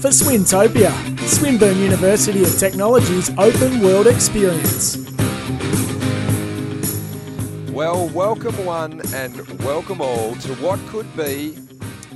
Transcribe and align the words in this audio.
for 0.00 0.08
Swintopia, 0.08 0.90
Swinburne 1.28 1.76
University 1.76 2.42
of 2.42 2.58
Technology's 2.58 3.28
open 3.36 3.82
world 3.82 4.06
experience. 4.06 4.96
Well, 7.70 8.08
welcome 8.08 8.64
one 8.64 9.02
and 9.12 9.36
welcome 9.60 10.00
all 10.00 10.34
to 10.36 10.54
what 10.54 10.80
could 10.86 11.14
be, 11.14 11.54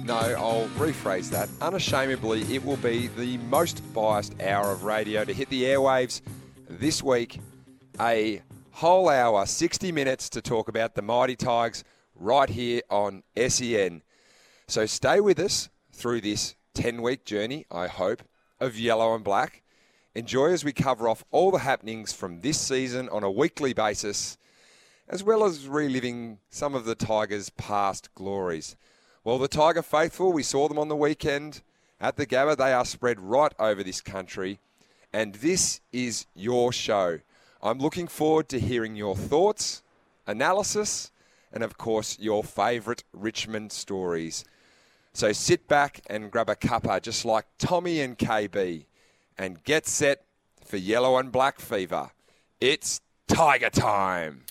no, 0.03 0.15
I'll 0.15 0.69
rephrase 0.79 1.29
that. 1.31 1.51
Unashamedly, 1.61 2.43
it 2.55 2.65
will 2.65 2.79
be 2.79 3.09
the 3.19 3.37
most 3.39 3.83
biased 3.93 4.41
hour 4.41 4.73
of 4.73 4.85
radio 4.85 5.23
to 5.27 5.35
hit 5.35 5.51
the 5.51 5.65
airwaves 5.65 6.23
this 6.71 7.03
week. 7.03 7.39
A 8.01 8.41
whole 8.71 9.11
hour, 9.11 9.45
60 9.45 9.93
minutes 9.93 10.31
to 10.31 10.41
talk 10.41 10.69
about 10.69 10.95
the 10.95 11.03
Mighty 11.03 11.37
Tigers 11.37 11.85
right 12.15 12.49
here 12.49 12.81
on 12.89 13.25
SEN. 13.37 14.03
So 14.69 14.87
stay 14.87 15.21
with 15.21 15.39
us 15.39 15.69
through 15.93 16.23
this 16.23 16.55
10 16.75 17.03
week 17.03 17.25
journey, 17.25 17.65
I 17.71 17.87
hope, 17.87 18.23
of 18.61 18.79
yellow 18.79 19.15
and 19.15 19.25
black. 19.25 19.63
Enjoy 20.15 20.53
as 20.53 20.65
we 20.65 20.73
cover 20.73 21.09
off 21.09 21.25
all 21.31 21.51
the 21.51 21.59
happenings 21.59 22.13
from 22.13 22.41
this 22.41 22.61
season 22.61 23.09
on 23.09 23.23
a 23.23 23.31
weekly 23.31 23.73
basis, 23.73 24.37
as 25.09 25.23
well 25.25 25.45
as 25.45 25.69
reliving 25.69 26.39
some 26.51 26.75
of 26.75 26.85
the 26.85 26.95
Tigers' 26.95 27.51
past 27.51 28.15
glories. 28.15 28.77
Well, 29.23 29.39
the 29.39 29.49
Tiger 29.49 29.83
faithful, 29.83 30.33
we 30.33 30.43
saw 30.43 30.69
them 30.69 30.79
on 30.79 30.89
the 30.89 30.97
weekend 30.97 31.63
at 32.01 32.17
the 32.17 32.27
Gabba. 32.27 32.57
They 32.57 32.73
are 32.73 32.85
spread 32.85 33.21
right 33.21 33.53
over 33.59 33.83
this 33.83 34.01
country, 34.01 34.59
and 35.13 35.37
this 35.37 35.81
is 35.93 36.27
your 36.35 36.73
show. 36.73 37.21
I'm 37.63 37.79
looking 37.79 38.09
forward 38.09 38.49
to 38.51 38.61
hearing 38.61 38.97
your 38.97 39.17
thoughts, 39.17 39.83
analysis, 40.27 41.11
and 41.53 41.63
of 41.63 41.79
course, 41.79 42.19
your 42.19 42.45
favourite 42.45 43.05
Richmond 43.13 43.73
stories. 43.73 44.45
So 45.17 45.31
sit 45.31 45.69
back 45.69 46.01
and 46.09 46.29
grab 46.29 46.51
a 46.51 46.57
cuppa, 46.57 47.01
just 47.01 47.25
like 47.25 47.47
Tommy 47.57 48.01
and 48.01 48.19
KB, 48.19 48.87
and 49.39 49.63
get 49.63 49.87
set 49.87 50.25
for 50.65 50.77
yellow 50.77 51.19
and 51.19 51.31
black 51.31 51.61
fever. 51.61 52.11
It's 52.61 53.01
Tiger 53.29 53.71
time. 53.71 54.43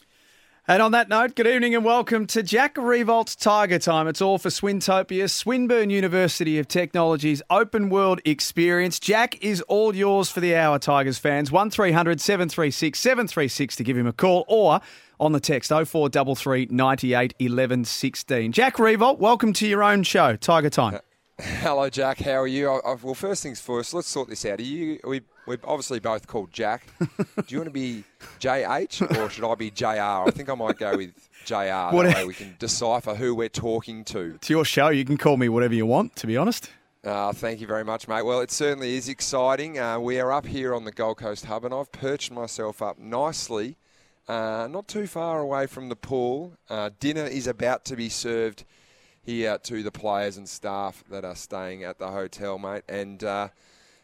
And 0.66 0.82
on 0.82 0.94
that 0.94 1.10
note, 1.10 1.36
good 1.36 1.48
evening 1.48 1.76
and 1.76 1.84
welcome 1.84 2.26
to 2.28 2.42
Jack 2.42 2.76
Riewoldt's 2.76 3.36
Tiger 3.36 3.78
Time. 3.78 4.08
It's 4.08 4.22
all 4.22 4.38
for 4.38 4.48
Swintopia, 4.48 5.30
Swinburne 5.30 5.90
University 5.90 6.58
of 6.58 6.70
Technology's 6.70 7.42
open 7.50 7.90
world 7.90 8.22
experience. 8.24 8.98
Jack 9.02 9.44
is 9.44 9.60
all 9.64 9.94
yours 9.94 10.30
for 10.30 10.40
the 10.40 10.56
hour, 10.56 10.80
Tigers 10.80 11.18
fans. 11.18 11.52
1300 11.52 12.22
736 12.22 12.98
736 12.98 13.76
to 13.76 13.84
give 13.84 13.98
him 13.98 14.08
a 14.08 14.14
call 14.14 14.46
or 14.48 14.80
on 15.24 15.32
the 15.32 15.40
text 15.40 15.70
0433 15.70 16.68
98 16.70 17.34
11 17.40 17.86
16. 17.86 18.52
Jack 18.52 18.76
Riewoldt, 18.76 19.20
welcome 19.20 19.54
to 19.54 19.66
your 19.66 19.82
own 19.82 20.04
show, 20.04 20.36
Tiger 20.36 20.70
Time. 20.70 21.00
Hello, 21.40 21.90
Jack. 21.90 22.20
How 22.20 22.42
are 22.42 22.48
you? 22.48 22.70
I, 22.70 22.80
I, 22.86 22.96
well, 23.02 23.16
first 23.16 23.42
things 23.42 23.60
first, 23.62 23.94
let's 23.94 24.08
sort 24.08 24.30
this 24.30 24.46
out. 24.46 24.60
Are 24.60 24.64
you? 24.64 25.00
Are 25.04 25.10
we, 25.10 25.22
we're 25.48 25.58
obviously 25.64 26.00
both 26.00 26.28
called 26.28 26.52
Jack. 26.52 26.86
Do 27.00 27.16
you 27.48 27.58
want 27.58 27.68
to 27.68 27.72
be 27.72 28.04
JH 28.40 29.18
or 29.18 29.30
should 29.30 29.50
I 29.50 29.56
be 29.56 29.72
JR? 29.72 29.88
I 30.28 30.32
think 30.32 30.50
I 30.50 30.56
might 30.56 30.78
go 30.78 30.98
with 30.98 31.14
JR. 31.46 31.54
That 31.56 31.94
way 31.94 32.26
we 32.26 32.34
can 32.34 32.56
decipher 32.60 33.16
who 33.16 33.34
we're 33.34 33.50
talking 33.50 34.04
to. 34.06 34.36
It's 34.36 34.50
your 34.50 34.66
show. 34.66 34.90
You 34.90 35.06
can 35.06 35.18
call 35.18 35.38
me 35.38 35.48
whatever 35.48 35.74
you 35.74 35.86
want, 35.86 36.16
to 36.18 36.28
be 36.28 36.36
honest. 36.36 36.70
Uh, 37.04 37.34
thank 37.34 37.60
you 37.60 37.68
very 37.68 37.84
much, 37.84 38.08
mate. 38.08 38.24
Well, 38.24 38.42
it 38.42 38.52
certainly 38.52 38.96
is 38.96 39.10
exciting. 39.10 39.80
Uh, 39.80 40.00
we 40.00 40.20
are 40.20 40.32
up 40.32 40.46
here 40.46 40.74
on 40.74 40.86
the 40.86 40.92
Gold 40.92 41.18
Coast 41.18 41.46
Hub, 41.46 41.66
and 41.66 41.74
I've 41.74 41.92
perched 41.92 42.32
myself 42.32 42.82
up 42.82 42.98
nicely, 42.98 43.76
uh, 44.28 44.68
not 44.70 44.88
too 44.88 45.08
far 45.08 45.40
away 45.40 45.68
from 45.68 45.90
the 45.90 45.96
pool. 45.96 46.54
Uh, 46.70 46.90
dinner 47.00 47.26
is 47.26 47.48
about 47.48 47.86
to 47.86 47.96
be 47.96 48.10
served 48.10 48.64
here 49.22 49.58
to 49.58 49.84
the 49.84 49.92
players 49.92 50.38
and 50.38 50.48
staff 50.48 51.04
that 51.10 51.26
are 51.26 51.36
staying 51.36 51.84
at 51.84 51.98
the 51.98 52.12
hotel, 52.12 52.60
mate. 52.60 52.84
And 52.88 53.24
uh, 53.24 53.50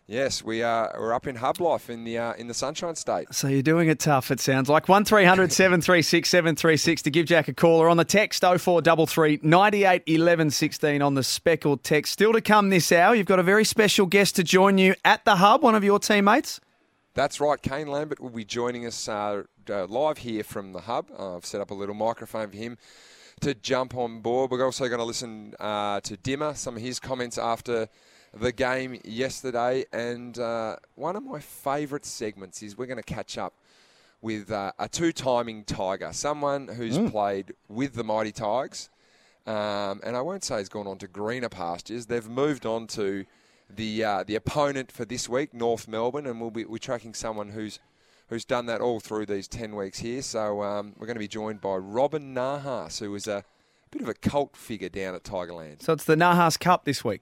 yes, 0.07 0.43
we 0.43 0.63
are 0.63 0.93
we're 0.97 1.13
up 1.13 1.27
in 1.27 1.35
Hub 1.35 1.59
Life 1.59 1.89
in 1.89 2.03
the 2.03 2.17
uh, 2.17 2.33
in 2.33 2.47
the 2.47 2.53
Sunshine 2.53 2.95
State. 2.95 3.33
So 3.33 3.47
you're 3.47 3.61
doing 3.61 3.89
it 3.89 3.99
tough, 3.99 4.31
it 4.31 4.39
sounds 4.39 4.69
like. 4.69 4.89
1300 4.89 5.51
736 5.51 6.29
736 6.29 7.01
to 7.03 7.11
give 7.11 7.25
Jack 7.25 7.47
a 7.47 7.53
call 7.53 7.79
or 7.79 7.89
on 7.89 7.97
the 7.97 8.05
text 8.05 8.41
0433 8.41 9.39
98 9.43 10.03
11 10.05 10.51
16 10.51 11.01
on 11.01 11.13
the 11.13 11.23
speckled 11.23 11.83
text. 11.83 12.13
Still 12.13 12.33
to 12.33 12.41
come 12.41 12.69
this 12.69 12.91
hour, 12.91 13.15
you've 13.15 13.27
got 13.27 13.39
a 13.39 13.43
very 13.43 13.65
special 13.65 14.05
guest 14.05 14.35
to 14.37 14.43
join 14.43 14.77
you 14.77 14.95
at 15.05 15.23
the 15.25 15.37
hub, 15.37 15.63
one 15.63 15.75
of 15.75 15.83
your 15.83 15.99
teammates. 15.99 16.59
That's 17.15 17.41
right. 17.41 17.61
Kane 17.61 17.87
Lambert 17.87 18.19
will 18.21 18.29
be 18.29 18.45
joining 18.45 18.85
us 18.85 19.09
uh, 19.09 19.43
uh, 19.69 19.85
live 19.87 20.19
here 20.19 20.43
from 20.43 20.73
the 20.73 20.81
hub. 20.81 21.09
Uh, 21.17 21.35
I've 21.37 21.45
set 21.45 21.61
up 21.61 21.71
a 21.71 21.73
little 21.73 21.95
microphone 21.95 22.49
for 22.49 22.57
him 22.57 22.77
to 23.41 23.53
jump 23.53 23.95
on 23.95 24.21
board. 24.21 24.51
We're 24.51 24.65
also 24.65 24.87
going 24.87 24.99
to 24.99 25.05
listen 25.05 25.53
uh, 25.59 26.01
to 26.01 26.17
Dimmer, 26.17 26.53
some 26.55 26.75
of 26.75 26.81
his 26.81 26.99
comments 26.99 27.37
after 27.37 27.87
the 28.33 28.51
game 28.51 28.99
yesterday. 29.03 29.85
And 29.93 30.37
uh, 30.37 30.77
one 30.95 31.15
of 31.15 31.23
my 31.23 31.39
favourite 31.39 32.05
segments 32.05 32.61
is 32.61 32.77
we're 32.77 32.85
going 32.85 32.97
to 32.97 33.03
catch 33.03 33.37
up 33.37 33.53
with 34.21 34.51
uh, 34.51 34.71
a 34.77 34.89
two-timing 34.89 35.63
Tiger, 35.63 36.09
someone 36.11 36.67
who's 36.67 36.97
played 37.11 37.53
with 37.69 37.93
the 37.93 38.03
Mighty 38.03 38.31
Tigers. 38.31 38.89
Um, 39.47 40.01
and 40.03 40.15
I 40.15 40.21
won't 40.21 40.43
say 40.43 40.57
he's 40.57 40.69
gone 40.69 40.87
on 40.87 40.97
to 40.99 41.07
greener 41.07 41.49
pastures. 41.49 42.05
They've 42.05 42.27
moved 42.27 42.65
on 42.65 42.87
to 42.87 43.25
the 43.69 44.03
uh, 44.03 44.23
the 44.23 44.35
opponent 44.35 44.91
for 44.91 45.05
this 45.05 45.29
week, 45.29 45.53
North 45.53 45.87
Melbourne, 45.87 46.25
and 46.27 46.41
we'll 46.41 46.51
be 46.51 46.65
we're 46.65 46.77
tracking 46.77 47.13
someone 47.13 47.49
who's 47.49 47.79
who's 48.29 48.45
done 48.45 48.67
that 48.67 48.81
all 48.81 48.99
through 48.99 49.25
these 49.25 49.47
ten 49.47 49.75
weeks 49.75 49.99
here. 49.99 50.21
So 50.21 50.63
um, 50.63 50.93
we're 50.97 51.07
going 51.07 51.15
to 51.15 51.19
be 51.19 51.27
joined 51.27 51.61
by 51.61 51.75
Robin 51.75 52.33
Nahas, 52.33 52.99
who 52.99 53.13
is 53.15 53.27
a 53.27 53.43
bit 53.91 54.01
of 54.01 54.07
a 54.07 54.13
cult 54.13 54.55
figure 54.55 54.89
down 54.89 55.15
at 55.15 55.23
Tigerland. 55.23 55.81
So 55.81 55.93
it's 55.93 56.05
the 56.05 56.15
Nahas 56.15 56.59
Cup 56.59 56.85
this 56.85 57.03
week. 57.03 57.21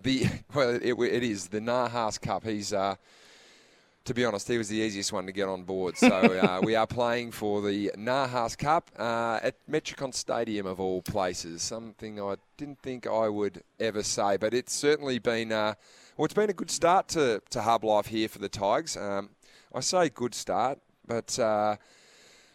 The 0.00 0.26
well, 0.54 0.70
it, 0.70 0.94
it 0.94 1.22
is 1.22 1.48
the 1.48 1.60
Nahas 1.60 2.20
Cup. 2.20 2.44
He's 2.44 2.72
uh, 2.72 2.96
to 4.04 4.14
be 4.14 4.24
honest, 4.24 4.48
he 4.48 4.58
was 4.58 4.68
the 4.68 4.78
easiest 4.78 5.12
one 5.12 5.26
to 5.26 5.32
get 5.32 5.48
on 5.48 5.62
board. 5.62 5.96
So 5.96 6.08
uh, 6.08 6.60
we 6.62 6.74
are 6.74 6.86
playing 6.86 7.32
for 7.32 7.60
the 7.60 7.92
Nahas 7.96 8.56
Cup 8.56 8.90
uh, 8.98 9.40
at 9.42 9.56
Metricon 9.70 10.14
Stadium 10.14 10.66
of 10.66 10.80
all 10.80 11.02
places. 11.02 11.62
Something 11.62 12.20
I 12.20 12.36
didn't 12.56 12.80
think 12.80 13.06
I 13.06 13.28
would 13.28 13.62
ever 13.78 14.02
say, 14.02 14.36
but 14.36 14.54
it's 14.54 14.72
certainly 14.72 15.18
been 15.18 15.52
uh, 15.52 15.74
well. 16.16 16.24
It's 16.24 16.34
been 16.34 16.50
a 16.50 16.54
good 16.54 16.70
start 16.70 17.08
to 17.08 17.42
to 17.50 17.62
hub 17.62 17.84
life 17.84 18.06
here 18.06 18.28
for 18.28 18.38
the 18.38 18.48
Tigers. 18.48 18.96
Um, 18.96 19.30
I 19.74 19.80
say 19.80 20.08
good 20.08 20.34
start, 20.34 20.78
but. 21.06 21.38
Uh, 21.38 21.76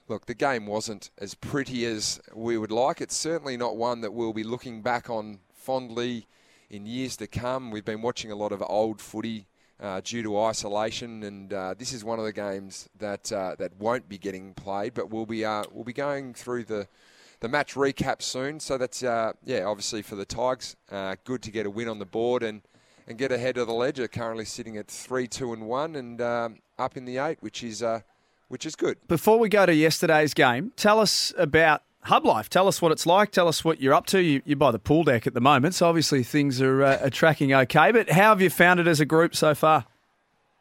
Look, 0.08 0.28
the 0.28 0.36
game 0.36 0.68
wasn't 0.68 1.10
as 1.18 1.34
pretty 1.34 1.84
as 1.84 2.22
we 2.32 2.60
would 2.60 2.72
like. 2.72 3.02
It's 3.02 3.18
certainly 3.18 3.58
not 3.58 3.76
one 3.76 4.02
that 4.02 4.14
we'll 4.14 4.34
be 4.34 4.44
looking 4.44 4.84
back 4.84 5.10
on 5.10 5.40
fondly 5.52 6.28
in 6.70 6.86
years 6.86 7.18
to 7.18 7.28
come. 7.28 7.72
We've 7.72 7.86
been 7.86 8.04
watching 8.04 8.32
a 8.32 8.36
lot 8.36 8.52
of 8.52 8.62
old 8.68 9.02
footy 9.02 9.48
uh, 9.80 10.02
due 10.04 10.22
to 10.22 10.40
isolation, 10.40 11.24
and 11.24 11.52
uh, 11.52 11.74
this 11.76 11.92
is 11.92 12.04
one 12.04 12.20
of 12.20 12.26
the 12.26 12.34
games 12.34 12.88
that 13.00 13.32
uh, 13.32 13.56
that 13.58 13.76
won't 13.78 14.08
be 14.08 14.20
getting 14.20 14.54
played. 14.54 14.94
But 14.94 15.10
we'll 15.10 15.26
be 15.26 15.44
uh, 15.44 15.64
we'll 15.72 15.84
be 15.84 15.94
going 15.94 16.36
through 16.36 16.66
the 16.66 16.88
the 17.40 17.50
match 17.50 17.74
recap 17.74 18.22
soon. 18.22 18.60
So 18.60 18.78
that's 18.78 19.02
uh, 19.02 19.34
yeah, 19.44 19.64
obviously 19.64 20.04
for 20.04 20.16
the 20.16 20.26
Tigers, 20.26 20.76
uh, 20.92 21.16
good 21.24 21.42
to 21.42 21.52
get 21.52 21.66
a 21.66 21.70
win 21.72 21.88
on 21.88 21.98
the 21.98 22.06
board 22.06 22.44
and 22.44 22.62
and 23.08 23.18
get 23.18 23.32
ahead 23.32 23.58
of 23.58 23.68
the 23.68 23.74
ledger. 23.74 24.08
Currently 24.08 24.46
sitting 24.46 24.78
at 24.78 24.88
three, 24.88 25.28
two, 25.28 25.54
and 25.54 25.68
one, 25.68 25.96
and 25.96 26.22
um, 26.22 26.58
up 26.78 26.98
in 26.98 27.06
the 27.06 27.18
eight, 27.18 27.38
which 27.42 27.64
is 27.64 27.84
uh, 27.84 28.02
which 28.48 28.66
is 28.66 28.76
good. 28.76 28.98
Before 29.08 29.40
we 29.40 29.50
go 29.50 29.66
to 29.66 29.74
yesterday's 29.74 30.34
game, 30.34 30.72
tell 30.76 31.00
us 31.00 31.34
about 31.38 31.84
Hub 32.06 32.26
Life. 32.26 32.50
Tell 32.50 32.68
us 32.68 32.82
what 32.82 32.92
it's 32.92 33.06
like. 33.06 33.32
Tell 33.32 33.48
us 33.48 33.64
what 33.64 33.82
you're 33.82 33.94
up 33.94 34.06
to. 34.08 34.22
You, 34.22 34.42
you're 34.46 34.58
by 34.58 34.72
the 34.72 34.80
pool 34.80 35.04
deck 35.04 35.26
at 35.26 35.34
the 35.34 35.42
moment, 35.42 35.74
so 35.74 35.88
obviously 35.88 36.24
things 36.24 36.62
are, 36.62 36.84
uh, 36.84 37.06
are 37.06 37.10
tracking 37.10 37.54
okay. 37.54 37.92
But 37.92 38.10
how 38.12 38.30
have 38.30 38.42
you 38.42 38.50
found 38.50 38.80
it 38.80 38.88
as 38.88 39.00
a 39.00 39.06
group 39.06 39.36
so 39.36 39.56
far? 39.56 39.86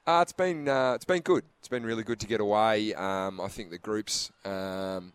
Uh, 0.07 0.21
it's 0.23 0.33
been 0.33 0.69
uh, 0.69 0.93
it's 0.95 1.05
been 1.05 1.23
good. 1.23 1.45
It's 1.59 1.69
been 1.69 1.85
really 1.85 2.03
good 2.03 2.21
to 2.21 2.27
get 2.27 2.41
away. 2.41 2.95
Um, 2.95 3.41
I 3.41 3.49
think 3.49 3.71
the 3.71 3.79
groups 3.79 4.31
um, 4.45 5.13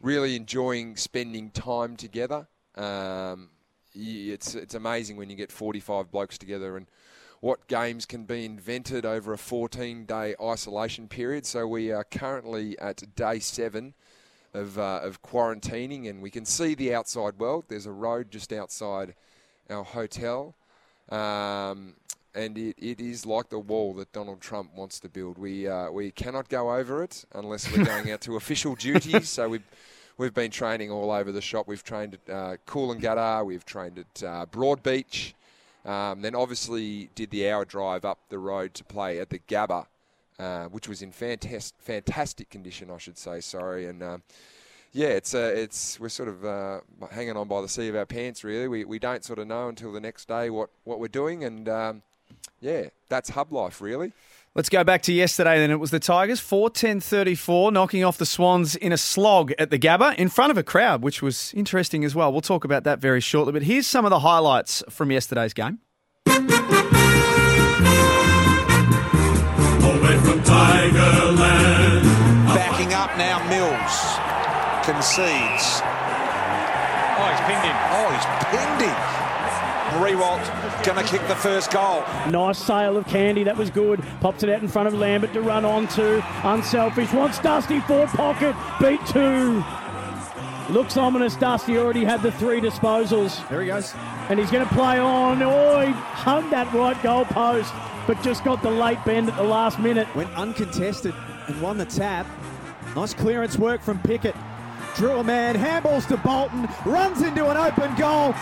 really 0.00 0.36
enjoying 0.36 0.96
spending 0.96 1.50
time 1.50 1.96
together. 1.96 2.46
Um, 2.76 3.50
it's 3.98 4.54
it's 4.54 4.74
amazing 4.74 5.16
when 5.16 5.30
you 5.30 5.36
get 5.36 5.50
45 5.50 6.10
blokes 6.10 6.38
together 6.38 6.76
and 6.76 6.86
what 7.40 7.66
games 7.68 8.04
can 8.04 8.24
be 8.24 8.44
invented 8.44 9.06
over 9.06 9.32
a 9.32 9.38
14 9.38 10.04
day 10.04 10.34
isolation 10.40 11.08
period. 11.08 11.46
So 11.46 11.66
we 11.66 11.92
are 11.92 12.04
currently 12.04 12.78
at 12.78 13.14
day 13.14 13.38
seven 13.38 13.94
of, 14.54 14.78
uh, 14.78 15.00
of 15.02 15.22
quarantining 15.22 16.08
and 16.08 16.20
we 16.20 16.30
can 16.30 16.44
see 16.44 16.74
the 16.74 16.94
outside 16.94 17.38
world. 17.38 17.66
There's 17.68 17.86
a 17.86 17.92
road 17.92 18.30
just 18.30 18.52
outside 18.52 19.14
our 19.70 19.84
hotel. 19.84 20.54
Um, 21.10 21.94
and 22.34 22.58
it, 22.58 22.76
it 22.78 23.00
is 23.00 23.24
like 23.24 23.50
the 23.50 23.58
wall 23.58 23.94
that 23.94 24.12
Donald 24.12 24.40
Trump 24.40 24.74
wants 24.74 25.00
to 25.00 25.08
build. 25.08 25.38
We 25.38 25.66
uh, 25.66 25.90
we 25.90 26.10
cannot 26.10 26.48
go 26.48 26.74
over 26.74 27.02
it 27.02 27.24
unless 27.32 27.70
we're 27.70 27.84
going 27.96 28.10
out 28.10 28.20
to 28.22 28.36
official 28.36 28.74
duties. 28.74 29.28
So 29.28 29.48
we've 29.48 29.62
we've 30.18 30.34
been 30.34 30.50
training 30.50 30.90
all 30.90 31.10
over 31.10 31.32
the 31.32 31.40
shop. 31.40 31.66
We've 31.66 31.82
trained 31.82 32.18
at 32.26 32.34
uh, 32.34 32.56
Coolangatta, 32.66 33.44
we've 33.46 33.64
trained 33.64 33.98
at 33.98 34.22
uh, 34.22 34.46
Broadbeach, 34.46 35.32
um, 35.86 36.20
then 36.20 36.34
obviously 36.34 37.08
did 37.14 37.30
the 37.30 37.48
hour 37.48 37.64
drive 37.64 38.04
up 38.04 38.18
the 38.28 38.38
road 38.38 38.74
to 38.74 38.84
play 38.84 39.20
at 39.20 39.30
the 39.30 39.38
Gabba, 39.38 39.86
uh, 40.38 40.64
which 40.66 40.88
was 40.88 41.00
in 41.00 41.12
fantastic 41.12 41.80
fantastic 41.80 42.50
condition, 42.50 42.90
I 42.90 42.98
should 42.98 43.16
say. 43.16 43.40
Sorry, 43.40 43.86
and 43.86 44.02
um, 44.02 44.22
yeah, 44.92 45.08
it's 45.08 45.34
uh, 45.34 45.52
it's 45.54 45.98
we're 45.98 46.08
sort 46.08 46.28
of 46.28 46.44
uh, 46.44 46.80
hanging 47.10 47.36
on 47.36 47.48
by 47.48 47.62
the 47.62 47.68
seat 47.68 47.88
of 47.88 47.96
our 47.96 48.06
pants. 48.06 48.44
Really, 48.44 48.68
we 48.68 48.84
we 48.84 48.98
don't 48.98 49.24
sort 49.24 49.38
of 49.38 49.46
know 49.46 49.68
until 49.68 49.92
the 49.92 50.00
next 50.00 50.28
day 50.28 50.50
what 50.50 50.70
what 50.84 51.00
we're 51.00 51.08
doing, 51.08 51.44
and 51.44 51.68
um, 51.68 52.02
yeah, 52.60 52.88
that's 53.08 53.30
hub 53.30 53.52
life, 53.52 53.80
really. 53.80 54.12
Let's 54.58 54.68
go 54.70 54.82
back 54.82 55.02
to 55.02 55.12
yesterday 55.12 55.60
then. 55.60 55.70
It 55.70 55.78
was 55.78 55.92
the 55.92 56.00
Tigers, 56.00 56.40
4 56.40 56.70
10 56.70 56.98
34, 56.98 57.70
knocking 57.70 58.02
off 58.02 58.18
the 58.18 58.26
Swans 58.26 58.74
in 58.74 58.90
a 58.90 58.98
slog 58.98 59.52
at 59.56 59.70
the 59.70 59.78
Gabba 59.78 60.16
in 60.16 60.28
front 60.28 60.50
of 60.50 60.58
a 60.58 60.64
crowd, 60.64 61.00
which 61.00 61.22
was 61.22 61.54
interesting 61.54 62.04
as 62.04 62.16
well. 62.16 62.32
We'll 62.32 62.40
talk 62.40 62.64
about 62.64 62.82
that 62.82 62.98
very 62.98 63.20
shortly. 63.20 63.52
But 63.52 63.62
here's 63.62 63.86
some 63.86 64.04
of 64.04 64.10
the 64.10 64.18
highlights 64.18 64.82
from 64.90 65.12
yesterday's 65.12 65.54
game. 65.54 65.78
Away 66.26 66.42
from 70.26 70.42
Tigerland. 70.42 72.02
Backing 72.48 72.94
up 72.94 73.16
now, 73.16 73.38
Mills 73.48 74.18
concedes. 74.84 75.82
Oh, 77.14 77.30
he's 77.30 77.42
pinned 77.46 77.62
him. 77.62 77.76
Oh, 77.94 78.10
he's 78.10 78.26
pinned 78.50 78.80
him. 78.90 79.18
Riewoldt 79.98 80.84
going 80.84 81.04
to 81.04 81.10
kick 81.10 81.26
the 81.28 81.34
first 81.36 81.70
goal. 81.70 82.02
Nice 82.30 82.58
sail 82.58 82.96
of 82.96 83.06
Candy, 83.06 83.44
that 83.44 83.56
was 83.56 83.70
good. 83.70 84.02
Pops 84.20 84.42
it 84.42 84.48
out 84.48 84.62
in 84.62 84.68
front 84.68 84.88
of 84.88 84.94
Lambert 84.94 85.32
to 85.32 85.40
run 85.40 85.64
on 85.64 85.88
to. 85.88 86.24
Unselfish, 86.44 87.12
wants 87.12 87.38
Dusty 87.40 87.80
for 87.80 88.06
pocket, 88.06 88.54
beat 88.80 89.04
two. 89.06 89.62
Looks 90.72 90.96
ominous, 90.96 91.34
Dusty 91.34 91.78
already 91.78 92.04
had 92.04 92.22
the 92.22 92.30
three 92.32 92.60
disposals. 92.60 93.46
There 93.48 93.60
he 93.60 93.68
goes. 93.68 93.94
And 94.28 94.38
he's 94.38 94.50
going 94.50 94.66
to 94.66 94.74
play 94.74 94.98
on. 94.98 95.42
Oh, 95.42 95.80
he 95.80 95.92
hung 95.92 96.50
that 96.50 96.72
right 96.74 97.00
goal 97.02 97.24
post, 97.24 97.72
but 98.06 98.22
just 98.22 98.44
got 98.44 98.62
the 98.62 98.70
late 98.70 99.02
bend 99.04 99.28
at 99.30 99.36
the 99.36 99.42
last 99.42 99.78
minute. 99.78 100.06
Went 100.14 100.30
uncontested 100.34 101.14
and 101.46 101.60
won 101.60 101.78
the 101.78 101.86
tap. 101.86 102.26
Nice 102.94 103.14
clearance 103.14 103.56
work 103.56 103.80
from 103.80 103.98
Pickett. 104.00 104.36
Drew 104.94 105.18
a 105.18 105.24
man, 105.24 105.54
handballs 105.56 106.06
to 106.08 106.16
Bolton, 106.18 106.68
runs 106.84 107.22
into 107.22 107.48
an 107.48 107.56
open 107.56 107.94
goal. 107.94 108.34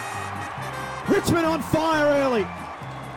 Richmond 1.08 1.46
on 1.46 1.62
fire 1.62 2.06
early. 2.22 2.46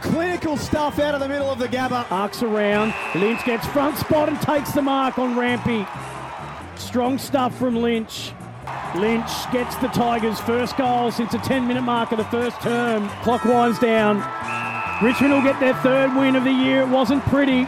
Clinical 0.01 0.57
stuff 0.57 0.99
out 0.99 1.15
of 1.15 1.19
the 1.19 1.27
middle 1.27 1.49
of 1.49 1.57
the 1.57 1.67
Gabba. 1.67 2.09
Arcs 2.11 2.43
around. 2.43 2.93
Lynch 3.15 3.43
gets 3.45 3.65
front 3.67 3.97
spot 3.97 4.29
and 4.29 4.39
takes 4.41 4.71
the 4.71 4.81
mark 4.81 5.17
on 5.17 5.37
Rampy. 5.37 5.85
Strong 6.75 7.17
stuff 7.17 7.57
from 7.57 7.75
Lynch. 7.75 8.31
Lynch 8.95 9.29
gets 9.51 9.75
the 9.77 9.87
Tigers' 9.87 10.39
first 10.39 10.77
goal 10.77 11.11
since 11.11 11.31
the 11.31 11.39
10 11.39 11.67
minute 11.67 11.81
mark 11.81 12.11
of 12.11 12.17
the 12.19 12.25
first 12.25 12.61
term. 12.61 13.09
Clock 13.23 13.43
winds 13.43 13.79
down. 13.79 14.17
Richmond 15.03 15.33
will 15.33 15.41
get 15.41 15.59
their 15.59 15.75
third 15.75 16.15
win 16.15 16.35
of 16.35 16.43
the 16.43 16.51
year. 16.51 16.81
It 16.81 16.89
wasn't 16.89 17.23
pretty, 17.25 17.67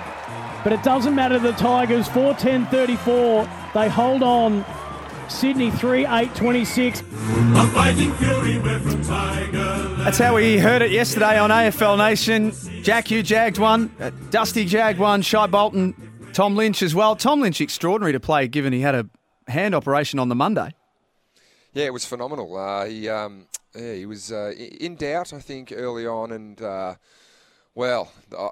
but 0.64 0.72
it 0.72 0.84
doesn't 0.84 1.16
matter. 1.16 1.40
The 1.40 1.54
Tigers 1.54 2.08
4 2.10 2.36
10 2.36 2.68
34. 2.68 3.50
They 3.74 3.90
hold 3.90 4.22
on 4.24 4.64
Sydney 5.32 5.72
3 5.72 6.06
8 6.06 6.36
26. 6.36 7.02
That's 10.04 10.18
how 10.18 10.36
we 10.36 10.58
heard 10.58 10.82
it 10.82 10.92
yesterday 10.92 11.40
on 11.40 11.50
AFL 11.50 11.98
Nation. 11.98 12.52
Jack 12.84 13.10
you 13.10 13.24
jagged 13.24 13.58
one, 13.58 13.90
uh, 14.00 14.12
Dusty 14.30 14.66
jagged 14.66 15.00
one, 15.00 15.22
Shai 15.22 15.48
Bolton, 15.48 15.96
Tom 16.34 16.56
Lynch 16.56 16.84
as 16.84 16.94
well. 16.94 17.16
Tom 17.16 17.40
Lynch, 17.42 17.62
extraordinary 17.62 18.12
to 18.12 18.20
play 18.20 18.48
given 18.48 18.74
he 18.74 18.82
had 18.82 18.94
a 18.94 19.08
hand 19.48 19.74
operation 19.74 20.20
on 20.20 20.30
the 20.30 20.36
Monday. 20.36 20.74
Yeah, 21.74 21.86
it 21.86 21.94
was 21.94 22.06
phenomenal. 22.06 22.56
Uh, 22.56 22.86
he, 22.86 23.08
um, 23.08 23.48
yeah, 23.74 23.94
he 23.94 24.06
was 24.06 24.32
uh, 24.32 24.52
in 24.58 24.96
doubt, 24.96 25.34
I 25.34 25.40
think, 25.40 25.72
early 25.76 26.06
on, 26.06 26.32
and 26.32 26.62
uh, 26.62 26.96
well, 27.74 28.12
uh, 28.38 28.50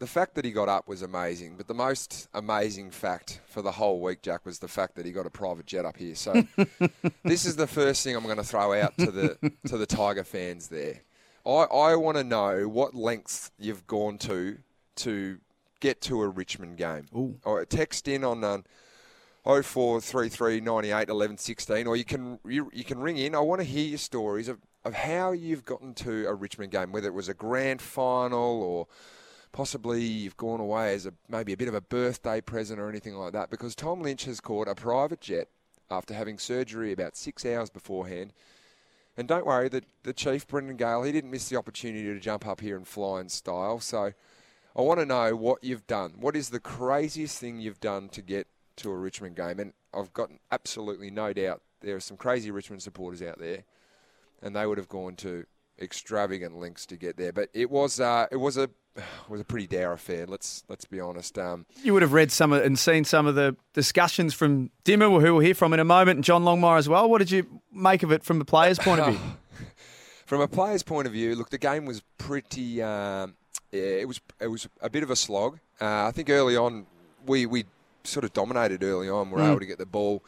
the 0.00 0.06
fact 0.06 0.34
that 0.34 0.46
he 0.46 0.50
got 0.50 0.68
up 0.68 0.88
was 0.88 1.02
amazing, 1.02 1.56
but 1.56 1.68
the 1.68 1.74
most 1.74 2.26
amazing 2.32 2.90
fact 2.90 3.40
for 3.46 3.60
the 3.60 3.70
whole 3.70 4.00
week, 4.00 4.22
Jack, 4.22 4.46
was 4.46 4.58
the 4.58 4.66
fact 4.66 4.96
that 4.96 5.04
he 5.04 5.12
got 5.12 5.26
a 5.26 5.30
private 5.30 5.66
jet 5.66 5.84
up 5.84 5.98
here. 5.98 6.14
So 6.14 6.42
this 7.22 7.44
is 7.44 7.54
the 7.54 7.66
first 7.66 8.02
thing 8.02 8.16
I'm 8.16 8.24
going 8.24 8.38
to 8.38 8.42
throw 8.42 8.72
out 8.80 8.96
to 8.96 9.10
the 9.10 9.52
to 9.68 9.76
the 9.76 9.86
Tiger 9.86 10.24
fans 10.24 10.68
there. 10.68 11.02
I, 11.46 11.50
I 11.50 11.96
want 11.96 12.16
to 12.16 12.24
know 12.24 12.66
what 12.66 12.94
lengths 12.94 13.50
you've 13.58 13.86
gone 13.86 14.16
to 14.18 14.58
to 14.96 15.38
get 15.80 16.00
to 16.02 16.22
a 16.22 16.28
Richmond 16.28 16.78
game. 16.78 17.06
Ooh. 17.14 17.36
Or 17.44 17.62
text 17.66 18.08
in 18.08 18.24
on 18.24 18.42
um, 18.42 18.64
0433 19.44 20.62
98 20.62 21.08
11 21.10 21.36
16, 21.36 21.86
or 21.86 21.96
you 21.96 22.04
can 22.04 22.38
you, 22.46 22.70
you 22.72 22.84
can 22.84 23.00
ring 23.00 23.18
in. 23.18 23.34
I 23.34 23.40
want 23.40 23.60
to 23.60 23.66
hear 23.66 23.84
your 23.84 23.98
stories 23.98 24.48
of, 24.48 24.60
of 24.82 24.94
how 24.94 25.32
you've 25.32 25.66
gotten 25.66 25.92
to 25.96 26.26
a 26.26 26.34
Richmond 26.34 26.72
game, 26.72 26.90
whether 26.90 27.08
it 27.08 27.14
was 27.14 27.28
a 27.28 27.34
grand 27.34 27.82
final 27.82 28.62
or 28.62 28.86
possibly 29.52 30.02
you've 30.02 30.36
gone 30.36 30.60
away 30.60 30.94
as 30.94 31.06
a 31.06 31.12
maybe 31.28 31.52
a 31.52 31.56
bit 31.56 31.68
of 31.68 31.74
a 31.74 31.80
birthday 31.80 32.40
present 32.40 32.80
or 32.80 32.88
anything 32.88 33.14
like 33.14 33.32
that 33.32 33.50
because 33.50 33.74
Tom 33.74 34.02
Lynch 34.02 34.24
has 34.24 34.40
caught 34.40 34.68
a 34.68 34.74
private 34.74 35.20
jet 35.20 35.48
after 35.90 36.14
having 36.14 36.38
surgery 36.38 36.92
about 36.92 37.16
six 37.16 37.44
hours 37.44 37.70
beforehand. 37.70 38.32
And 39.16 39.26
don't 39.26 39.44
worry, 39.44 39.68
the, 39.68 39.82
the 40.04 40.12
chief, 40.12 40.46
Brendan 40.46 40.76
Gale, 40.76 41.02
he 41.02 41.12
didn't 41.12 41.30
miss 41.30 41.48
the 41.48 41.56
opportunity 41.56 42.04
to 42.04 42.20
jump 42.20 42.46
up 42.46 42.60
here 42.60 42.76
and 42.76 42.86
fly 42.86 43.20
in 43.20 43.28
style. 43.28 43.80
So 43.80 44.12
I 44.76 44.82
want 44.82 45.00
to 45.00 45.06
know 45.06 45.34
what 45.34 45.64
you've 45.64 45.86
done. 45.86 46.14
What 46.20 46.36
is 46.36 46.50
the 46.50 46.60
craziest 46.60 47.38
thing 47.38 47.58
you've 47.58 47.80
done 47.80 48.08
to 48.10 48.22
get 48.22 48.46
to 48.76 48.90
a 48.90 48.96
Richmond 48.96 49.36
game? 49.36 49.58
And 49.58 49.72
I've 49.92 50.12
got 50.12 50.30
absolutely 50.52 51.10
no 51.10 51.32
doubt 51.32 51.60
there 51.80 51.96
are 51.96 52.00
some 52.00 52.16
crazy 52.16 52.50
Richmond 52.50 52.82
supporters 52.82 53.22
out 53.22 53.38
there, 53.38 53.64
and 54.42 54.54
they 54.54 54.66
would 54.66 54.78
have 54.78 54.88
gone 54.88 55.16
to 55.16 55.46
extravagant 55.80 56.56
links 56.56 56.86
to 56.86 56.96
get 56.96 57.16
there. 57.16 57.32
But 57.32 57.48
it 57.54 57.70
was 57.70 58.00
uh, 58.00 58.26
it 58.30 58.36
was 58.36 58.56
a 58.56 58.70
was 59.28 59.40
a 59.40 59.44
pretty 59.44 59.66
dour 59.66 59.92
affair. 59.92 60.26
Let's 60.26 60.64
let's 60.68 60.84
be 60.84 61.00
honest. 61.00 61.38
Um, 61.38 61.66
you 61.82 61.92
would 61.92 62.02
have 62.02 62.12
read 62.12 62.30
some 62.32 62.52
of, 62.52 62.64
and 62.64 62.78
seen 62.78 63.04
some 63.04 63.26
of 63.26 63.34
the 63.34 63.56
discussions 63.74 64.34
from 64.34 64.70
Dimmer, 64.84 65.06
who 65.06 65.34
we'll 65.34 65.38
hear 65.38 65.54
from 65.54 65.72
in 65.72 65.80
a 65.80 65.84
moment, 65.84 66.16
and 66.16 66.24
John 66.24 66.44
Longmire 66.44 66.78
as 66.78 66.88
well. 66.88 67.08
What 67.08 67.18
did 67.18 67.30
you 67.30 67.62
make 67.72 68.02
of 68.02 68.12
it 68.12 68.24
from 68.24 68.40
a 68.40 68.44
player's 68.44 68.78
point 68.78 69.00
of 69.00 69.14
view? 69.14 69.20
from 70.26 70.40
a 70.40 70.48
player's 70.48 70.82
point 70.82 71.06
of 71.06 71.12
view, 71.12 71.34
look, 71.34 71.50
the 71.50 71.58
game 71.58 71.86
was 71.86 72.02
pretty. 72.18 72.82
Um, 72.82 73.34
yeah, 73.72 73.82
it 73.82 74.08
was 74.08 74.20
it 74.40 74.48
was 74.48 74.68
a 74.80 74.90
bit 74.90 75.02
of 75.02 75.10
a 75.10 75.16
slog. 75.16 75.58
Uh, 75.80 76.06
I 76.06 76.10
think 76.12 76.28
early 76.28 76.56
on 76.56 76.86
we 77.26 77.46
we 77.46 77.64
sort 78.04 78.24
of 78.24 78.32
dominated 78.32 78.82
early 78.82 79.08
on. 79.08 79.30
We 79.30 79.36
were 79.36 79.42
mm. 79.42 79.50
able 79.50 79.60
to 79.60 79.66
get 79.66 79.78
the 79.78 79.86
ball. 79.86 80.24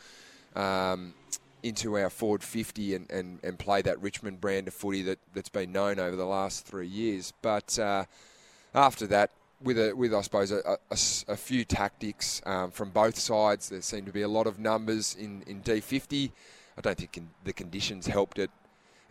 Um, 0.54 1.14
into 1.62 1.96
our 1.96 2.10
forward 2.10 2.42
50 2.42 2.94
and, 2.94 3.10
and, 3.10 3.38
and 3.42 3.58
play 3.58 3.82
that 3.82 4.00
Richmond 4.00 4.40
brand 4.40 4.68
of 4.68 4.74
footy 4.74 5.02
that, 5.02 5.18
that's 5.34 5.48
been 5.48 5.72
known 5.72 5.98
over 5.98 6.16
the 6.16 6.26
last 6.26 6.66
three 6.66 6.86
years. 6.86 7.32
But 7.42 7.78
uh, 7.78 8.04
after 8.74 9.06
that, 9.08 9.30
with 9.62 9.78
a, 9.78 9.92
with 9.94 10.12
I 10.12 10.22
suppose 10.22 10.50
a, 10.50 10.60
a, 10.90 10.98
a 11.28 11.36
few 11.36 11.64
tactics 11.64 12.42
um, 12.46 12.70
from 12.70 12.90
both 12.90 13.18
sides, 13.18 13.68
there 13.68 13.80
seemed 13.80 14.06
to 14.06 14.12
be 14.12 14.22
a 14.22 14.28
lot 14.28 14.46
of 14.46 14.58
numbers 14.58 15.14
in, 15.14 15.42
in 15.46 15.62
D50. 15.62 16.32
I 16.76 16.80
don't 16.80 16.98
think 16.98 17.20
the 17.44 17.52
conditions 17.52 18.06
helped 18.06 18.38
it 18.38 18.50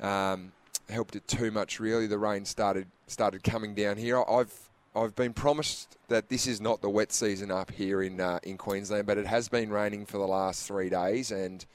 um, 0.01 0.51
helped 0.89 1.15
it 1.15 1.27
too 1.27 1.51
much. 1.51 1.79
Really, 1.79 2.07
the 2.07 2.17
rain 2.17 2.45
started 2.45 2.87
started 3.07 3.43
coming 3.43 3.75
down 3.75 3.97
here. 3.97 4.23
I've 4.29 4.53
I've 4.95 5.15
been 5.15 5.33
promised 5.33 5.97
that 6.09 6.29
this 6.29 6.47
is 6.47 6.59
not 6.59 6.81
the 6.81 6.89
wet 6.89 7.11
season 7.11 7.51
up 7.51 7.71
here 7.71 8.01
in 8.01 8.19
uh, 8.19 8.39
in 8.43 8.57
Queensland, 8.57 9.05
but 9.05 9.17
it 9.17 9.27
has 9.27 9.47
been 9.47 9.71
raining 9.71 10.05
for 10.05 10.17
the 10.17 10.27
last 10.27 10.65
three 10.65 10.89
days, 10.89 11.31
and 11.31 11.65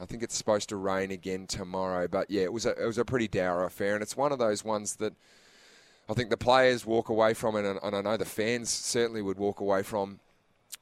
I 0.00 0.06
think 0.06 0.22
it's 0.22 0.36
supposed 0.36 0.68
to 0.68 0.76
rain 0.76 1.10
again 1.10 1.46
tomorrow. 1.46 2.08
But 2.08 2.30
yeah, 2.30 2.42
it 2.42 2.52
was 2.52 2.66
a 2.66 2.70
it 2.80 2.86
was 2.86 2.98
a 2.98 3.04
pretty 3.04 3.28
dour 3.28 3.64
affair, 3.64 3.94
and 3.94 4.02
it's 4.02 4.16
one 4.16 4.32
of 4.32 4.38
those 4.38 4.64
ones 4.64 4.96
that 4.96 5.14
I 6.08 6.14
think 6.14 6.30
the 6.30 6.36
players 6.36 6.86
walk 6.86 7.08
away 7.08 7.34
from 7.34 7.56
it, 7.56 7.64
and, 7.64 7.78
and 7.82 7.94
I 7.94 8.00
know 8.00 8.16
the 8.16 8.24
fans 8.24 8.70
certainly 8.70 9.22
would 9.22 9.38
walk 9.38 9.60
away 9.60 9.82
from 9.82 10.20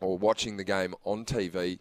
or 0.01 0.19
watching 0.19 0.57
the 0.57 0.65
game 0.65 0.95
on 1.05 1.25
TV 1.25 1.79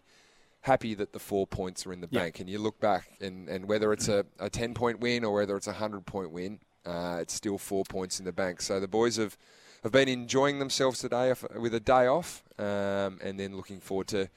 happy 0.66 0.94
that 0.94 1.12
the 1.12 1.18
four 1.18 1.46
points 1.46 1.86
are 1.86 1.92
in 1.92 2.00
the 2.00 2.08
yep. 2.10 2.22
bank. 2.22 2.40
And 2.40 2.50
you 2.50 2.58
look 2.58 2.80
back, 2.80 3.12
and, 3.20 3.48
and 3.48 3.68
whether 3.68 3.92
it's 3.92 4.08
a, 4.08 4.26
a 4.40 4.50
10 4.50 4.74
point 4.74 5.00
win 5.00 5.24
or 5.24 5.34
whether 5.34 5.56
it's 5.56 5.68
a 5.68 5.70
100 5.70 6.04
point 6.04 6.32
win, 6.32 6.58
uh, 6.84 7.18
it's 7.20 7.34
still 7.34 7.56
four 7.56 7.84
points 7.84 8.18
in 8.18 8.24
the 8.24 8.32
bank. 8.32 8.60
So 8.60 8.80
the 8.80 8.88
boys 8.88 9.16
have, 9.16 9.38
have 9.84 9.92
been 9.92 10.08
enjoying 10.08 10.58
themselves 10.58 10.98
today 10.98 11.32
with 11.56 11.72
a 11.74 11.80
day 11.80 12.06
off, 12.06 12.42
um, 12.58 13.20
and 13.22 13.38
then 13.38 13.56
looking 13.56 13.78
forward 13.78 14.08
to 14.08 14.28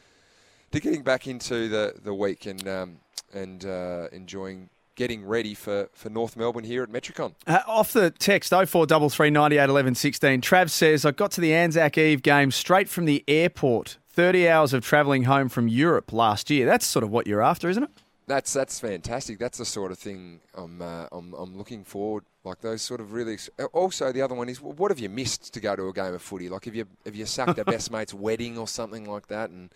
to 0.71 0.79
getting 0.79 1.03
back 1.03 1.27
into 1.27 1.67
the, 1.67 1.95
the 2.03 2.13
week 2.13 2.45
and 2.45 2.67
um, 2.67 2.97
and 3.33 3.65
uh, 3.65 4.07
enjoying 4.11 4.69
getting 4.99 5.25
ready 5.25 5.53
for, 5.53 5.89
for 5.93 6.09
North 6.09 6.35
Melbourne 6.35 6.65
here 6.65 6.83
at 6.83 6.89
Metricon. 6.89 7.33
Uh, 7.47 7.61
off 7.65 7.93
the 7.93 8.11
text 8.11 8.49
0433 8.49 9.29
98 9.29 9.69
11 9.69 9.95
16, 9.95 10.41
Trav 10.41 10.69
says, 10.69 11.05
I 11.05 11.11
got 11.11 11.31
to 11.31 11.41
the 11.41 11.53
Anzac 11.53 11.97
Eve 11.97 12.21
game 12.21 12.51
straight 12.51 12.89
from 12.89 13.05
the 13.05 13.23
airport. 13.27 13.97
30 14.09 14.49
hours 14.49 14.73
of 14.73 14.83
travelling 14.83 15.23
home 15.23 15.47
from 15.47 15.69
Europe 15.69 16.11
last 16.11 16.49
year. 16.49 16.65
That's 16.65 16.85
sort 16.85 17.03
of 17.03 17.09
what 17.09 17.25
you're 17.25 17.41
after, 17.41 17.69
isn't 17.69 17.83
it? 17.83 17.89
That's 18.27 18.51
that's 18.51 18.79
fantastic. 18.79 19.39
That's 19.39 19.57
the 19.57 19.65
sort 19.65 19.91
of 19.91 19.97
thing 19.97 20.41
I'm 20.53 20.81
uh, 20.81 21.07
I'm, 21.11 21.33
I'm 21.33 21.57
looking 21.57 21.85
forward. 21.85 22.25
Like 22.43 22.59
those 22.59 22.81
sort 22.81 22.99
of 22.99 23.13
really. 23.13 23.38
Also, 23.71 24.11
the 24.11 24.21
other 24.21 24.35
one 24.35 24.49
is, 24.49 24.61
well, 24.61 24.73
what 24.73 24.91
have 24.91 24.99
you 24.99 25.09
missed 25.09 25.53
to 25.53 25.59
go 25.61 25.75
to 25.75 25.88
a 25.88 25.93
game 25.93 26.13
of 26.13 26.21
footy? 26.21 26.49
Like, 26.49 26.65
have 26.65 26.75
you 26.75 26.85
have 27.05 27.15
you 27.15 27.25
sucked 27.25 27.57
a 27.57 27.65
best 27.73 27.91
mate's 27.91 28.13
wedding 28.13 28.57
or 28.57 28.67
something 28.67 29.09
like 29.09 29.27
that? 29.27 29.49
And 29.49 29.73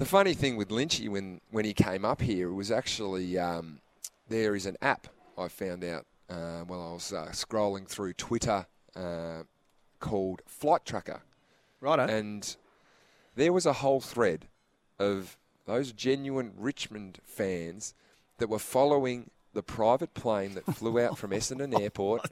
the 0.00 0.06
funny 0.06 0.32
thing 0.32 0.56
with 0.56 0.70
Lynchy 0.70 1.10
when 1.10 1.42
when 1.50 1.66
he 1.66 1.74
came 1.74 2.06
up 2.06 2.22
here 2.22 2.50
was 2.50 2.70
actually 2.70 3.38
um, 3.38 3.80
there 4.30 4.56
is 4.56 4.64
an 4.64 4.78
app 4.80 5.08
I 5.36 5.48
found 5.48 5.84
out 5.84 6.06
uh, 6.30 6.60
while 6.60 6.80
I 6.80 6.92
was 6.94 7.12
uh, 7.12 7.28
scrolling 7.32 7.86
through 7.86 8.14
Twitter 8.14 8.66
uh, 8.96 9.42
called 10.00 10.40
Flight 10.46 10.86
Tracker. 10.86 11.20
Righto. 11.82 12.06
And 12.06 12.56
there 13.36 13.52
was 13.52 13.66
a 13.66 13.74
whole 13.74 14.00
thread 14.00 14.46
of 14.98 15.36
those 15.66 15.92
genuine 15.92 16.52
Richmond 16.56 17.18
fans 17.22 17.92
that 18.38 18.48
were 18.48 18.58
following 18.58 19.30
the 19.52 19.62
private 19.62 20.14
plane 20.14 20.54
that 20.54 20.64
flew 20.76 20.98
out 20.98 21.18
from 21.18 21.32
Essendon 21.32 21.78
Airport 21.80 22.30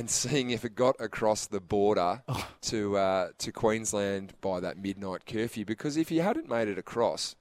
and 0.00 0.10
seeing 0.10 0.48
if 0.50 0.64
it 0.64 0.74
got 0.74 0.96
across 0.98 1.46
the 1.46 1.60
border 1.60 2.22
to 2.62 2.96
uh, 2.96 3.28
to 3.38 3.52
Queensland 3.52 4.32
by 4.40 4.58
that 4.60 4.78
midnight 4.78 5.26
curfew. 5.26 5.64
Because 5.66 5.98
if 5.98 6.08
he 6.08 6.16
hadn't 6.18 6.48
made 6.48 6.68
it 6.68 6.78
across, 6.78 7.36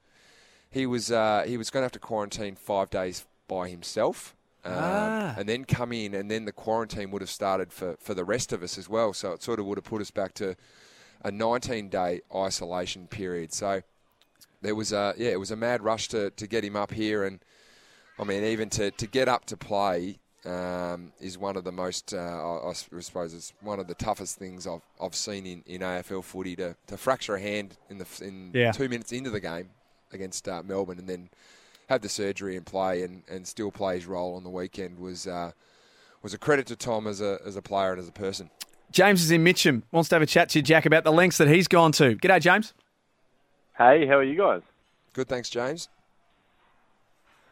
he 0.69 0.85
was 0.85 1.09
uh, 1.09 1.45
he 1.47 1.57
was 1.57 1.69
going 1.69 1.81
to 1.81 1.85
have 1.85 1.93
to 1.93 1.99
quarantine 1.99 2.55
five 2.55 2.89
days 2.89 3.25
by 3.47 3.69
himself. 3.69 4.35
Um, 4.65 4.73
Ah. 4.75 5.35
And 5.37 5.47
then 5.47 5.63
come 5.63 5.93
in, 5.93 6.13
and 6.13 6.29
then 6.29 6.43
the 6.43 6.51
quarantine 6.51 7.11
would 7.11 7.21
have 7.21 7.29
started 7.29 7.71
for, 7.71 7.95
for 7.97 8.13
the 8.13 8.25
rest 8.25 8.51
of 8.51 8.61
us 8.61 8.77
as 8.77 8.89
well. 8.89 9.13
So 9.13 9.31
it 9.31 9.41
sort 9.41 9.59
of 9.59 9.65
would 9.65 9.77
have 9.77 9.85
put 9.85 10.01
us 10.01 10.11
back 10.11 10.33
to 10.35 10.57
a 11.23 11.31
19 11.31 11.87
day 11.87 12.21
isolation 12.35 13.07
period. 13.07 13.53
So 13.53 13.83
there 14.61 14.75
was 14.75 14.91
a 14.91 15.13
yeah, 15.17 15.29
it 15.29 15.39
was 15.39 15.51
a 15.51 15.55
mad 15.55 15.81
rush 15.81 16.09
to, 16.09 16.29
to 16.31 16.45
get 16.45 16.65
him 16.65 16.75
up 16.75 16.91
here, 16.91 17.23
and 17.23 17.39
I 18.19 18.25
mean 18.25 18.43
even 18.43 18.69
to, 18.71 18.91
to 18.91 19.07
get 19.07 19.29
up 19.29 19.45
to 19.45 19.55
play 19.55 20.19
um, 20.49 21.11
is 21.21 21.37
one 21.37 21.55
of 21.57 21.63
the 21.63 21.71
most 21.71 22.13
uh, 22.13 22.17
I, 22.17 22.69
I 22.69 22.73
suppose 22.73 23.33
it's 23.33 23.53
one 23.61 23.79
of 23.79 23.87
the 23.87 23.95
toughest 23.95 24.37
things 24.37 24.65
I've 24.67 24.81
I've 25.01 25.15
seen 25.15 25.45
in, 25.45 25.63
in 25.65 25.81
AFL 25.81 26.23
footy 26.23 26.55
to, 26.57 26.75
to 26.87 26.97
fracture 26.97 27.35
a 27.35 27.39
hand 27.39 27.77
in 27.89 27.97
the 27.97 28.05
in 28.21 28.51
Yeah. 28.53 28.71
two 28.71 28.89
minutes 28.89 29.11
into 29.11 29.29
the 29.29 29.39
game 29.39 29.69
against 30.11 30.47
uh, 30.49 30.63
Melbourne, 30.63 30.97
and 30.99 31.07
then 31.07 31.29
have 31.87 32.01
the 32.01 32.09
surgery 32.09 32.55
and 32.57 32.65
play 32.65 33.03
and, 33.03 33.23
and 33.29 33.47
still 33.47 33.71
play 33.71 33.95
his 33.95 34.05
role 34.05 34.35
on 34.35 34.43
the 34.43 34.49
weekend 34.49 34.99
was 34.99 35.27
uh, 35.27 35.51
was 36.21 36.33
a 36.33 36.37
credit 36.37 36.65
to 36.67 36.75
Tom 36.75 37.07
as 37.07 37.21
a 37.21 37.39
as 37.45 37.55
a 37.55 37.61
player 37.61 37.91
and 37.91 37.99
as 38.01 38.07
a 38.07 38.11
person. 38.11 38.49
James 38.91 39.21
is 39.21 39.29
in 39.29 39.43
Mitcham. 39.43 39.83
Wants 39.91 40.09
to 40.09 40.15
have 40.15 40.23
a 40.23 40.25
chat 40.25 40.49
to 40.49 40.59
you, 40.59 40.63
Jack, 40.63 40.85
about 40.87 41.03
the 41.03 41.11
lengths 41.11 41.37
that 41.37 41.47
he's 41.47 41.67
gone 41.67 41.91
to. 41.93 42.15
G'day, 42.15 42.41
James. 42.41 42.73
Hey, 43.77 44.07
how 44.07 44.15
are 44.17 44.23
you 44.23 44.35
guys? 44.35 44.61
Good, 45.13 45.27
thanks, 45.27 45.47
James. 45.49 45.89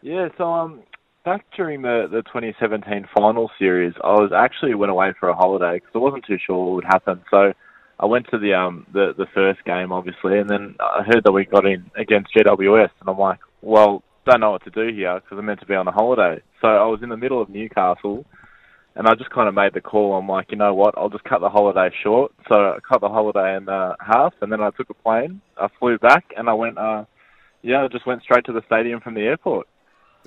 Yeah, 0.01 0.29
so 0.37 0.51
um, 0.51 0.81
back 1.27 1.43
during 1.57 1.81
the, 1.81 2.07
the 2.09 2.21
2017 2.21 3.05
final 3.13 3.51
series, 3.59 3.93
I 4.01 4.13
was 4.13 4.31
actually 4.33 4.73
went 4.75 4.91
away 4.91 5.11
for 5.19 5.27
a 5.27 5.35
holiday 5.35 5.75
because 5.75 5.91
I 5.93 5.97
wasn't 5.97 6.23
too 6.25 6.37
sure 6.45 6.55
what 6.55 6.75
would 6.75 6.85
happen. 6.85 7.21
So 7.29 7.51
I 7.99 8.05
went 8.05 8.27
to 8.31 8.37
the 8.37 8.53
um 8.53 8.87
the, 8.93 9.13
the 9.17 9.25
first 9.35 9.59
game, 9.65 9.91
obviously, 9.91 10.39
and 10.39 10.49
then 10.49 10.77
I 10.79 11.03
heard 11.03 11.25
that 11.25 11.33
we 11.33 11.43
got 11.43 11.65
in 11.65 11.91
against 11.97 12.33
GWS, 12.33 12.91
and 13.01 13.09
I'm 13.09 13.19
like, 13.19 13.39
well, 13.61 14.03
don't 14.25 14.39
know 14.39 14.51
what 14.51 14.63
to 14.63 14.69
do 14.69 14.95
here 14.95 15.19
because 15.19 15.37
I'm 15.37 15.45
meant 15.45 15.59
to 15.59 15.65
be 15.65 15.75
on 15.75 15.85
a 15.89 15.91
holiday. 15.91 16.41
So 16.61 16.69
I 16.69 16.85
was 16.85 17.01
in 17.03 17.09
the 17.09 17.17
middle 17.17 17.41
of 17.41 17.49
Newcastle, 17.49 18.23
and 18.95 19.05
I 19.05 19.13
just 19.15 19.29
kind 19.31 19.49
of 19.49 19.53
made 19.53 19.73
the 19.73 19.81
call. 19.81 20.13
I'm 20.13 20.29
like, 20.29 20.51
you 20.51 20.57
know 20.57 20.73
what? 20.73 20.97
I'll 20.97 21.09
just 21.09 21.25
cut 21.25 21.41
the 21.41 21.49
holiday 21.49 21.93
short. 22.03 22.31
So 22.47 22.55
I 22.55 22.77
cut 22.87 23.01
the 23.01 23.09
holiday 23.09 23.57
in 23.57 23.67
uh, 23.67 23.95
half, 23.99 24.33
and 24.41 24.49
then 24.49 24.61
I 24.61 24.69
took 24.69 24.89
a 24.89 24.93
plane. 24.93 25.41
I 25.57 25.67
flew 25.77 25.97
back, 25.97 26.23
and 26.37 26.49
I 26.49 26.53
went. 26.53 26.77
Uh, 26.77 27.03
yeah, 27.63 27.83
I 27.83 27.89
just 27.89 28.07
went 28.07 28.23
straight 28.23 28.45
to 28.45 28.53
the 28.53 28.61
stadium 28.65 29.01
from 29.01 29.13
the 29.13 29.23
airport. 29.23 29.67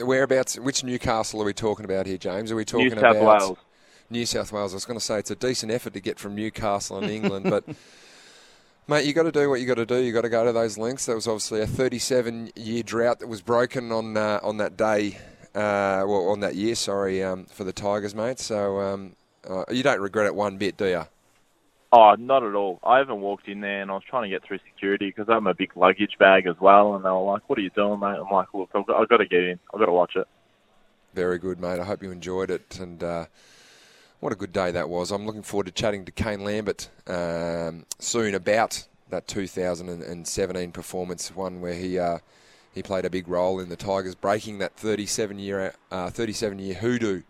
Whereabouts? 0.01 0.59
Which 0.59 0.85
Newcastle 0.85 1.43
are 1.43 1.45
we 1.45 1.53
talking 1.53 1.85
about 1.85 2.07
here, 2.07 2.19
James? 2.19 2.51
Are 2.51 2.57
we 2.57 2.65
talking 2.65 2.89
New 2.89 2.95
South 2.95 3.17
about 3.17 3.41
Wales. 3.41 3.59
New 4.09 4.27
South 4.27 4.53
Wales? 4.53 4.73
I 4.73 4.77
was 4.77 4.85
going 4.85 4.99
to 4.99 5.05
say 5.05 5.19
it's 5.19 5.31
a 5.31 5.37
decent 5.37 5.73
effort 5.73 5.93
to 5.95 6.01
get 6.01 6.19
from 6.19 6.35
Newcastle 6.35 6.99
in 6.99 7.11
England, 7.11 7.47
but 7.49 7.65
mate, 8.89 9.05
you 9.05 9.13
got 9.13 9.25
to 9.25 9.33
do 9.33 9.49
what 9.49 9.61
you 9.61 9.67
got 9.67 9.75
to 9.75 9.87
do. 9.87 9.97
You 9.97 10.13
got 10.13 10.23
to 10.23 10.29
go 10.29 10.45
to 10.45 10.53
those 10.53 10.79
lengths. 10.79 11.07
There 11.07 11.15
was 11.15 11.29
obviously 11.29 11.61
a 11.61 11.67
37-year 11.67 12.83
drought 12.83 13.21
that 13.21 13.29
was 13.29 13.41
broken 13.41 13.93
on 13.93 14.17
uh, 14.17 14.41
on 14.43 14.57
that 14.59 14.77
day, 14.77 15.19
uh, 15.55 16.05
well, 16.07 16.29
on 16.29 16.41
that 16.41 16.55
year, 16.55 16.75
sorry, 16.75 17.23
um, 17.23 17.45
for 17.47 17.65
the 17.65 17.73
Tigers, 17.73 18.15
mate. 18.15 18.39
So 18.41 18.81
um, 18.81 19.17
uh, 19.49 19.65
you 19.71 19.83
don't 19.83 20.01
regret 20.01 20.27
it 20.27 20.35
one 20.35 20.57
bit, 20.57 20.77
do 20.77 20.87
you? 20.87 21.07
Oh, 21.93 22.15
not 22.15 22.45
at 22.45 22.55
all. 22.55 22.79
I 22.85 22.99
haven't 22.99 23.21
walked 23.21 23.49
in 23.49 23.61
there, 23.61 23.83
and 23.83 23.91
I 23.91 23.95
was 23.95 24.05
trying 24.09 24.23
to 24.23 24.29
get 24.29 24.45
through 24.45 24.61
security 24.73 25.07
because 25.07 25.29
I'm 25.29 25.49
a 25.49 25.55
big 25.55 25.77
luggage 25.77 26.17
bag 26.21 26.47
as 26.47 26.55
well. 26.61 26.95
And 26.95 27.05
they 27.05 27.09
were 27.09 27.21
like, 27.21 27.49
"What 27.49 27.59
are 27.59 27.63
you 27.63 27.71
doing, 27.71 27.99
mate?" 27.99 28.17
I'm 28.17 28.31
like, 28.31 28.55
"Look, 28.55 28.71
I've 28.75 28.87
got, 28.87 29.01
I've 29.01 29.09
got 29.09 29.17
to 29.17 29.27
get 29.27 29.43
in. 29.43 29.59
I've 29.75 29.81
got 29.81 29.87
to 29.87 29.93
watch 29.93 30.15
it." 30.15 30.29
Very 31.15 31.39
good, 31.39 31.59
mate. 31.59 31.81
I 31.81 31.85
hope 31.85 32.03
you 32.03 32.13
enjoyed 32.13 32.51
it, 32.51 32.79
and 32.79 33.03
uh, 33.03 33.27
what 34.21 34.33
a 34.33 34.37
good 34.37 34.53
day 34.53 34.71
that 34.71 34.89
was. 34.89 35.11
I'm 35.11 35.27
looking 35.27 35.43
forward 35.43 35.67
to 35.67 35.73
chatting 35.73 36.05
to 36.05 36.13
Kane 36.13 36.45
Lambert 36.45 36.89
um, 37.09 37.87
soon 37.99 38.37
about 38.37 38.87
that 39.09 39.27
2017 39.27 40.71
performance, 40.71 41.35
one 41.35 41.61
where 41.61 41.75
he 41.75 41.99
uh, 41.99 42.19
he 42.73 42.85
played 42.85 43.05
a 43.05 43.11
big 43.11 43.27
role 43.27 43.59
in 43.59 43.69
the 43.69 43.77
Tigers 43.77 44.15
breaking 44.15 44.59
that 44.59 44.77
37 44.77 45.41
year 45.41 45.75
uh, 45.91 46.11
37 46.11 46.61
year 46.61 46.75
hoodoo 46.75 47.23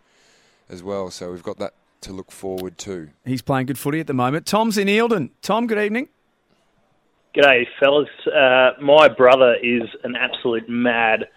as 0.69 0.83
well. 0.83 1.09
So 1.09 1.31
we've 1.31 1.41
got 1.41 1.57
that 1.57 1.73
to 2.01 2.13
look 2.13 2.31
forward 2.31 2.77
to. 2.79 3.09
He's 3.25 3.41
playing 3.41 3.67
good 3.67 3.79
footy 3.79 3.99
at 3.99 4.07
the 4.07 4.13
moment. 4.13 4.45
Tom's 4.45 4.77
in 4.77 4.87
Eildon. 4.87 5.31
Tom, 5.41 5.67
good 5.67 5.79
evening. 5.79 6.09
G'day, 7.35 7.65
fellas. 7.79 8.09
Uh, 8.27 8.71
my 8.81 9.07
brother 9.07 9.55
is 9.55 9.83
an 10.03 10.15
absolute 10.15 10.67
mad 10.67 11.27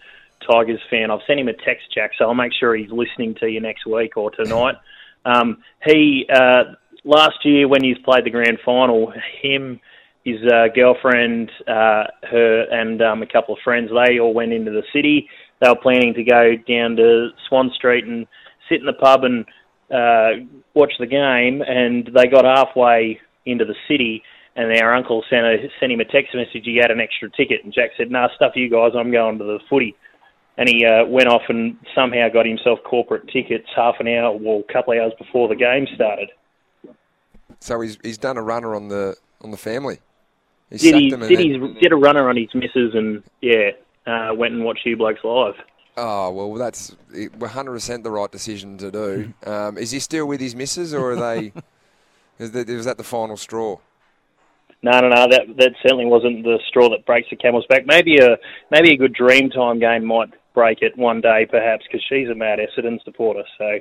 Tigers 0.51 0.81
fan. 0.91 1.11
I've 1.11 1.21
sent 1.27 1.41
him 1.41 1.49
a 1.49 1.53
text, 1.53 1.87
Jack, 1.95 2.13
so 2.19 2.25
I'll 2.25 2.35
make 2.35 2.53
sure 2.53 2.75
he's 2.75 2.91
listening 2.91 3.35
to 3.37 3.49
you 3.49 3.61
next 3.61 3.87
week 3.87 4.17
or 4.17 4.31
tonight. 4.31 4.77
Um, 5.27 5.63
he 5.83 6.27
uh, 6.31 6.75
last 7.03 7.47
year 7.47 7.67
when 7.67 7.83
he's 7.83 7.97
played 8.05 8.25
the 8.25 8.31
grand 8.31 8.59
final, 8.63 9.11
him, 9.41 9.81
his 10.23 10.37
uh, 10.53 10.67
girlfriend, 10.75 11.51
uh, 11.67 12.05
her, 12.31 12.67
and 12.71 13.01
um, 13.01 13.23
a 13.23 13.27
couple 13.27 13.55
of 13.55 13.61
friends, 13.65 13.89
they 13.89 14.19
all 14.19 14.35
went 14.35 14.53
into 14.53 14.71
the 14.71 14.83
city. 14.93 15.27
They 15.61 15.69
were 15.71 15.77
planning 15.77 16.13
to 16.13 16.25
go 16.25 16.57
down 16.57 16.97
to 16.97 17.31
Swan 17.49 17.71
Street 17.75 18.05
and 18.05 18.27
sit 18.69 18.81
in 18.81 18.85
the 18.87 18.93
pub 18.93 19.25
and 19.25 19.47
uh, 19.95 20.45
watch 20.75 20.93
the 20.99 21.07
game, 21.07 21.63
and 21.63 22.11
they 22.15 22.27
got 22.27 22.45
halfway 22.45 23.21
into 23.47 23.65
the 23.65 23.77
city, 23.89 24.23
and 24.57 24.73
our 24.83 24.95
uncle 24.95 25.25
sent 25.31 25.47
a, 25.47 25.69
sent 25.79 25.93
him 25.93 26.01
a 26.01 26.05
text 26.05 26.35
message. 26.35 26.65
He 26.65 26.79
had 26.81 26.91
an 26.91 27.01
extra 27.01 27.31
ticket, 27.31 27.65
and 27.65 27.73
Jack 27.73 27.91
said, 27.97 28.11
"Nah, 28.11 28.29
stuff 28.35 28.53
you 28.57 28.69
guys. 28.69 28.93
I'm 28.97 29.13
going 29.13 29.39
to 29.39 29.45
the 29.45 29.59
footy." 29.71 29.95
And 30.57 30.69
he 30.69 30.85
uh, 30.85 31.05
went 31.07 31.29
off 31.29 31.43
and 31.49 31.77
somehow 31.97 32.29
got 32.29 32.47
himself 32.47 32.79
corporate 32.85 33.27
tickets 33.27 33.67
half 33.75 33.97
an 33.99 34.07
hour, 34.07 34.37
well, 34.37 34.63
a 34.69 34.73
couple 34.73 34.93
of 34.93 35.01
hours 35.01 35.13
before 35.19 35.49
the 35.49 35.57
game 35.57 35.89
started. 35.97 36.31
So 37.59 37.81
he's 37.81 37.99
he's 38.03 38.19
done 38.19 38.37
a 38.37 38.43
runner 38.43 38.75
on 38.75 38.89
the 38.89 39.17
on 39.43 39.51
the 39.51 39.57
family. 39.57 39.99
He 40.71 40.79
Did 40.79 40.95
he 40.95 41.11
did 41.11 41.81
did 41.81 41.93
a 41.93 41.97
runner 41.97 42.29
on 42.29 42.37
his 42.37 42.55
missus 42.55 42.95
and 42.95 43.23
yeah, 43.41 43.71
uh, 44.07 44.35
went 44.35 44.55
and 44.55 44.65
watched 44.65 44.87
you 44.87 44.97
blokes 44.97 45.21
live. 45.25 45.55
Oh 45.97 46.31
well, 46.31 46.55
that's 46.55 46.91
100% 47.13 48.03
the 48.03 48.11
right 48.11 48.31
decision 48.33 48.77
to 48.79 48.91
do. 48.91 49.33
Um, 49.47 49.79
is 49.79 49.91
he 49.93 50.01
still 50.01 50.27
with 50.27 50.41
his 50.41 50.55
missus, 50.57 50.93
or 50.93 51.13
are 51.13 51.17
they? 51.17 51.53
is 52.39 52.51
that, 52.53 52.69
was 52.69 52.85
that 52.87 52.97
the 52.97 53.05
final 53.05 53.37
straw? 53.37 53.79
No, 54.83 55.01
no, 55.01 55.09
no. 55.09 55.29
That 55.29 55.43
that 55.59 55.73
certainly 55.83 56.05
wasn't 56.07 56.43
the 56.45 56.59
straw 56.69 56.91
that 56.91 57.07
breaks 57.07 57.29
the 57.31 57.37
camel's 57.37 57.65
back. 57.69 57.87
Maybe 57.87 58.19
a 58.19 58.37
maybe 58.71 58.93
a 58.93 58.97
good 58.97 59.15
dream 59.15 59.51
time 59.51 59.79
game 59.79 60.05
might 60.05 60.31
break 60.53 60.83
it 60.83 60.97
one 60.99 61.21
day, 61.21 61.47
perhaps, 61.49 61.85
because 61.87 62.05
she's 62.09 62.29
a 62.29 62.35
mad 62.35 62.59
Essendon 62.59 63.03
supporter. 63.05 63.45
So, 63.57 63.79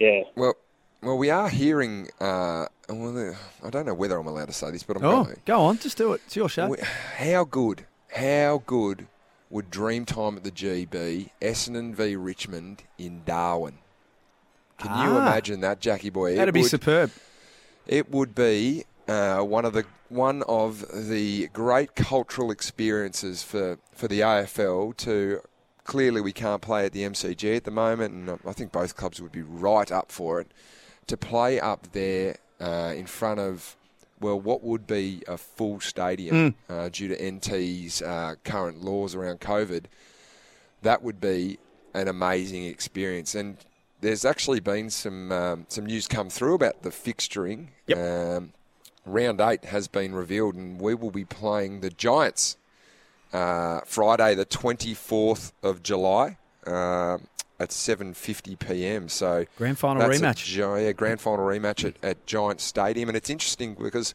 yeah. 0.00 0.22
Well, 0.36 0.54
well, 1.02 1.18
we 1.18 1.30
are 1.30 1.48
hearing. 1.48 2.08
Uh, 2.20 2.66
well, 2.88 3.34
I 3.62 3.70
don't 3.70 3.86
know 3.86 3.94
whether 3.94 4.18
I'm 4.18 4.26
allowed 4.26 4.46
to 4.46 4.52
say 4.52 4.70
this, 4.70 4.82
but 4.82 4.96
I'm 4.96 5.04
Oh, 5.04 5.24
going. 5.24 5.36
go 5.44 5.60
on. 5.60 5.78
Just 5.78 5.98
do 5.98 6.14
it. 6.14 6.22
It's 6.26 6.36
your 6.36 6.48
show. 6.48 6.74
How 7.18 7.44
good? 7.44 7.84
How 8.14 8.62
good 8.66 9.06
would 9.54 9.70
dream 9.70 10.04
time 10.04 10.36
at 10.36 10.42
the 10.42 10.50
GB 10.50 11.30
Essendon 11.40 11.94
v 11.94 12.16
Richmond 12.16 12.82
in 12.98 13.22
Darwin? 13.24 13.78
Can 14.78 14.90
you 14.90 15.14
Ah. 15.16 15.22
imagine 15.28 15.60
that, 15.60 15.78
Jackie 15.80 16.10
boy? 16.10 16.32
It 16.32 16.36
That'd 16.36 16.52
be 16.52 16.62
would- 16.62 16.70
superb. 16.70 17.12
It 17.86 18.10
would 18.10 18.34
be 18.34 18.84
uh, 19.06 19.42
one 19.42 19.64
of 19.64 19.72
the 19.74 19.84
one 20.08 20.42
of 20.44 20.84
the 21.08 21.48
great 21.52 21.94
cultural 21.94 22.50
experiences 22.50 23.42
for, 23.44 23.78
for 23.92 24.08
the 24.08 24.20
AFL. 24.20 24.92
To 24.98 25.40
clearly 25.84 26.20
we 26.20 26.32
can't 26.32 26.60
play 26.62 26.84
at 26.86 26.92
the 26.92 27.04
MCG 27.04 27.56
at 27.56 27.64
the 27.64 27.70
moment, 27.70 28.12
and 28.14 28.38
I 28.46 28.52
think 28.52 28.72
both 28.72 28.96
clubs 28.96 29.20
would 29.22 29.32
be 29.32 29.42
right 29.42 29.90
up 29.92 30.10
for 30.10 30.40
it. 30.40 30.48
To 31.08 31.16
play 31.16 31.60
up 31.60 31.92
there 31.92 32.38
uh, 32.60 32.92
in 32.96 33.06
front 33.06 33.38
of 33.40 33.76
well, 34.20 34.38
what 34.40 34.62
would 34.62 34.86
be 34.86 35.22
a 35.26 35.36
full 35.36 35.80
stadium 35.80 36.54
uh, 36.68 36.88
due 36.90 37.08
to 37.08 37.30
NT's 37.32 38.02
uh, 38.02 38.36
current 38.44 38.82
laws 38.82 39.14
around 39.14 39.40
COVID, 39.40 39.84
that 40.82 41.02
would 41.02 41.20
be 41.20 41.58
an 41.94 42.08
amazing 42.08 42.64
experience. 42.64 43.34
And 43.34 43.56
there's 44.00 44.24
actually 44.24 44.60
been 44.60 44.90
some 44.90 45.32
um, 45.32 45.66
some 45.68 45.86
news 45.86 46.06
come 46.06 46.30
through 46.30 46.54
about 46.54 46.82
the 46.82 46.90
fixturing. 46.90 47.68
Um, 48.36 48.52
round 49.06 49.40
eight 49.40 49.64
has 49.66 49.88
been 49.88 50.14
revealed, 50.14 50.54
and 50.54 50.80
we 50.80 50.94
will 50.94 51.10
be 51.10 51.24
playing 51.24 51.80
the 51.80 51.90
Giants 51.90 52.56
uh, 53.32 53.80
Friday, 53.84 54.34
the 54.34 54.46
24th 54.46 55.52
of 55.62 55.82
July. 55.82 56.38
Um 56.66 57.28
at 57.60 57.70
7:50 57.70 58.58
p.m. 58.58 59.08
So 59.08 59.46
Grand 59.56 59.78
final 59.78 60.02
a 60.02 60.08
rematch. 60.08 60.44
Gi- 60.44 60.60
yeah, 60.60 60.92
grand 60.92 61.20
final 61.20 61.44
rematch 61.44 61.84
at, 61.84 61.94
at 62.02 62.26
Giant 62.26 62.60
Stadium, 62.60 63.08
and 63.08 63.16
it's 63.16 63.30
interesting 63.30 63.74
because 63.74 64.14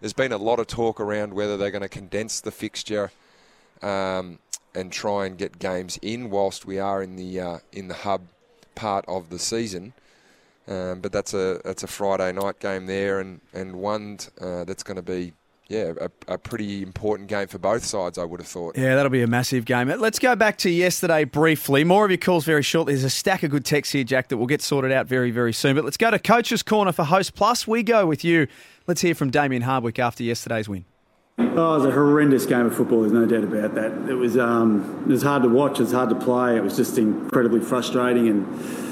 there's 0.00 0.12
been 0.12 0.32
a 0.32 0.38
lot 0.38 0.58
of 0.58 0.66
talk 0.66 1.00
around 1.00 1.34
whether 1.34 1.56
they're 1.56 1.70
going 1.70 1.82
to 1.82 1.88
condense 1.88 2.40
the 2.40 2.50
fixture 2.50 3.12
um, 3.82 4.38
and 4.74 4.90
try 4.92 5.26
and 5.26 5.38
get 5.38 5.58
games 5.58 5.98
in 6.02 6.30
whilst 6.30 6.64
we 6.66 6.78
are 6.78 7.02
in 7.02 7.16
the 7.16 7.40
uh, 7.40 7.58
in 7.72 7.88
the 7.88 7.94
hub 7.94 8.22
part 8.74 9.04
of 9.06 9.30
the 9.30 9.38
season. 9.38 9.92
Um, 10.68 11.00
but 11.00 11.12
that's 11.12 11.34
a 11.34 11.60
that's 11.64 11.82
a 11.82 11.88
Friday 11.88 12.32
night 12.32 12.60
game 12.60 12.86
there, 12.86 13.20
and 13.20 13.40
and 13.52 13.76
one 13.76 14.18
uh, 14.40 14.64
that's 14.64 14.82
going 14.82 14.96
to 14.96 15.02
be 15.02 15.32
yeah 15.68 15.92
a, 16.00 16.34
a 16.34 16.38
pretty 16.38 16.82
important 16.82 17.28
game 17.28 17.48
for 17.48 17.58
both 17.58 17.84
sides. 17.84 18.18
I 18.18 18.24
would 18.24 18.40
have 18.40 18.48
thought. 18.48 18.76
Yeah, 18.76 18.94
that'll 18.94 19.10
be 19.10 19.22
a 19.22 19.26
massive 19.26 19.64
game. 19.64 19.88
Let's 19.88 20.18
go 20.18 20.36
back 20.36 20.58
to 20.58 20.70
yesterday 20.70 21.24
briefly. 21.24 21.84
More 21.84 22.04
of 22.04 22.10
your 22.10 22.18
calls 22.18 22.44
very 22.44 22.62
shortly. 22.62 22.94
There's 22.94 23.04
a 23.04 23.10
stack 23.10 23.42
of 23.42 23.50
good 23.50 23.64
texts 23.64 23.92
here, 23.92 24.04
Jack, 24.04 24.28
that 24.28 24.36
will 24.36 24.46
get 24.46 24.62
sorted 24.62 24.92
out 24.92 25.06
very, 25.06 25.30
very 25.30 25.52
soon. 25.52 25.74
But 25.74 25.84
let's 25.84 25.96
go 25.96 26.10
to 26.10 26.18
Coach's 26.18 26.62
Corner 26.62 26.92
for 26.92 27.04
Host 27.04 27.34
Plus. 27.34 27.66
We 27.66 27.82
go 27.82 28.06
with 28.06 28.24
you. 28.24 28.46
Let's 28.86 29.00
hear 29.00 29.14
from 29.14 29.30
Damien 29.30 29.62
Hardwick 29.62 29.98
after 29.98 30.22
yesterday's 30.22 30.68
win. 30.68 30.84
Oh, 31.38 31.44
it 31.44 31.78
was 31.78 31.84
a 31.86 31.90
horrendous 31.90 32.46
game 32.46 32.66
of 32.66 32.76
football. 32.76 33.00
There's 33.00 33.12
no 33.12 33.26
doubt 33.26 33.44
about 33.44 33.74
that. 33.74 33.92
It 34.10 34.14
was 34.14 34.36
um, 34.36 35.04
it 35.06 35.12
was 35.12 35.22
hard 35.22 35.42
to 35.42 35.48
watch. 35.48 35.80
It 35.80 35.84
was 35.84 35.92
hard 35.92 36.10
to 36.10 36.14
play. 36.14 36.56
It 36.56 36.62
was 36.62 36.76
just 36.76 36.98
incredibly 36.98 37.60
frustrating, 37.60 38.28
and 38.28 38.91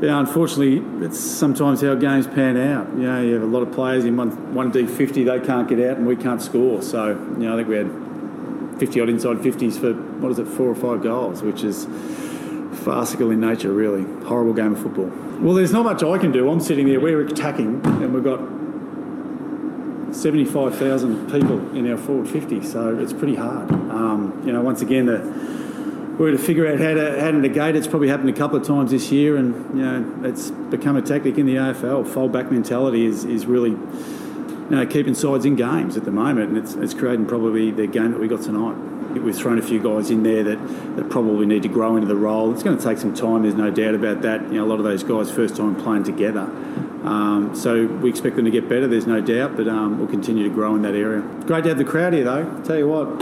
yeah, 0.00 0.18
unfortunately, 0.18 0.78
it's 1.04 1.18
sometimes 1.18 1.80
how 1.80 1.94
games 1.94 2.26
pan 2.26 2.56
out. 2.56 2.88
You 2.94 3.02
know, 3.02 3.22
you 3.22 3.34
have 3.34 3.42
a 3.42 3.46
lot 3.46 3.62
of 3.62 3.72
players 3.72 4.04
in 4.04 4.16
one 4.16 4.70
D 4.70 4.86
fifty, 4.86 5.24
they 5.24 5.40
can't 5.40 5.68
get 5.68 5.80
out, 5.80 5.96
and 5.96 6.06
we 6.06 6.16
can't 6.16 6.42
score. 6.42 6.82
So, 6.82 7.10
you 7.10 7.46
know, 7.46 7.54
I 7.54 7.56
think 7.56 7.68
we 7.68 7.76
had 7.76 8.78
fifty 8.78 9.00
odd 9.00 9.08
inside 9.08 9.42
fifties 9.42 9.78
for 9.78 9.92
what 9.94 10.32
is 10.32 10.38
it, 10.38 10.46
four 10.46 10.68
or 10.68 10.74
five 10.74 11.02
goals, 11.02 11.42
which 11.42 11.62
is 11.62 11.86
farcical 12.84 13.30
in 13.30 13.40
nature. 13.40 13.72
Really 13.72 14.02
horrible 14.26 14.52
game 14.52 14.72
of 14.74 14.82
football. 14.82 15.12
Well, 15.40 15.54
there's 15.54 15.72
not 15.72 15.84
much 15.84 16.02
I 16.02 16.18
can 16.18 16.32
do. 16.32 16.50
I'm 16.50 16.60
sitting 16.60 16.86
there. 16.86 17.00
We're 17.00 17.26
attacking, 17.26 17.80
and 17.84 18.12
we've 18.12 18.24
got 18.24 18.40
75,000 20.14 21.30
people 21.30 21.76
in 21.76 21.90
our 21.90 21.98
forward 21.98 22.28
50, 22.28 22.62
so 22.64 22.96
it's 22.98 23.12
pretty 23.12 23.34
hard. 23.34 23.70
Um, 23.70 24.42
you 24.46 24.52
know, 24.52 24.62
once 24.62 24.80
again, 24.80 25.06
the, 25.06 25.18
we're 26.18 26.30
to 26.30 26.38
figure 26.38 26.66
out 26.66 26.78
how 26.78 26.94
to, 26.94 27.20
how 27.20 27.30
to 27.30 27.38
negate 27.38 27.74
it. 27.74 27.78
It's 27.78 27.86
probably 27.86 28.08
happened 28.08 28.30
a 28.30 28.34
couple 28.34 28.56
of 28.56 28.66
times 28.66 28.92
this 28.92 29.10
year, 29.10 29.36
and 29.36 29.76
you 29.76 29.84
know, 29.84 30.28
it's 30.28 30.50
become 30.50 30.96
a 30.96 31.02
tactic 31.02 31.38
in 31.38 31.46
the 31.46 31.56
AFL. 31.56 32.06
Fold 32.06 32.32
back 32.32 32.50
mentality 32.52 33.04
is, 33.04 33.24
is 33.24 33.46
really 33.46 33.70
you 33.70 34.70
know, 34.70 34.86
keeping 34.86 35.14
sides 35.14 35.44
in 35.44 35.56
games 35.56 35.96
at 35.96 36.04
the 36.04 36.12
moment, 36.12 36.50
and 36.50 36.58
it's, 36.58 36.74
it's 36.74 36.94
creating 36.94 37.26
probably 37.26 37.70
the 37.70 37.86
game 37.86 38.12
that 38.12 38.20
we 38.20 38.28
got 38.28 38.42
tonight. 38.42 38.74
We've 39.20 39.36
thrown 39.36 39.58
a 39.58 39.62
few 39.62 39.80
guys 39.80 40.10
in 40.10 40.22
there 40.22 40.42
that, 40.42 40.96
that 40.96 41.10
probably 41.10 41.46
need 41.46 41.62
to 41.62 41.68
grow 41.68 41.96
into 41.96 42.08
the 42.08 42.16
role. 42.16 42.52
It's 42.52 42.62
going 42.62 42.76
to 42.76 42.82
take 42.82 42.98
some 42.98 43.14
time, 43.14 43.42
there's 43.42 43.54
no 43.54 43.70
doubt 43.70 43.94
about 43.94 44.22
that. 44.22 44.42
You 44.44 44.54
know, 44.54 44.64
a 44.64 44.68
lot 44.68 44.78
of 44.78 44.84
those 44.84 45.02
guys 45.02 45.30
first 45.30 45.56
time 45.56 45.76
playing 45.76 46.04
together. 46.04 46.42
Um, 47.04 47.54
so 47.54 47.86
we 47.86 48.08
expect 48.08 48.36
them 48.36 48.46
to 48.46 48.50
get 48.50 48.68
better, 48.68 48.86
there's 48.86 49.06
no 49.06 49.20
doubt, 49.20 49.56
but 49.56 49.68
um, 49.68 49.98
we'll 49.98 50.08
continue 50.08 50.44
to 50.44 50.54
grow 50.54 50.74
in 50.74 50.82
that 50.82 50.94
area. 50.94 51.20
Great 51.46 51.64
to 51.64 51.68
have 51.68 51.78
the 51.78 51.84
crowd 51.84 52.14
here, 52.14 52.24
though. 52.24 52.62
Tell 52.62 52.78
you 52.78 52.88
what, 52.88 53.20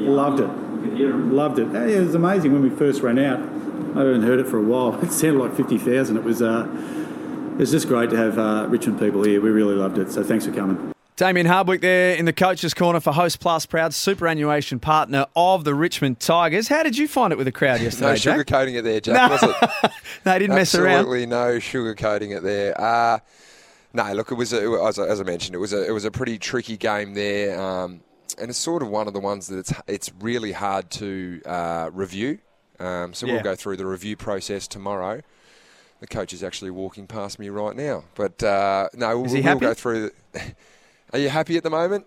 loved 0.00 0.40
it. 0.40 0.63
Loved 0.88 1.58
it. 1.58 1.68
Hey, 1.70 1.94
It 1.94 2.00
was 2.06 2.14
amazing 2.14 2.52
when 2.52 2.62
we 2.62 2.70
first 2.70 3.02
ran 3.02 3.18
out. 3.18 3.38
I 3.40 4.00
haven't 4.00 4.22
heard 4.22 4.40
it 4.40 4.46
for 4.46 4.58
a 4.58 4.62
while. 4.62 4.94
It 5.02 5.12
sounded 5.12 5.40
like 5.40 5.54
50,000. 5.56 6.16
It 6.16 6.24
was, 6.24 6.42
uh, 6.42 6.66
it 7.52 7.58
was 7.58 7.70
just 7.70 7.88
great 7.88 8.10
to 8.10 8.16
have 8.16 8.38
uh, 8.38 8.66
Richmond 8.68 8.98
people 8.98 9.22
here. 9.22 9.40
We 9.40 9.50
really 9.50 9.74
loved 9.74 9.98
it. 9.98 10.10
So 10.10 10.22
thanks 10.24 10.44
for 10.46 10.52
coming. 10.52 10.92
Damien 11.16 11.46
Hardwick 11.46 11.80
there 11.80 12.16
in 12.16 12.24
the 12.24 12.32
Coach's 12.32 12.74
Corner 12.74 12.98
for 12.98 13.12
Host 13.12 13.38
Plus, 13.38 13.66
proud 13.66 13.94
superannuation 13.94 14.80
partner 14.80 15.26
of 15.36 15.62
the 15.62 15.72
Richmond 15.72 16.18
Tigers. 16.18 16.66
How 16.66 16.82
did 16.82 16.98
you 16.98 17.06
find 17.06 17.32
it 17.32 17.36
with 17.36 17.44
the 17.44 17.52
crowd 17.52 17.80
yesterday, 17.80 18.08
No 18.10 18.16
Jack? 18.16 18.38
sugarcoating 18.46 18.74
it 18.74 18.82
there, 18.82 19.00
Jack, 19.00 19.14
No. 19.14 19.28
was 19.28 19.42
it? 19.84 19.90
No, 20.26 20.32
he 20.32 20.38
didn't 20.40 20.56
mess 20.56 20.74
around. 20.74 20.98
Absolutely 21.00 21.26
no 21.26 21.58
sugarcoating 21.58 22.36
it 22.36 22.42
there. 22.42 22.80
Uh, 22.80 23.18
no, 23.92 24.12
look, 24.14 24.32
it 24.32 24.34
was 24.34 24.52
a, 24.52 24.64
it 24.64 24.66
was, 24.66 24.98
as 24.98 25.20
I 25.20 25.22
mentioned, 25.22 25.54
it 25.54 25.58
was 25.58 25.72
a 25.72 25.86
it 25.86 25.92
was 25.92 26.04
a 26.04 26.10
pretty 26.10 26.36
tricky 26.36 26.76
game 26.76 27.14
there, 27.14 27.60
um, 27.60 28.00
and 28.38 28.50
it's 28.50 28.58
sort 28.58 28.82
of 28.82 28.88
one 28.88 29.06
of 29.06 29.14
the 29.14 29.20
ones 29.20 29.46
that 29.48 29.58
it's 29.58 29.72
it's 29.86 30.10
really 30.20 30.52
hard 30.52 30.90
to 30.92 31.40
uh, 31.46 31.90
review. 31.92 32.38
Um, 32.80 33.14
so 33.14 33.26
Yeah. 33.26 33.34
we'll 33.34 33.42
go 33.42 33.54
through 33.54 33.76
the 33.76 33.86
review 33.86 34.16
process 34.16 34.66
tomorrow. 34.66 35.20
The 36.00 36.06
coach 36.08 36.32
is 36.32 36.42
actually 36.42 36.70
walking 36.72 37.06
past 37.06 37.38
me 37.38 37.48
right 37.48 37.76
now, 37.76 38.04
but 38.14 38.42
uh, 38.42 38.88
no, 38.94 39.20
we'll, 39.20 39.42
we'll 39.42 39.58
go 39.60 39.74
through. 39.74 40.10
The, 40.32 40.42
are 41.12 41.18
you 41.18 41.28
happy 41.28 41.56
at 41.56 41.62
the 41.62 41.70
moment? 41.70 42.06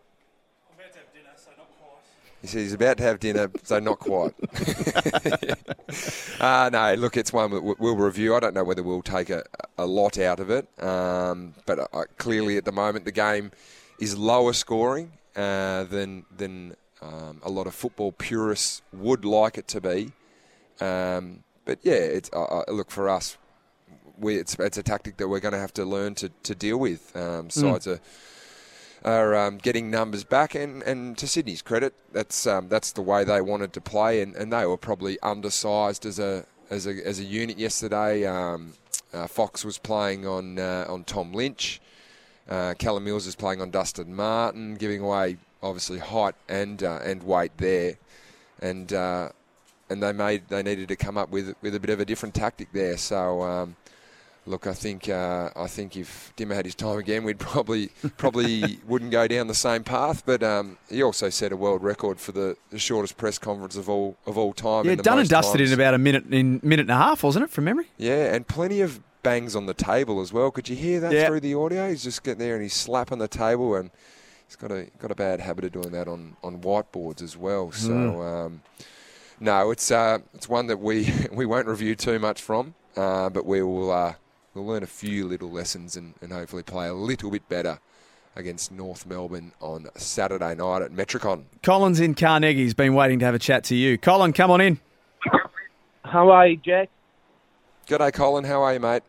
He 2.41 2.47
says 2.47 2.61
he's 2.61 2.73
about 2.73 2.97
to 2.97 3.03
have 3.03 3.19
dinner, 3.19 3.49
so 3.63 3.79
not 3.79 3.97
quite. 3.97 4.33
uh, 6.39 6.69
no, 6.71 6.93
look, 6.95 7.17
it's 7.17 7.33
one 7.33 7.49
that 7.51 7.61
we- 7.63 7.75
we'll 7.79 7.95
review. 7.95 8.35
I 8.35 8.39
don't 8.39 8.53
know 8.53 8.63
whether 8.63 8.83
we'll 8.83 9.01
take 9.01 9.29
a, 9.31 9.43
a 9.77 9.85
lot 9.85 10.17
out 10.19 10.39
of 10.39 10.49
it, 10.51 10.67
um, 10.83 11.53
but 11.65 11.79
uh, 11.93 12.03
clearly 12.17 12.57
at 12.57 12.65
the 12.65 12.71
moment 12.71 13.05
the 13.05 13.11
game 13.11 13.51
is 13.99 14.17
lower 14.17 14.53
scoring 14.53 15.11
uh, 15.37 15.83
than 15.85 16.25
than 16.35 16.75
um, 17.01 17.39
a 17.43 17.49
lot 17.49 17.67
of 17.67 17.75
football 17.75 18.11
purists 18.11 18.81
would 18.91 19.23
like 19.23 19.57
it 19.57 19.67
to 19.69 19.79
be. 19.79 20.11
Um, 20.81 21.43
but 21.63 21.79
yeah, 21.83 21.93
it's 21.93 22.29
uh, 22.33 22.43
uh, 22.43 22.63
look 22.69 22.91
for 22.91 23.07
us. 23.07 23.37
We, 24.17 24.37
it's, 24.37 24.55
it's 24.55 24.79
a 24.79 24.83
tactic 24.83 25.17
that 25.17 25.27
we're 25.27 25.39
going 25.39 25.53
to 25.53 25.59
have 25.59 25.73
to 25.75 25.85
learn 25.85 26.15
to, 26.15 26.29
to 26.41 26.55
deal 26.55 26.77
with. 26.77 27.15
Um, 27.15 27.51
sides 27.51 27.87
are 27.87 27.99
are 29.05 29.35
um, 29.35 29.59
getting 29.59 29.91
numbers 29.91 30.23
back, 30.23 30.55
and, 30.55 30.81
and 30.83 31.17
to 31.19 31.27
Sydney's 31.27 31.61
credit, 31.61 31.93
that's 32.11 32.47
um, 32.47 32.67
that's 32.67 32.91
the 32.91 33.01
way 33.01 33.23
they 33.23 33.41
wanted 33.41 33.73
to 33.73 33.81
play, 33.81 34.21
and, 34.21 34.35
and 34.35 34.51
they 34.51 34.65
were 34.65 34.77
probably 34.77 35.19
undersized 35.21 36.05
as 36.05 36.17
a 36.19 36.45
as 36.69 36.87
a 36.87 37.05
as 37.05 37.19
a 37.19 37.23
unit 37.23 37.59
yesterday. 37.59 38.25
Um, 38.25 38.73
uh, 39.13 39.27
Fox 39.27 39.63
was 39.63 39.77
playing 39.77 40.25
on 40.25 40.57
uh, 40.57 40.85
on 40.89 41.03
Tom 41.03 41.31
Lynch. 41.31 41.79
Uh, 42.49 42.73
Callum 42.77 43.03
Mills 43.03 43.27
is 43.27 43.35
playing 43.35 43.61
on 43.61 43.71
Dustin 43.71 44.15
Martin, 44.15 44.75
giving 44.75 45.01
away 45.01 45.37
obviously 45.61 45.99
height 45.99 46.35
and 46.47 46.81
uh, 46.83 46.99
and 47.03 47.23
weight 47.23 47.51
there, 47.57 47.97
and 48.61 48.91
uh, 48.93 49.29
and 49.89 50.01
they 50.01 50.13
made 50.13 50.47
they 50.47 50.63
needed 50.63 50.87
to 50.87 50.95
come 50.95 51.17
up 51.17 51.29
with 51.29 51.55
with 51.61 51.75
a 51.75 51.79
bit 51.79 51.89
of 51.89 51.99
a 51.99 52.05
different 52.05 52.35
tactic 52.35 52.71
there. 52.73 52.97
So. 52.97 53.41
Um, 53.41 53.75
Look, 54.47 54.65
I 54.65 54.73
think 54.73 55.09
uh, 55.09 55.49
I 55.57 55.67
think 55.67 55.97
if 55.97 56.31
Dimmer 56.37 56.55
had 56.55 56.63
his 56.63 56.73
time 56.73 56.97
again, 56.97 57.25
we'd 57.25 57.37
probably 57.37 57.89
probably 58.15 58.79
wouldn't 58.87 59.11
go 59.11 59.27
down 59.27 59.47
the 59.47 59.53
same 59.53 59.83
path. 59.83 60.23
But 60.25 60.41
um, 60.41 60.77
he 60.89 61.03
also 61.03 61.29
set 61.29 61.51
a 61.51 61.57
world 61.57 61.83
record 61.83 62.17
for 62.19 62.31
the, 62.31 62.55
the 62.69 62.79
shortest 62.79 63.17
press 63.17 63.37
conference 63.37 63.75
of 63.75 63.89
all 63.89 64.15
of 64.25 64.37
all 64.37 64.53
time. 64.53 64.85
Yeah, 64.85 64.95
done 64.95 65.19
and 65.19 65.27
dusted 65.27 65.59
times. 65.59 65.71
in 65.71 65.77
about 65.77 65.93
a 65.93 65.97
minute 65.97 66.33
in 66.33 66.61
minute 66.63 66.83
and 66.83 66.91
a 66.91 66.95
half, 66.95 67.23
wasn't 67.23 67.43
it, 67.43 67.51
from 67.51 67.65
memory? 67.65 67.87
Yeah, 67.97 68.33
and 68.33 68.47
plenty 68.47 68.79
of 68.79 69.01
bangs 69.27 69.55
on 69.57 69.65
the 69.65 69.73
table 69.73 70.21
as 70.21 70.31
well. 70.31 70.51
Could 70.51 70.69
you 70.69 70.75
hear 70.75 70.99
that 71.01 71.11
Yeah. 71.11 71.27
through 71.27 71.41
the 71.41 71.53
audio? 71.53 71.89
He's 71.89 72.03
just 72.03 72.23
getting 72.23 72.39
there 72.39 72.53
and 72.53 72.63
he's 72.63 72.73
slapping 72.73 73.17
the 73.17 73.27
table, 73.27 73.75
and 73.75 73.91
he's 74.47 74.55
got 74.55 74.71
a 74.71 74.87
got 74.99 75.11
a 75.11 75.15
bad 75.15 75.41
habit 75.41 75.65
of 75.65 75.71
doing 75.73 75.91
that 75.91 76.07
on, 76.07 76.37
on 76.43 76.59
whiteboards 76.59 77.21
as 77.21 77.35
well. 77.35 77.71
So 77.73 77.91
Mm. 77.91 78.45
um, 78.45 78.61
no, 79.39 79.71
it's 79.71 79.91
uh, 79.91 80.19
it's 80.33 80.47
one 80.47 80.67
that 80.67 80.79
we 80.79 81.11
we 81.31 81.45
won't 81.45 81.67
review 81.67 81.95
too 81.95 82.19
much 82.19 82.41
from, 82.41 82.73
uh, 82.95 83.29
but 83.29 83.45
we 83.45 83.61
will 83.61 83.91
uh, 83.91 84.13
we'll 84.53 84.65
learn 84.65 84.83
a 84.83 84.87
few 84.87 85.27
little 85.27 85.51
lessons 85.51 85.97
and, 85.97 86.13
and 86.21 86.31
hopefully 86.31 86.63
play 86.63 86.87
a 86.87 86.93
little 86.93 87.29
bit 87.29 87.47
better 87.49 87.79
against 88.37 88.71
North 88.71 89.05
Melbourne 89.05 89.51
on 89.59 89.87
Saturday 89.95 90.55
night 90.55 90.83
at 90.83 90.91
Metricon. 90.91 91.43
Colin's 91.63 91.99
in 91.99 92.13
Carnegie's 92.15 92.73
been 92.75 92.93
waiting 92.93 93.19
to 93.19 93.25
have 93.25 93.35
a 93.35 93.39
chat 93.39 93.63
to 93.65 93.75
you. 93.75 93.97
Colin, 93.97 94.31
come 94.31 94.51
on 94.51 94.61
in. 94.61 94.79
How 96.05 96.29
are 96.29 96.47
you, 96.47 96.55
Jack? 96.57 96.89
Good 97.87 97.97
day, 97.97 98.11
Colin. 98.11 98.43
How 98.45 98.61
are 98.61 98.73
you, 98.73 98.79
mate? 98.79 99.01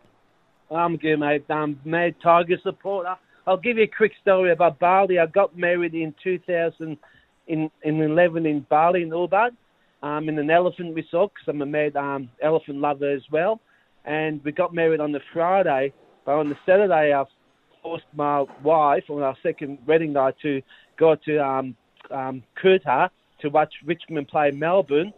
I'm 0.71 0.97
good, 0.97 1.17
mate. 1.17 1.45
I'm 1.49 1.81
mad 1.85 2.15
Tiger 2.23 2.59
supporter. 2.63 3.17
I'll 3.47 3.57
give 3.57 3.79
you 3.79 3.85
a 3.85 3.97
quick 3.97 4.13
story 4.21 4.53
about 4.53 4.79
Bali. 4.79 5.19
I 5.19 5.27
got 5.27 5.57
married 5.57 5.95
in 5.95 6.15
2000 6.23 6.99
in, 7.47 7.71
in 7.83 8.03
11 8.03 8.45
in 8.45 8.61
Bali 8.69 9.03
in 9.03 9.09
Ubud, 9.09 9.57
um, 10.03 10.29
in 10.29 10.39
an 10.39 10.51
elephant 10.51 10.95
resort 10.95 11.33
'cause 11.35 11.49
I'm 11.49 11.63
a 11.63 11.67
mad 11.67 11.97
um, 11.97 12.29
elephant 12.43 12.79
lover 12.79 13.09
as 13.11 13.23
well. 13.31 13.61
And 14.05 14.45
we 14.45 14.53
got 14.53 14.75
married 14.75 15.01
on 15.01 15.13
the 15.13 15.21
Friday, 15.33 15.93
but 16.27 16.33
on 16.33 16.51
the 16.51 16.59
Saturday 16.67 17.15
I 17.15 17.25
forced 17.83 18.05
my 18.13 18.45
wife 18.63 19.05
on 19.09 19.23
our 19.23 19.37
second 19.43 19.79
wedding 19.87 20.13
night 20.13 20.35
to 20.43 20.61
go 20.99 21.15
to 21.15 21.39
um, 21.39 21.77
um, 22.11 22.43
to 22.63 23.49
watch 23.49 23.73
Richmond 23.87 24.29
play 24.29 24.51
Melbourne. 24.51 25.15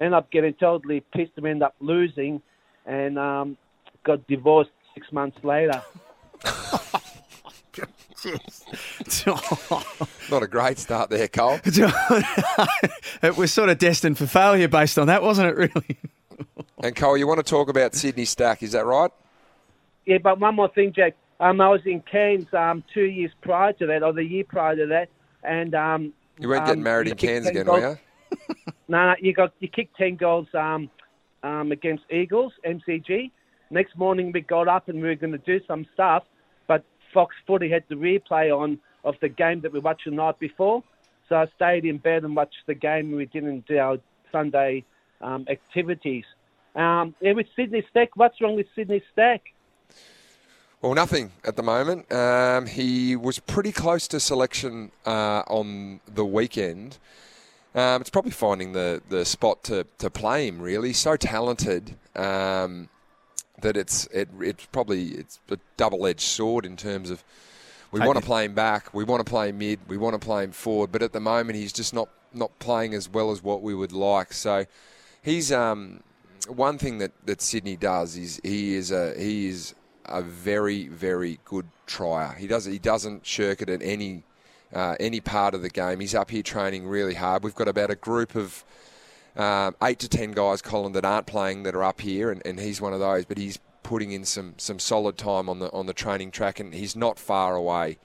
End 0.00 0.14
up 0.14 0.30
getting 0.30 0.54
totally 0.54 1.00
pissed 1.12 1.32
and 1.36 1.46
end 1.46 1.62
up 1.62 1.74
losing, 1.80 2.42
and 2.84 3.18
um, 3.18 3.56
got 4.04 4.26
divorced 4.26 4.70
six 4.94 5.12
months 5.12 5.42
later. 5.44 5.82
Not 10.30 10.42
a 10.42 10.46
great 10.46 10.78
start 10.78 11.10
there, 11.10 11.28
Cole. 11.28 11.58
it 11.64 13.36
was 13.36 13.52
sort 13.52 13.70
of 13.70 13.78
destined 13.78 14.18
for 14.18 14.26
failure 14.26 14.68
based 14.68 14.98
on 14.98 15.06
that, 15.06 15.22
wasn't 15.22 15.48
it? 15.48 15.56
Really. 15.56 15.98
And 16.82 16.94
Cole, 16.94 17.16
you 17.16 17.26
want 17.26 17.38
to 17.38 17.42
talk 17.44 17.68
about 17.68 17.94
Sydney 17.94 18.24
Stack? 18.24 18.62
Is 18.62 18.72
that 18.72 18.84
right? 18.86 19.10
Yeah, 20.06 20.18
but 20.18 20.38
one 20.38 20.54
more 20.54 20.68
thing, 20.68 20.92
Jack. 20.92 21.14
Um, 21.38 21.60
I 21.60 21.68
was 21.68 21.80
in 21.86 22.00
Cairns 22.02 22.52
um, 22.52 22.84
two 22.92 23.04
years 23.04 23.30
prior 23.40 23.72
to 23.74 23.86
that, 23.86 24.02
or 24.02 24.12
the 24.12 24.24
year 24.24 24.44
prior 24.44 24.76
to 24.76 24.86
that, 24.86 25.08
and 25.42 25.74
um, 25.74 26.12
You 26.38 26.48
weren't 26.48 26.62
um, 26.62 26.66
getting 26.68 26.82
married 26.82 27.06
you 27.06 27.12
in 27.12 27.18
Cairns 27.18 27.46
10 27.46 27.50
again, 27.52 27.66
goals. 27.66 27.80
were 27.80 27.90
you? 27.90 28.56
No, 28.88 29.06
no, 29.06 29.14
you 29.20 29.32
got 29.32 29.52
you 29.60 29.68
kicked 29.68 29.96
ten 29.96 30.16
goals 30.16 30.48
um, 30.52 30.90
um, 31.44 31.70
against 31.70 32.02
Eagles 32.10 32.52
MCG. 32.66 33.30
Next 33.70 33.96
morning 33.96 34.32
we 34.32 34.40
got 34.40 34.68
up 34.68 34.88
and 34.88 35.00
we 35.00 35.08
were 35.08 35.14
going 35.14 35.32
to 35.32 35.38
do 35.38 35.60
some 35.66 35.86
stuff, 35.94 36.24
but 36.66 36.84
Fox 37.14 37.34
Footy 37.46 37.70
had 37.70 37.84
the 37.88 37.94
replay 37.94 38.56
on 38.56 38.78
of 39.04 39.14
the 39.20 39.28
game 39.28 39.60
that 39.62 39.72
we 39.72 39.78
watched 39.78 40.04
the 40.04 40.10
night 40.10 40.38
before. 40.38 40.82
So 41.28 41.36
I 41.36 41.46
stayed 41.54 41.84
in 41.84 41.98
bed 41.98 42.24
and 42.24 42.34
watched 42.34 42.66
the 42.66 42.74
game. 42.74 43.12
We 43.12 43.26
didn't 43.26 43.66
do 43.66 43.78
our 43.78 43.98
Sunday 44.32 44.84
um, 45.20 45.46
activities. 45.48 46.24
Um, 46.74 47.14
yeah, 47.20 47.32
with 47.32 47.46
Sydney 47.56 47.84
Stack, 47.90 48.10
what's 48.16 48.40
wrong 48.40 48.56
with 48.56 48.66
Sydney 48.74 49.02
Stack? 49.12 49.42
Well, 50.82 50.94
nothing 50.94 51.30
at 51.44 51.56
the 51.56 51.62
moment. 51.62 52.10
Um, 52.12 52.66
he 52.66 53.14
was 53.14 53.38
pretty 53.38 53.70
close 53.70 54.08
to 54.08 54.20
selection 54.20 54.90
uh, 55.06 55.42
on 55.46 56.00
the 56.12 56.24
weekend. 56.24 56.98
Um, 57.74 58.00
it's 58.00 58.10
probably 58.10 58.32
finding 58.32 58.72
the, 58.72 59.02
the 59.08 59.24
spot 59.24 59.62
to, 59.64 59.86
to 59.98 60.10
play 60.10 60.48
him. 60.48 60.60
Really, 60.60 60.92
so 60.92 61.16
talented 61.16 61.96
um, 62.16 62.88
that 63.62 63.76
it's 63.76 64.06
it, 64.06 64.28
it's 64.40 64.66
probably 64.66 65.08
it's 65.08 65.40
a 65.50 65.58
double 65.76 66.06
edged 66.06 66.20
sword 66.20 66.64
in 66.66 66.76
terms 66.76 67.10
of 67.10 67.24
we 67.92 68.00
want 68.00 68.18
to 68.18 68.24
play 68.24 68.44
him 68.44 68.54
back, 68.54 68.94
we 68.94 69.02
want 69.02 69.24
to 69.24 69.28
play 69.28 69.48
him 69.48 69.58
mid, 69.58 69.80
we 69.88 69.96
want 69.96 70.14
to 70.14 70.24
play 70.24 70.44
him 70.44 70.52
forward, 70.52 70.92
but 70.92 71.02
at 71.02 71.12
the 71.12 71.20
moment 71.20 71.56
he's 71.56 71.72
just 71.72 71.92
not 71.92 72.08
not 72.32 72.56
playing 72.58 72.94
as 72.94 73.08
well 73.08 73.30
as 73.32 73.42
what 73.42 73.62
we 73.62 73.74
would 73.74 73.92
like. 73.92 74.32
So 74.32 74.66
he's 75.22 75.50
um, 75.50 76.02
one 76.48 76.78
thing 76.78 76.98
that, 76.98 77.12
that 77.26 77.42
Sydney 77.42 77.76
does 77.76 78.16
is 78.16 78.40
he 78.42 78.74
is 78.74 78.90
a 78.90 79.14
he 79.18 79.48
is 79.48 79.74
a 80.06 80.22
very 80.22 80.88
very 80.88 81.38
good 81.44 81.66
trier. 81.86 82.34
He 82.34 82.46
does 82.46 82.64
he 82.64 82.78
doesn't 82.78 83.26
shirk 83.26 83.62
it 83.62 83.68
at 83.68 83.82
any 83.82 84.22
uh, 84.72 84.96
any 85.00 85.20
part 85.20 85.54
of 85.54 85.62
the 85.62 85.70
game. 85.70 86.00
He's 86.00 86.14
up 86.14 86.30
here 86.30 86.42
training 86.42 86.86
really 86.86 87.14
hard. 87.14 87.42
We've 87.42 87.54
got 87.54 87.68
about 87.68 87.90
a 87.90 87.96
group 87.96 88.36
of 88.36 88.64
um, 89.40 89.74
eight 89.82 89.98
to 90.00 90.08
ten 90.08 90.32
guys, 90.32 90.60
Colin, 90.62 90.92
that 90.92 91.04
aren't 91.04 91.26
playing 91.26 91.62
that 91.64 91.74
are 91.74 91.84
up 91.84 92.00
here, 92.00 92.30
and, 92.30 92.42
and 92.44 92.58
he's 92.60 92.80
one 92.80 92.92
of 92.92 93.00
those. 93.00 93.24
But 93.24 93.38
he's 93.38 93.58
putting 93.82 94.12
in 94.12 94.24
some 94.24 94.54
some 94.58 94.78
solid 94.78 95.16
time 95.16 95.48
on 95.48 95.58
the 95.58 95.70
on 95.72 95.86
the 95.86 95.94
training 95.94 96.30
track, 96.30 96.60
and 96.60 96.74
he's 96.74 96.94
not 96.96 97.18
far 97.18 97.54
away. 97.54 97.98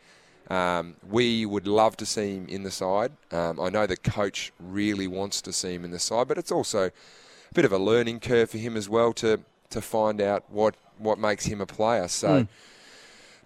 Um, 0.50 0.95
we 1.10 1.45
would 1.45 1.67
love 1.67 1.98
to 1.98 2.06
see 2.06 2.36
him 2.36 2.48
in 2.48 2.62
the 2.63 2.69
side. 2.71 3.12
Um, 3.32 3.60
I 3.60 3.69
know 3.69 3.88
the 3.88 3.98
coach 3.98 4.54
really 4.60 5.08
wants 5.08 5.41
to 5.41 5.52
see 5.52 5.74
him 5.74 5.84
in 5.84 5.89
the 5.91 6.00
side, 6.00 6.28
but 6.28 6.38
it's 6.38 6.52
also 6.52 6.88
a 6.88 7.54
bit 7.54 7.65
of 7.65 7.71
a 7.71 7.80
learning 7.80 8.19
curve 8.19 8.52
for 8.52 8.60
him 8.60 8.78
as 8.78 8.88
well 8.88 9.12
to 9.13 9.39
to 9.71 9.82
find 9.82 10.21
out 10.21 10.43
what 10.50 10.76
what 11.00 11.17
makes 11.19 11.45
him 11.45 11.62
a 11.62 11.65
player. 11.65 12.08
So 12.08 12.28
Mm. 12.28 12.48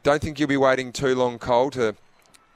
don't 0.03 0.21
think 0.21 0.39
you'll 0.39 0.49
be 0.49 0.57
waiting 0.57 0.91
too 0.91 1.15
long, 1.15 1.39
Cole, 1.39 1.71
to 1.71 1.95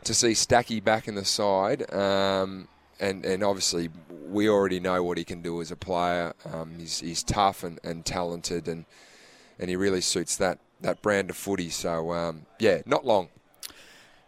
to 0.03 0.13
see 0.13 0.31
Stacky 0.33 0.83
back 0.83 1.07
in 1.07 1.15
the 1.15 1.23
side. 1.25 1.91
Um, 1.93 2.67
and, 3.03 3.25
and 3.25 3.43
obviously, 3.43 3.89
we 4.29 4.49
already 4.49 4.79
know 4.79 5.03
what 5.03 5.17
he 5.17 5.23
can 5.23 5.41
do 5.41 5.61
as 5.61 5.71
a 5.71 5.75
player. 5.75 6.33
Um, 6.51 6.75
he's, 6.77 6.99
he's 6.99 7.23
tough 7.23 7.63
and, 7.63 7.79
and 7.83 8.05
talented, 8.05 8.67
and 8.67 8.85
and 9.59 9.69
he 9.69 9.75
really 9.75 10.01
suits 10.01 10.35
that, 10.37 10.59
that 10.81 11.01
brand 11.01 11.29
of 11.29 11.37
footy. 11.37 11.69
So, 11.69 12.11
um, 12.11 12.45
yeah, 12.59 12.81
not 12.85 13.05
long. 13.05 13.29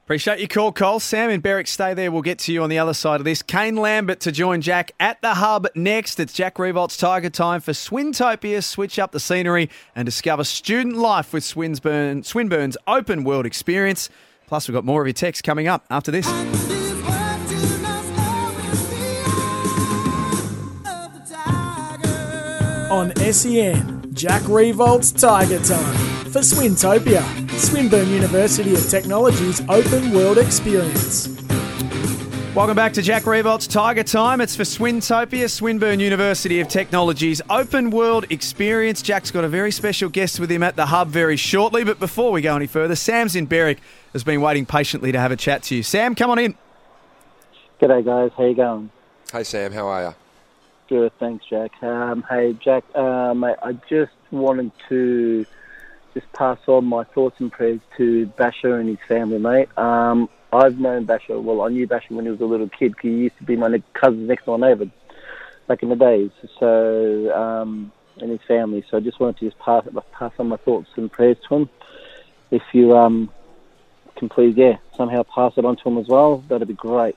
Appreciate 0.05 0.37
your 0.37 0.47
call, 0.47 0.71
Cole. 0.71 0.99
Sam 0.99 1.31
and 1.31 1.41
Berwick, 1.41 1.65
stay 1.65 1.95
there. 1.95 2.11
We'll 2.11 2.21
get 2.21 2.37
to 2.39 2.53
you 2.53 2.61
on 2.61 2.69
the 2.69 2.77
other 2.77 2.93
side 2.93 3.19
of 3.19 3.25
this. 3.25 3.41
Kane 3.41 3.75
Lambert 3.75 4.19
to 4.19 4.31
join 4.31 4.61
Jack 4.61 4.91
at 4.99 5.19
the 5.21 5.33
hub 5.33 5.67
next. 5.73 6.19
It's 6.19 6.31
Jack 6.31 6.55
Riewoldt's 6.55 6.95
Tiger 6.95 7.31
Time 7.31 7.59
for 7.59 7.71
Swintopia. 7.71 8.63
Switch 8.63 8.99
up 8.99 9.13
the 9.13 9.19
scenery 9.19 9.67
and 9.95 10.05
discover 10.05 10.43
student 10.43 10.95
life 10.95 11.33
with 11.33 11.43
Swinburne, 11.43 12.21
Swinburne's 12.23 12.77
open 12.87 13.23
world 13.23 13.47
experience. 13.47 14.11
Plus, 14.45 14.67
we've 14.67 14.75
got 14.75 14.85
more 14.85 15.01
of 15.01 15.07
your 15.07 15.13
text 15.13 15.43
coming 15.43 15.67
up 15.67 15.85
after 15.89 16.11
this. 16.11 16.27
On 22.95 23.13
SEN, 23.17 24.09
Jack 24.13 24.41
Riewoldt's 24.43 25.11
Tiger 25.11 25.59
Time 25.59 25.95
for 26.31 26.39
Swintopia, 26.39 27.49
Swinburne 27.59 28.07
University 28.07 28.73
of 28.73 28.89
Technology's 28.89 29.59
open 29.67 30.13
world 30.13 30.37
experience. 30.37 31.27
Welcome 32.55 32.77
back 32.77 32.93
to 32.93 33.01
Jack 33.01 33.23
Riewoldt's 33.23 33.67
Tiger 33.67 34.03
Time. 34.03 34.39
It's 34.39 34.55
for 34.55 34.63
Swintopia, 34.63 35.49
Swinburne 35.49 35.99
University 35.99 36.61
of 36.61 36.69
Technology's 36.69 37.41
open 37.49 37.89
world 37.89 38.27
experience. 38.29 39.01
Jack's 39.01 39.29
got 39.29 39.43
a 39.43 39.49
very 39.49 39.73
special 39.73 40.07
guest 40.07 40.39
with 40.39 40.49
him 40.49 40.63
at 40.63 40.77
the 40.77 40.85
hub 40.85 41.09
very 41.09 41.35
shortly. 41.35 41.83
But 41.83 41.99
before 41.99 42.31
we 42.31 42.39
go 42.39 42.55
any 42.55 42.65
further, 42.65 42.95
Sam's 42.95 43.35
in 43.35 43.45
Berwick 43.45 43.79
has 44.13 44.23
been 44.23 44.39
waiting 44.39 44.65
patiently 44.65 45.11
to 45.11 45.19
have 45.19 45.33
a 45.33 45.35
chat 45.35 45.63
to 45.63 45.75
you. 45.75 45.83
Sam, 45.83 46.15
come 46.15 46.31
on 46.31 46.39
in. 46.39 46.55
G'day, 47.81 48.05
guys. 48.05 48.31
How 48.37 48.45
you 48.45 48.55
going? 48.55 48.89
Hey, 49.33 49.43
Sam, 49.43 49.73
how 49.73 49.85
are 49.85 50.01
you? 50.01 50.15
Good, 50.87 51.11
thanks, 51.19 51.45
Jack. 51.49 51.71
Um, 51.81 52.23
hey, 52.29 52.53
Jack. 52.53 52.83
Uh, 52.93 53.33
mate, 53.33 53.55
I 53.63 53.73
just 53.89 54.11
wanted 54.31 54.71
to 54.89 55.45
just 56.13 56.31
pass 56.33 56.59
on 56.67 56.85
my 56.85 57.03
thoughts 57.03 57.39
and 57.39 57.51
prayers 57.51 57.81
to 57.97 58.27
Basher 58.37 58.79
and 58.79 58.89
his 58.89 58.99
family, 59.07 59.39
mate. 59.39 59.75
Um, 59.77 60.29
I've 60.53 60.79
known 60.79 61.05
Basher. 61.05 61.39
Well, 61.39 61.61
I 61.61 61.69
knew 61.69 61.87
Basher 61.87 62.13
when 62.13 62.25
he 62.25 62.31
was 62.31 62.39
a 62.41 62.45
little 62.45 62.69
kid. 62.69 62.95
'cause 62.95 63.01
He 63.03 63.09
used 63.09 63.37
to 63.39 63.43
be 63.43 63.55
my 63.55 63.67
ne- 63.67 63.83
cousin's 63.93 64.27
next 64.27 64.45
door 64.45 64.59
neighbour 64.59 64.87
back 65.67 65.81
in 65.81 65.89
the 65.89 65.95
days. 65.95 66.29
So, 66.59 67.35
um, 67.35 67.91
and 68.21 68.31
his 68.31 68.41
family. 68.47 68.83
So 68.89 68.97
I 68.97 68.99
just 68.99 69.19
wanted 69.19 69.37
to 69.39 69.45
just 69.45 69.59
pass 69.59 69.85
pass 70.11 70.31
on 70.39 70.47
my 70.49 70.57
thoughts 70.57 70.89
and 70.95 71.11
prayers 71.11 71.37
to 71.49 71.55
him. 71.55 71.69
If 72.51 72.61
you 72.73 72.95
um, 72.95 73.29
can 74.15 74.29
please, 74.29 74.55
yeah, 74.55 74.77
somehow 74.95 75.23
pass 75.23 75.53
it 75.57 75.65
on 75.65 75.75
to 75.77 75.89
him 75.89 75.97
as 75.97 76.07
well, 76.07 76.43
that'd 76.47 76.67
be 76.67 76.73
great. 76.75 77.15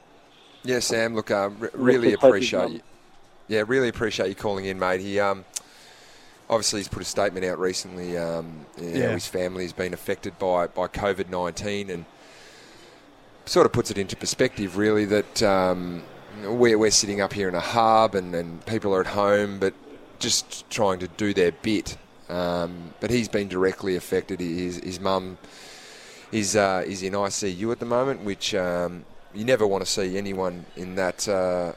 Yeah, 0.64 0.80
Sam. 0.80 1.14
Look, 1.14 1.30
uh, 1.30 1.50
re- 1.58 1.68
really 1.74 2.10
just 2.10 2.22
hope 2.22 2.36
he's 2.36 2.52
appreciate 2.52 2.70
you. 2.76 2.80
Yeah, 3.48 3.64
really 3.66 3.88
appreciate 3.88 4.28
you 4.28 4.34
calling 4.34 4.66
in, 4.66 4.78
mate. 4.78 5.00
He 5.00 5.18
um, 5.18 5.44
obviously 6.50 6.80
he's 6.80 6.88
put 6.88 7.02
a 7.02 7.06
statement 7.06 7.44
out 7.46 7.58
recently. 7.58 8.16
Um, 8.16 8.66
Yeah. 8.78 9.12
his 9.12 9.26
family 9.26 9.64
has 9.64 9.72
been 9.72 9.94
affected 9.94 10.38
by 10.38 10.66
by 10.66 10.86
COVID 10.86 11.30
nineteen, 11.30 11.90
and 11.90 12.04
sort 13.46 13.64
of 13.66 13.72
puts 13.72 13.90
it 13.90 13.96
into 13.98 14.16
perspective, 14.16 14.76
really, 14.76 15.06
that 15.06 15.42
um, 15.42 16.02
we're 16.44 16.78
we're 16.78 16.90
sitting 16.90 17.20
up 17.20 17.32
here 17.32 17.48
in 17.48 17.54
a 17.54 17.60
hub, 17.60 18.14
and, 18.14 18.34
and 18.34 18.64
people 18.66 18.94
are 18.94 19.00
at 19.00 19.08
home, 19.08 19.58
but 19.58 19.72
just 20.18 20.68
trying 20.70 20.98
to 20.98 21.08
do 21.08 21.32
their 21.32 21.52
bit. 21.52 21.96
Um, 22.28 22.92
but 23.00 23.08
he's 23.10 23.28
been 23.28 23.48
directly 23.48 23.96
affected. 23.96 24.40
His 24.40 24.76
his 24.84 25.00
mum 25.00 25.38
is 26.32 26.54
uh, 26.54 26.84
is 26.86 27.02
in 27.02 27.14
ICU 27.14 27.72
at 27.72 27.78
the 27.78 27.86
moment, 27.86 28.22
which 28.24 28.54
um, 28.54 29.06
you 29.32 29.46
never 29.46 29.66
want 29.66 29.82
to 29.82 29.90
see 29.90 30.18
anyone 30.18 30.66
in 30.76 30.96
that. 30.96 31.26
Uh, 31.26 31.72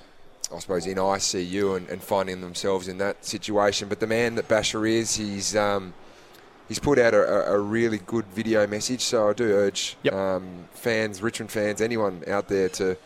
I 0.53 0.59
suppose 0.59 0.85
in 0.85 0.97
ICU 0.97 1.77
and, 1.77 1.89
and 1.89 2.01
finding 2.01 2.41
themselves 2.41 2.87
in 2.87 2.97
that 2.99 3.25
situation. 3.25 3.87
But 3.89 3.99
the 3.99 4.07
man 4.07 4.35
that 4.35 4.47
Basher 4.47 4.85
is, 4.85 5.15
he's 5.15 5.55
um, 5.55 5.93
he's 6.67 6.79
put 6.79 6.99
out 6.99 7.13
a, 7.13 7.51
a- 7.51 7.59
really 7.59 7.99
good 7.99 8.25
video 8.27 8.67
message. 8.67 9.01
So 9.01 9.29
I 9.29 9.33
do 9.33 9.51
urge 9.51 9.97
um, 10.11 10.65
fans, 10.73 11.21
Richmond 11.21 11.51
fans, 11.51 11.81
anyone 11.81 12.23
out 12.27 12.47
there 12.47 12.69
to 12.69 12.97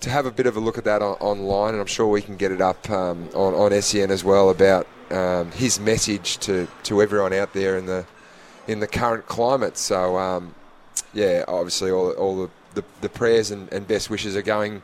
to 0.00 0.10
have 0.10 0.26
a 0.26 0.30
bit 0.30 0.46
of 0.46 0.56
a 0.56 0.60
look 0.60 0.78
at 0.78 0.84
that 0.84 1.02
on, 1.02 1.14
online, 1.14 1.74
and 1.74 1.80
I'm 1.80 1.86
sure 1.86 2.06
we 2.06 2.22
can 2.22 2.36
get 2.36 2.52
it 2.52 2.60
up 2.60 2.88
um, 2.90 3.28
on 3.34 3.54
on 3.54 3.82
SEN 3.82 4.10
as 4.10 4.24
well 4.24 4.50
about 4.50 4.86
um, 5.10 5.50
his 5.52 5.80
message 5.80 6.38
to, 6.38 6.68
to 6.84 7.02
everyone 7.02 7.32
out 7.32 7.52
there 7.52 7.76
in 7.76 7.86
the 7.86 8.06
in 8.66 8.80
the 8.80 8.86
current 8.86 9.26
climate. 9.26 9.76
So 9.76 10.18
um, 10.18 10.54
yeah, 11.12 11.44
obviously 11.48 11.90
all, 11.90 12.10
all 12.12 12.36
the, 12.42 12.50
the, 12.74 12.84
the 13.00 13.08
prayers 13.08 13.50
and, 13.50 13.72
and 13.72 13.86
best 13.88 14.10
wishes 14.10 14.36
are 14.36 14.42
going 14.42 14.82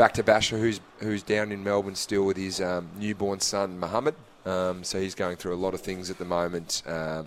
back 0.00 0.14
to 0.14 0.22
Basher, 0.22 0.56
who's 0.56 0.80
who's 1.00 1.22
down 1.22 1.52
in 1.52 1.62
Melbourne 1.62 1.94
still 1.94 2.24
with 2.24 2.38
his 2.38 2.58
um, 2.58 2.88
newborn 2.98 3.38
son 3.38 3.78
Mohammed. 3.78 4.14
Um, 4.46 4.82
so 4.82 4.98
he's 4.98 5.14
going 5.14 5.36
through 5.36 5.54
a 5.54 5.60
lot 5.60 5.74
of 5.74 5.82
things 5.82 6.08
at 6.08 6.16
the 6.16 6.24
moment, 6.24 6.82
um, 6.86 7.26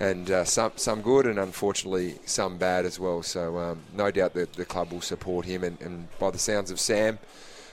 and 0.00 0.30
uh, 0.30 0.44
some 0.44 0.72
some 0.76 1.02
good 1.02 1.26
and 1.26 1.38
unfortunately 1.38 2.18
some 2.24 2.56
bad 2.56 2.86
as 2.86 2.98
well. 2.98 3.22
So 3.22 3.58
um, 3.58 3.80
no 3.94 4.10
doubt 4.10 4.32
that 4.32 4.54
the 4.54 4.64
club 4.64 4.90
will 4.90 5.02
support 5.02 5.44
him, 5.44 5.64
and, 5.64 5.78
and 5.82 6.08
by 6.18 6.30
the 6.30 6.38
sounds 6.38 6.70
of 6.70 6.80
Sam. 6.80 7.18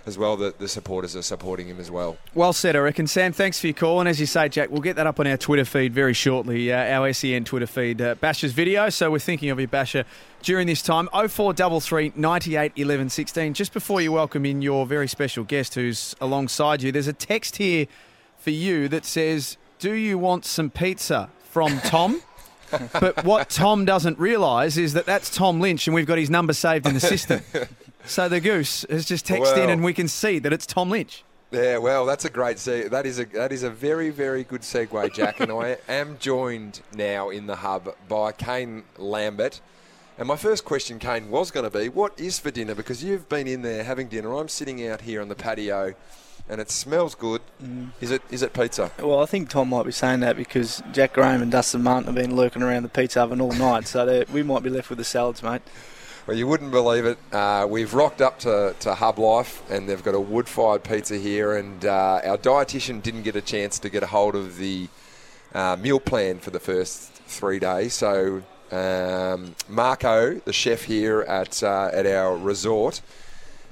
As 0.06 0.18
well, 0.18 0.36
that 0.38 0.60
the 0.60 0.68
supporters 0.68 1.16
are 1.16 1.22
supporting 1.22 1.68
him 1.68 1.80
as 1.80 1.90
well. 1.90 2.18
Well 2.34 2.52
said, 2.52 2.76
I 2.76 2.80
reckon. 2.80 3.08
Sam, 3.08 3.32
thanks 3.32 3.58
for 3.58 3.68
your 3.68 3.74
call. 3.74 4.02
And 4.02 4.10
as 4.10 4.20
you 4.20 4.26
say, 4.26 4.50
Jack, 4.50 4.70
we'll 4.70 4.82
get 4.82 4.98
that 4.98 5.08
up 5.08 5.18
on 5.18 5.28
our 5.28 5.38
Twitter 5.38 5.64
feed 5.64 5.94
very 5.94 6.14
shortly, 6.14 6.74
uh, 6.74 6.78
our 6.78 7.14
SEN 7.14 7.46
Twitter 7.46 7.66
feed, 7.66 8.02
uh, 8.02 8.16
Basher's 8.16 8.52
video. 8.52 8.90
So 8.90 9.10
we're 9.12 9.20
thinking 9.20 9.50
of 9.50 9.62
you, 9.62 9.68
Basher, 9.68 10.04
during 10.42 10.68
this 10.68 10.82
time. 10.82 11.08
0433 11.14 12.14
98 12.18 12.74
11 12.76 13.10
16. 13.10 13.54
Just 13.54 13.72
before 13.72 14.02
you 14.02 14.12
welcome 14.12 14.46
in 14.46 14.62
your 14.62 14.86
very 14.86 15.08
special 15.08 15.46
guest 15.46 15.76
who's 15.76 16.18
alongside 16.20 16.82
you, 16.82 16.92
there's 16.92 17.08
a 17.08 17.14
text 17.14 17.56
here 17.56 17.88
for 18.38 18.50
you 18.50 18.90
that 18.90 19.06
says, 19.06 19.56
Do 19.80 19.94
you 19.94 20.18
want 20.18 20.44
some 20.44 20.70
pizza 20.70 21.30
from 21.44 21.80
Tom? 21.80 22.22
but 23.00 23.24
what 23.24 23.50
Tom 23.50 23.86
doesn't 23.86 24.20
realise 24.20 24.76
is 24.76 24.94
that 24.94 25.06
that's 25.06 25.30
Tom 25.30 25.62
Lynch, 25.62 25.88
and 25.88 25.96
we've 25.96 26.06
got 26.06 26.18
his 26.18 26.30
number 26.30 26.54
saved 26.54 26.86
in 26.86 26.94
the 26.94 27.00
system. 27.00 27.42
so 28.06 28.30
the 28.30 28.40
goose 28.40 28.86
has 28.90 29.06
just 29.06 29.26
texted 29.26 29.64
in, 29.64 29.70
and 29.70 29.84
we 29.84 29.94
can 29.94 30.08
see 30.08 30.40
that 30.40 30.54
it's 30.54 30.66
Tom 30.66 30.90
Lynch. 30.90 31.24
Yeah, 31.52 31.78
well, 31.78 32.06
that's 32.08 32.26
a 32.26 32.32
great 32.32 32.58
se- 32.58 32.88
that 32.88 33.06
is 33.06 33.20
a 33.20 33.26
that 33.26 33.52
is 33.52 33.62
a 33.62 33.70
very 33.70 34.10
very 34.10 34.44
good 34.44 34.62
segue, 34.62 35.14
Jack. 35.14 35.40
and 35.40 35.52
I 35.52 35.78
am 35.88 36.18
joined 36.20 36.82
now 36.96 37.30
in 37.30 37.46
the 37.46 37.58
hub 37.58 37.96
by 38.10 38.32
Kane 38.32 38.84
Lambert. 38.98 39.62
And 40.18 40.28
my 40.28 40.36
first 40.36 40.64
question, 40.64 41.00
Kane, 41.00 41.30
was 41.32 41.50
going 41.50 41.70
to 41.70 41.76
be, 41.76 41.90
what 41.90 42.20
is 42.20 42.38
for 42.38 42.52
dinner? 42.52 42.76
Because 42.76 43.04
you've 43.04 43.28
been 43.30 43.48
in 43.48 43.64
there 43.64 43.84
having 43.84 44.08
dinner. 44.10 44.36
I'm 44.36 44.48
sitting 44.48 44.88
out 44.88 45.02
here 45.02 45.22
on 45.24 45.28
the 45.28 45.34
patio, 45.34 45.96
and 46.48 46.62
it 46.62 46.70
smells 46.70 47.16
good. 47.16 47.42
Mm. 47.64 47.90
Is 48.00 48.12
it 48.12 48.22
is 48.30 48.42
it 48.42 48.54
pizza? 48.54 48.92
Well, 49.00 49.20
I 49.22 49.26
think 49.26 49.50
Tom 49.50 49.70
might 49.70 49.86
be 49.86 49.92
saying 49.92 50.20
that 50.22 50.38
because 50.38 50.84
Jack 50.92 51.14
Graham 51.14 51.42
and 51.42 51.52
Dustin 51.52 51.84
Martin 51.84 52.06
have 52.06 52.16
been 52.16 52.36
lurking 52.36 52.62
around 52.62 52.84
the 52.84 52.90
pizza 52.90 53.22
oven 53.22 53.42
all 53.42 53.54
night, 53.54 53.88
so 53.88 54.24
we 54.32 54.44
might 54.44 54.64
be 54.64 54.70
left 54.70 54.90
with 54.90 54.98
the 54.98 55.04
salads, 55.04 55.42
mate. 55.42 55.62
Well, 56.26 56.38
you 56.38 56.48
wouldn't 56.48 56.72
believe 56.72 57.06
it. 57.06 57.18
Uh, 57.34 57.68
we've 57.70 57.94
rocked 57.94 58.22
up 58.22 58.40
to, 58.40 58.74
to 58.80 58.96
Hub 58.96 59.20
Life 59.20 59.62
and 59.70 59.90
they've 59.90 60.02
got 60.02 60.16
a 60.16 60.20
wood 60.22 60.48
fired 60.48 60.82
pizza 60.86 61.18
here. 61.18 61.58
And 61.58 61.84
uh, 61.84 62.22
our 62.24 62.38
dietitian 62.38 63.04
didn't 63.04 63.24
get 63.24 63.36
a 63.36 63.42
chance 63.42 63.78
to 63.80 63.90
get 63.90 64.04
a 64.04 64.06
hold 64.06 64.34
of 64.34 64.56
the 64.56 64.88
uh, 65.54 65.76
meal 65.76 66.00
plan 66.00 66.40
for 66.40 66.50
the 66.50 66.62
first 66.62 67.12
three 67.12 67.60
days. 67.60 67.94
So, 67.94 68.42
um, 68.72 69.54
Marco, 69.68 70.36
the 70.36 70.54
chef 70.54 70.84
here 70.84 71.24
at, 71.24 71.62
uh, 71.62 71.90
at 71.92 72.06
our 72.06 72.38
resort, 72.38 73.02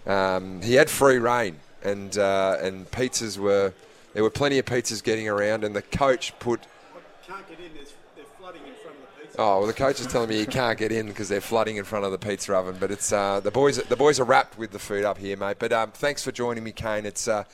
um, 0.06 0.62
he 0.62 0.74
had 0.74 0.90
free 0.90 1.20
rein. 1.20 1.56
And, 1.84 2.18
uh, 2.18 2.58
and 2.62 2.92
pizzas 2.92 3.38
were, 3.38 3.72
there 4.14 4.24
were 4.24 4.30
plenty 4.30 4.60
of 4.60 4.66
pizzas 4.66 5.02
getting 5.02 5.30
around. 5.30 5.64
And 5.64 5.74
the 5.74 5.84
coach 5.84 6.38
put 6.40 6.60
Can't 7.26 7.48
get 7.48 7.60
in, 7.62 7.72
they're 7.74 8.26
flooding 8.38 8.64
in 8.68 8.74
front 8.74 8.98
of 8.98 9.04
the 9.04 9.21
pizza. 9.21 9.21
Oh 9.38 9.60
well, 9.60 9.67
the 9.67 9.74
coach 9.74 10.00
is 10.00 10.08
telling 10.08 10.30
me 10.30 10.38
he 10.38 10.46
can't 10.46 10.78
get 10.78 10.91
in 10.91 11.08
because 11.08 11.30
they're 11.30 11.41
flooding 11.41 11.78
in 11.78 11.86
front 11.86 12.06
of 12.06 12.12
the 12.12 12.17
pizza 12.17 12.54
oven. 12.54 12.76
But 12.80 12.91
it's 12.91 13.12
uh, 13.13 13.39
the 13.39 13.52
boys. 13.52 13.78
The 13.78 13.96
boys 13.96 14.20
are 14.20 14.26
wrapped 14.26 14.58
with 14.58 14.72
the 14.72 14.80
food 14.80 15.06
up 15.06 15.17
here, 15.17 15.38
mate. 15.38 15.58
But 15.60 15.72
um, 15.72 15.91
thanks 15.91 16.24
for 16.24 16.32
joining 16.32 16.63
me, 16.63 16.72
Kane. 16.72 17.06
It's 17.06 17.28
uh, 17.28 17.46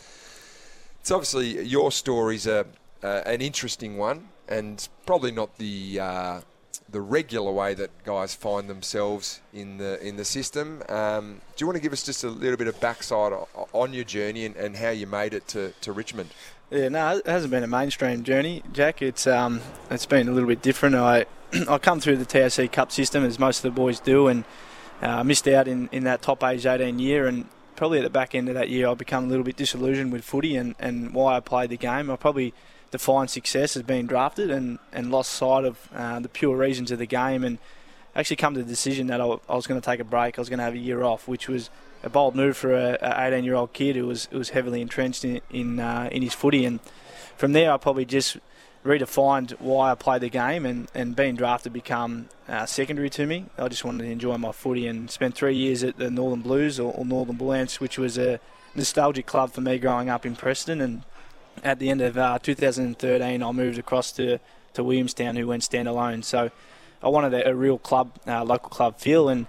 it's 1.00 1.12
obviously 1.12 1.64
your 1.64 1.92
story's 1.92 2.48
a, 2.48 2.66
uh, 3.04 3.22
an 3.26 3.42
interesting 3.42 3.98
one, 3.98 4.30
and 4.48 4.88
probably 5.06 5.32
not 5.32 5.58
the 5.58 6.00
uh, 6.00 6.42
the 6.90 7.02
regular 7.02 7.52
way 7.52 7.74
that 7.74 7.92
guys 8.04 8.34
find 8.34 8.70
themselves 8.70 9.42
in 9.54 9.78
the 9.78 10.06
in 10.06 10.18
the 10.18 10.26
system. 10.26 10.82
Um, 10.90 11.42
do 11.56 11.64
you 11.64 11.68
want 11.68 11.78
to 11.78 11.82
give 11.82 11.94
us 11.94 12.04
just 12.04 12.24
a 12.24 12.30
little 12.30 12.58
bit 12.58 12.68
of 12.68 12.80
backside 12.80 13.34
on 13.74 13.94
your 13.94 14.04
journey 14.04 14.46
and, 14.46 14.56
and 14.56 14.76
how 14.76 14.90
you 14.90 15.06
made 15.06 15.34
it 15.34 15.48
to, 15.50 15.74
to 15.82 15.92
Richmond? 15.92 16.30
Yeah, 16.72 16.90
no, 16.90 17.18
it 17.18 17.28
hasn't 17.28 17.52
been 17.52 17.64
a 17.64 17.68
mainstream 17.68 18.24
journey, 18.24 18.64
Jack. 18.74 19.02
It's 19.02 19.28
um, 19.28 19.62
it's 19.90 20.06
been 20.06 20.28
a 20.28 20.32
little 20.32 20.50
bit 20.50 20.62
different. 20.62 20.96
I 20.96 21.26
I 21.70 21.78
come 21.78 22.00
through 22.00 22.18
the 22.18 22.26
TAC 22.26 22.72
Cup 22.72 22.92
system 22.92 23.24
as 23.24 23.40
most 23.40 23.58
of 23.60 23.64
the 23.64 23.72
boys 23.72 24.00
do, 24.00 24.28
and 24.28 24.44
uh, 25.02 25.24
missed 25.24 25.48
out 25.48 25.68
in, 25.68 25.90
in 25.92 26.04
that 26.04 26.22
top 26.22 26.44
age 26.44 26.66
18 26.66 27.00
year, 27.00 27.28
and 27.28 27.48
probably 27.76 28.00
at 28.00 28.04
the 28.04 28.10
back 28.10 28.36
end 28.36 28.50
of 28.50 28.56
that 28.56 28.70
year, 28.70 28.90
I 28.90 28.94
become 28.94 29.26
a 29.26 29.28
little 29.28 29.46
bit 29.46 29.56
disillusioned 29.56 30.12
with 30.12 30.24
footy 30.24 30.56
and, 30.56 30.76
and 30.80 31.14
why 31.14 31.38
I 31.38 31.40
played 31.40 31.70
the 31.70 31.78
game. 31.78 32.10
I 32.10 32.16
probably 32.16 32.54
defined 32.92 33.30
success 33.30 33.78
as 33.78 33.84
being 33.84 34.08
drafted 34.08 34.50
and, 34.50 34.80
and 34.92 35.12
lost 35.12 35.32
sight 35.32 35.66
of 35.66 35.90
uh, 35.94 36.20
the 36.20 36.30
pure 36.30 36.58
reasons 36.58 36.92
of 36.92 37.00
the 37.00 37.06
game, 37.06 37.44
and 37.44 37.60
actually 38.16 38.38
come 38.38 38.54
to 38.56 38.64
the 38.64 38.70
decision 38.70 39.08
that 39.08 39.22
I, 39.22 39.26
I 39.48 39.56
was 39.56 39.68
going 39.68 39.80
to 39.80 39.86
take 39.86 40.00
a 40.00 40.06
break. 40.06 40.38
I 40.38 40.42
was 40.42 40.50
going 40.50 40.60
to 40.60 40.66
have 40.66 40.74
a 40.74 40.80
year 40.80 41.04
off, 41.04 41.28
which 41.28 41.48
was 41.48 41.70
a 42.04 42.10
bold 42.10 42.36
move 42.36 42.58
for 42.58 42.74
a 42.74 42.98
18 43.02 43.44
year 43.44 43.56
old 43.56 43.74
kid 43.74 43.96
who 43.96 44.06
was 44.08 44.26
who 44.32 44.38
was 44.38 44.50
heavily 44.50 44.82
entrenched 44.82 45.24
in 45.24 45.42
in, 45.50 45.80
uh, 45.80 46.10
in 46.12 46.22
his 46.22 46.34
footy. 46.34 46.66
And 46.66 46.80
from 47.38 47.54
there, 47.54 47.72
I 47.72 47.78
probably 47.78 48.06
just 48.06 48.38
redefined 48.88 49.52
why 49.60 49.92
I 49.92 49.96
play 49.96 50.18
the 50.18 50.30
game, 50.30 50.66
and, 50.66 50.90
and 50.96 51.16
being 51.16 51.36
drafted 51.36 51.74
become 51.74 52.30
uh, 52.48 52.66
secondary 52.66 53.10
to 53.12 53.26
me. 53.26 53.46
I 53.58 53.68
just 53.68 53.84
wanted 53.84 54.06
to 54.06 54.10
enjoy 54.10 54.38
my 54.38 54.52
footy 54.52 54.88
and 54.88 55.12
spent 55.12 55.36
three 55.36 55.56
years 55.56 55.84
at 55.84 55.98
the 55.98 56.10
Northern 56.10 56.42
Blues 56.42 56.80
or, 56.80 56.94
or 56.94 57.06
Northern 57.06 57.36
Bullants, 57.36 57.80
which 57.80 57.98
was 58.00 58.18
a 58.18 58.40
nostalgic 58.74 59.26
club 59.26 59.52
for 59.52 59.62
me 59.62 59.78
growing 59.78 60.10
up 60.10 60.26
in 60.26 60.36
Preston. 60.36 60.82
And 60.82 61.04
at 61.64 61.80
the 61.80 61.90
end 61.90 62.02
of 62.02 62.18
uh, 62.18 62.40
2013, 62.40 63.44
I 63.44 63.52
moved 63.52 63.78
across 63.78 64.12
to, 64.14 64.40
to 64.74 64.84
Williamstown, 64.84 65.36
who 65.36 65.48
went 65.48 65.64
standalone. 65.64 66.24
So 66.24 66.50
I 67.04 67.10
wanted 67.10 67.34
a, 67.34 67.50
a 67.50 67.56
real 67.56 67.78
club, 67.78 68.12
uh, 68.26 68.44
local 68.44 68.70
club 68.70 69.00
feel, 69.00 69.28
and 69.30 69.48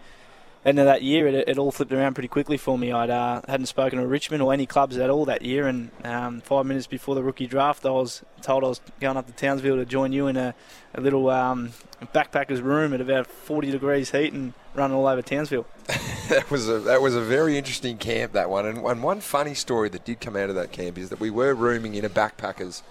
end 0.64 0.78
of 0.78 0.86
that 0.86 1.02
year, 1.02 1.26
it, 1.26 1.48
it 1.48 1.58
all 1.58 1.70
flipped 1.70 1.92
around 1.92 2.14
pretty 2.14 2.28
quickly 2.28 2.56
for 2.56 2.78
me. 2.78 2.92
I 2.92 3.06
uh, 3.06 3.40
hadn't 3.48 3.66
spoken 3.66 3.98
to 3.98 4.06
Richmond 4.06 4.42
or 4.42 4.52
any 4.52 4.66
clubs 4.66 4.96
at 4.96 5.10
all 5.10 5.24
that 5.26 5.42
year, 5.42 5.66
and 5.66 5.90
um, 6.04 6.40
five 6.40 6.66
minutes 6.66 6.86
before 6.86 7.14
the 7.14 7.22
rookie 7.22 7.46
draft, 7.46 7.84
I 7.86 7.90
was 7.90 8.22
told 8.42 8.64
I 8.64 8.68
was 8.68 8.80
going 9.00 9.16
up 9.16 9.26
to 9.26 9.32
Townsville 9.32 9.76
to 9.76 9.84
join 9.84 10.12
you 10.12 10.26
in 10.26 10.36
a, 10.36 10.54
a 10.94 11.00
little 11.00 11.30
um, 11.30 11.70
backpackers 12.14 12.62
room 12.62 12.92
at 12.92 13.00
about 13.00 13.26
40 13.26 13.70
degrees 13.70 14.10
heat 14.10 14.32
and 14.32 14.54
running 14.74 14.96
all 14.96 15.06
over 15.06 15.22
Townsville. 15.22 15.66
that 16.28 16.50
was 16.50 16.68
a 16.68 16.78
that 16.80 17.00
was 17.00 17.14
a 17.14 17.20
very 17.20 17.56
interesting 17.56 17.96
camp 17.96 18.32
that 18.32 18.50
one 18.50 18.66
and, 18.66 18.78
and 18.78 19.02
one 19.02 19.20
funny 19.20 19.54
story 19.54 19.88
that 19.88 20.04
did 20.04 20.20
come 20.20 20.36
out 20.36 20.50
of 20.50 20.54
that 20.54 20.72
camp 20.72 20.98
is 20.98 21.08
that 21.08 21.18
we 21.18 21.30
were 21.30 21.54
rooming 21.54 21.94
in 21.94 22.04
a 22.04 22.08
backpackers 22.10 22.82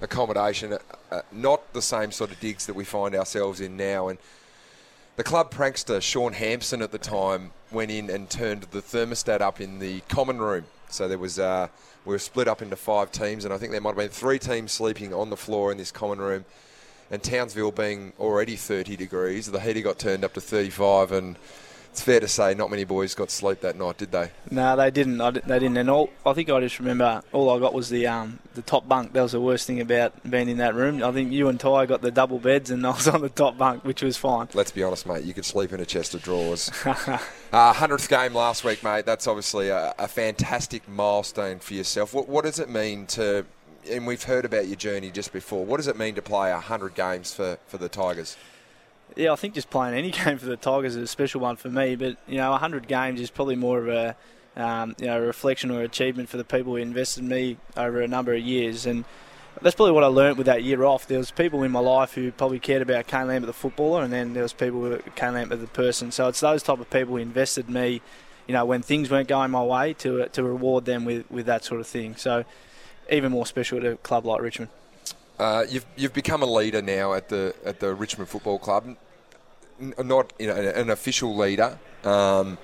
accommodation 0.00 0.76
uh, 1.10 1.22
not 1.30 1.72
the 1.72 1.82
same 1.82 2.10
sort 2.10 2.30
of 2.30 2.40
digs 2.40 2.66
that 2.66 2.74
we 2.74 2.84
find 2.84 3.14
ourselves 3.14 3.60
in 3.60 3.76
now 3.76 4.08
and 4.08 4.18
the 5.20 5.24
club 5.24 5.52
prankster 5.52 6.00
Shaun 6.00 6.32
Hampson 6.32 6.80
at 6.80 6.92
the 6.92 6.98
time 6.98 7.50
went 7.70 7.90
in 7.90 8.08
and 8.08 8.30
turned 8.30 8.62
the 8.70 8.80
thermostat 8.80 9.42
up 9.42 9.60
in 9.60 9.78
the 9.78 10.00
common 10.08 10.38
room. 10.38 10.64
So 10.88 11.08
there 11.08 11.18
was 11.18 11.38
uh, 11.38 11.68
we 12.06 12.14
were 12.14 12.18
split 12.18 12.48
up 12.48 12.62
into 12.62 12.74
five 12.74 13.12
teams 13.12 13.44
and 13.44 13.52
I 13.52 13.58
think 13.58 13.72
there 13.72 13.82
might 13.82 13.90
have 13.90 13.98
been 13.98 14.08
three 14.08 14.38
teams 14.38 14.72
sleeping 14.72 15.12
on 15.12 15.28
the 15.28 15.36
floor 15.36 15.72
in 15.72 15.76
this 15.76 15.92
common 15.92 16.20
room 16.20 16.46
and 17.10 17.22
Townsville 17.22 17.72
being 17.72 18.14
already 18.18 18.56
30 18.56 18.96
degrees 18.96 19.44
the 19.44 19.60
heater 19.60 19.82
got 19.82 19.98
turned 19.98 20.24
up 20.24 20.32
to 20.32 20.40
35 20.40 21.12
and 21.12 21.36
it's 21.90 22.00
fair 22.00 22.20
to 22.20 22.28
say 22.28 22.54
not 22.54 22.70
many 22.70 22.84
boys 22.84 23.14
got 23.14 23.30
sleep 23.30 23.60
that 23.62 23.76
night, 23.76 23.98
did 23.98 24.12
they? 24.12 24.30
No, 24.50 24.76
they 24.76 24.90
didn't. 24.90 25.18
They 25.18 25.58
didn't. 25.58 25.76
And 25.76 25.90
all 25.90 26.10
I 26.24 26.32
think 26.34 26.48
I 26.48 26.60
just 26.60 26.78
remember 26.78 27.22
all 27.32 27.50
I 27.50 27.58
got 27.58 27.74
was 27.74 27.88
the 27.88 28.06
um, 28.06 28.38
the 28.54 28.62
top 28.62 28.88
bunk. 28.88 29.12
That 29.12 29.22
was 29.22 29.32
the 29.32 29.40
worst 29.40 29.66
thing 29.66 29.80
about 29.80 30.12
being 30.28 30.48
in 30.48 30.58
that 30.58 30.74
room. 30.74 31.02
I 31.02 31.10
think 31.10 31.32
you 31.32 31.48
and 31.48 31.58
Ty 31.58 31.86
got 31.86 32.00
the 32.00 32.12
double 32.12 32.38
beds, 32.38 32.70
and 32.70 32.86
I 32.86 32.90
was 32.90 33.08
on 33.08 33.22
the 33.22 33.28
top 33.28 33.58
bunk, 33.58 33.84
which 33.84 34.02
was 34.02 34.16
fine. 34.16 34.48
Let's 34.54 34.70
be 34.70 34.82
honest, 34.82 35.06
mate. 35.06 35.24
You 35.24 35.34
could 35.34 35.44
sleep 35.44 35.72
in 35.72 35.80
a 35.80 35.86
chest 35.86 36.14
of 36.14 36.22
drawers. 36.22 36.70
uh, 36.86 37.72
hundredth 37.72 38.08
game 38.08 38.34
last 38.34 38.62
week, 38.62 38.84
mate. 38.84 39.04
That's 39.04 39.26
obviously 39.26 39.68
a, 39.68 39.94
a 39.98 40.06
fantastic 40.06 40.88
milestone 40.88 41.58
for 41.58 41.74
yourself. 41.74 42.14
What, 42.14 42.28
what 42.28 42.44
does 42.44 42.58
it 42.60 42.70
mean 42.70 43.06
to? 43.08 43.44
And 43.90 44.06
we've 44.06 44.22
heard 44.22 44.44
about 44.44 44.68
your 44.68 44.76
journey 44.76 45.10
just 45.10 45.32
before. 45.32 45.64
What 45.64 45.78
does 45.78 45.88
it 45.88 45.96
mean 45.96 46.14
to 46.14 46.22
play 46.22 46.52
hundred 46.52 46.94
games 46.94 47.34
for, 47.34 47.58
for 47.66 47.78
the 47.78 47.88
Tigers? 47.88 48.36
Yeah, 49.20 49.32
I 49.32 49.36
think 49.36 49.54
just 49.54 49.68
playing 49.68 49.94
any 49.94 50.10
game 50.24 50.38
for 50.38 50.46
the 50.46 50.56
Tigers 50.56 50.96
is 50.96 51.02
a 51.02 51.06
special 51.06 51.42
one 51.42 51.56
for 51.56 51.68
me. 51.68 51.94
But 51.94 52.16
you 52.26 52.38
know, 52.38 52.50
100 52.52 52.88
games 52.88 53.20
is 53.20 53.30
probably 53.30 53.56
more 53.56 53.78
of 53.78 53.88
a 53.88 54.16
um, 54.56 54.96
you 54.98 55.06
know 55.06 55.18
a 55.18 55.20
reflection 55.20 55.70
or 55.70 55.82
achievement 55.82 56.28
for 56.28 56.36
the 56.36 56.44
people 56.44 56.72
who 56.72 56.76
invested 56.76 57.22
in 57.22 57.28
me 57.28 57.56
over 57.76 58.00
a 58.00 58.08
number 58.08 58.32
of 58.32 58.40
years. 58.40 58.86
And 58.86 59.04
that's 59.60 59.76
probably 59.76 59.92
what 59.92 60.04
I 60.04 60.08
learnt 60.08 60.38
with 60.38 60.46
that 60.46 60.62
year 60.62 60.84
off. 60.84 61.06
There 61.06 61.18
was 61.18 61.30
people 61.30 61.62
in 61.62 61.70
my 61.70 61.80
life 61.80 62.14
who 62.14 62.32
probably 62.32 62.58
cared 62.58 62.82
about 62.82 63.06
Kane 63.06 63.26
Lambert 63.26 63.46
the 63.46 63.52
footballer, 63.52 64.02
and 64.02 64.12
then 64.12 64.32
there 64.32 64.42
was 64.42 64.54
people 64.54 64.80
with 64.80 65.14
Kane 65.16 65.34
Lambert 65.34 65.60
the 65.60 65.66
person. 65.66 66.10
So 66.12 66.28
it's 66.28 66.40
those 66.40 66.62
type 66.62 66.80
of 66.80 66.88
people 66.88 67.14
who 67.14 67.18
invested 67.18 67.68
in 67.68 67.74
me. 67.74 68.00
You 68.46 68.54
know, 68.54 68.64
when 68.64 68.82
things 68.82 69.10
weren't 69.10 69.28
going 69.28 69.50
my 69.50 69.62
way, 69.62 69.92
to 69.94 70.26
to 70.26 70.42
reward 70.42 70.86
them 70.86 71.04
with, 71.04 71.30
with 71.30 71.46
that 71.46 71.64
sort 71.64 71.80
of 71.80 71.86
thing. 71.86 72.16
So 72.16 72.44
even 73.10 73.32
more 73.32 73.44
special 73.44 73.78
at 73.78 73.84
a 73.84 73.96
club 73.96 74.24
like 74.24 74.40
Richmond. 74.40 74.70
Uh, 75.38 75.64
you've 75.68 75.86
you've 75.96 76.12
become 76.12 76.42
a 76.42 76.46
leader 76.46 76.82
now 76.82 77.14
at 77.14 77.28
the 77.28 77.54
at 77.64 77.80
the 77.80 77.94
Richmond 77.94 78.28
Football 78.28 78.58
Club, 78.58 78.96
not 79.80 80.32
you 80.38 80.46
know, 80.46 80.56
an 80.56 80.90
official 80.90 81.36
leader, 81.36 81.78
um, 82.04 82.58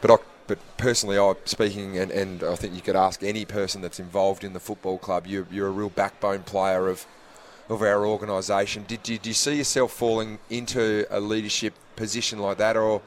but 0.00 0.10
I, 0.10 0.16
but 0.46 0.58
personally, 0.76 1.18
I'm 1.18 1.36
speaking, 1.44 1.98
and, 1.98 2.10
and 2.10 2.42
I 2.42 2.56
think 2.56 2.74
you 2.74 2.80
could 2.80 2.96
ask 2.96 3.22
any 3.22 3.44
person 3.44 3.80
that's 3.80 4.00
involved 4.00 4.44
in 4.44 4.52
the 4.52 4.60
football 4.60 4.98
club. 4.98 5.26
You're, 5.26 5.46
you're 5.50 5.68
a 5.68 5.70
real 5.70 5.90
backbone 5.90 6.42
player 6.42 6.88
of 6.88 7.06
of 7.68 7.82
our 7.82 8.06
organisation. 8.06 8.84
Did 8.86 9.08
you, 9.08 9.18
do 9.18 9.30
you 9.30 9.34
see 9.34 9.56
yourself 9.56 9.92
falling 9.92 10.38
into 10.50 11.06
a 11.10 11.20
leadership 11.20 11.74
position 11.96 12.38
like 12.38 12.58
that, 12.58 12.76
or 12.76 13.02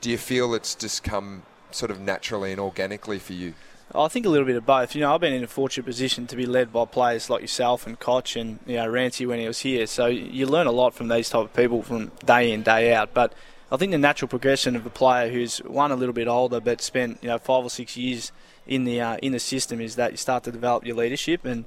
do 0.00 0.10
you 0.10 0.18
feel 0.18 0.54
it's 0.54 0.74
just 0.74 1.02
come 1.02 1.42
sort 1.70 1.90
of 1.90 2.00
naturally 2.00 2.50
and 2.52 2.60
organically 2.60 3.18
for 3.18 3.32
you? 3.32 3.54
I 3.94 4.08
think 4.08 4.24
a 4.24 4.28
little 4.30 4.46
bit 4.46 4.56
of 4.56 4.64
both. 4.64 4.94
You 4.94 5.02
know, 5.02 5.14
I've 5.14 5.20
been 5.20 5.34
in 5.34 5.44
a 5.44 5.48
fortunate 5.48 5.84
position 5.84 6.26
to 6.28 6.36
be 6.36 6.46
led 6.46 6.72
by 6.72 6.86
players 6.86 7.28
like 7.28 7.42
yourself 7.42 7.86
and 7.86 7.98
Cotch 7.98 8.36
and 8.36 8.58
you 8.66 8.76
know 8.76 8.88
Rancy 8.88 9.26
when 9.26 9.38
he 9.38 9.46
was 9.46 9.60
here. 9.60 9.86
So 9.86 10.06
you 10.06 10.46
learn 10.46 10.66
a 10.66 10.72
lot 10.72 10.94
from 10.94 11.08
these 11.08 11.28
type 11.28 11.42
of 11.42 11.52
people 11.52 11.82
from 11.82 12.10
day 12.24 12.52
in 12.52 12.62
day 12.62 12.94
out. 12.94 13.12
But 13.12 13.34
I 13.70 13.76
think 13.76 13.92
the 13.92 13.98
natural 13.98 14.28
progression 14.28 14.76
of 14.76 14.86
a 14.86 14.90
player 14.90 15.30
who's 15.30 15.58
one 15.58 15.92
a 15.92 15.96
little 15.96 16.12
bit 16.12 16.28
older 16.28 16.60
but 16.60 16.80
spent 16.80 17.18
you 17.22 17.28
know 17.28 17.38
five 17.38 17.64
or 17.64 17.70
six 17.70 17.96
years 17.96 18.32
in 18.66 18.84
the 18.84 19.00
uh, 19.00 19.16
in 19.18 19.32
the 19.32 19.40
system 19.40 19.80
is 19.80 19.96
that 19.96 20.12
you 20.12 20.16
start 20.16 20.44
to 20.44 20.52
develop 20.52 20.86
your 20.86 20.96
leadership 20.96 21.44
and 21.44 21.64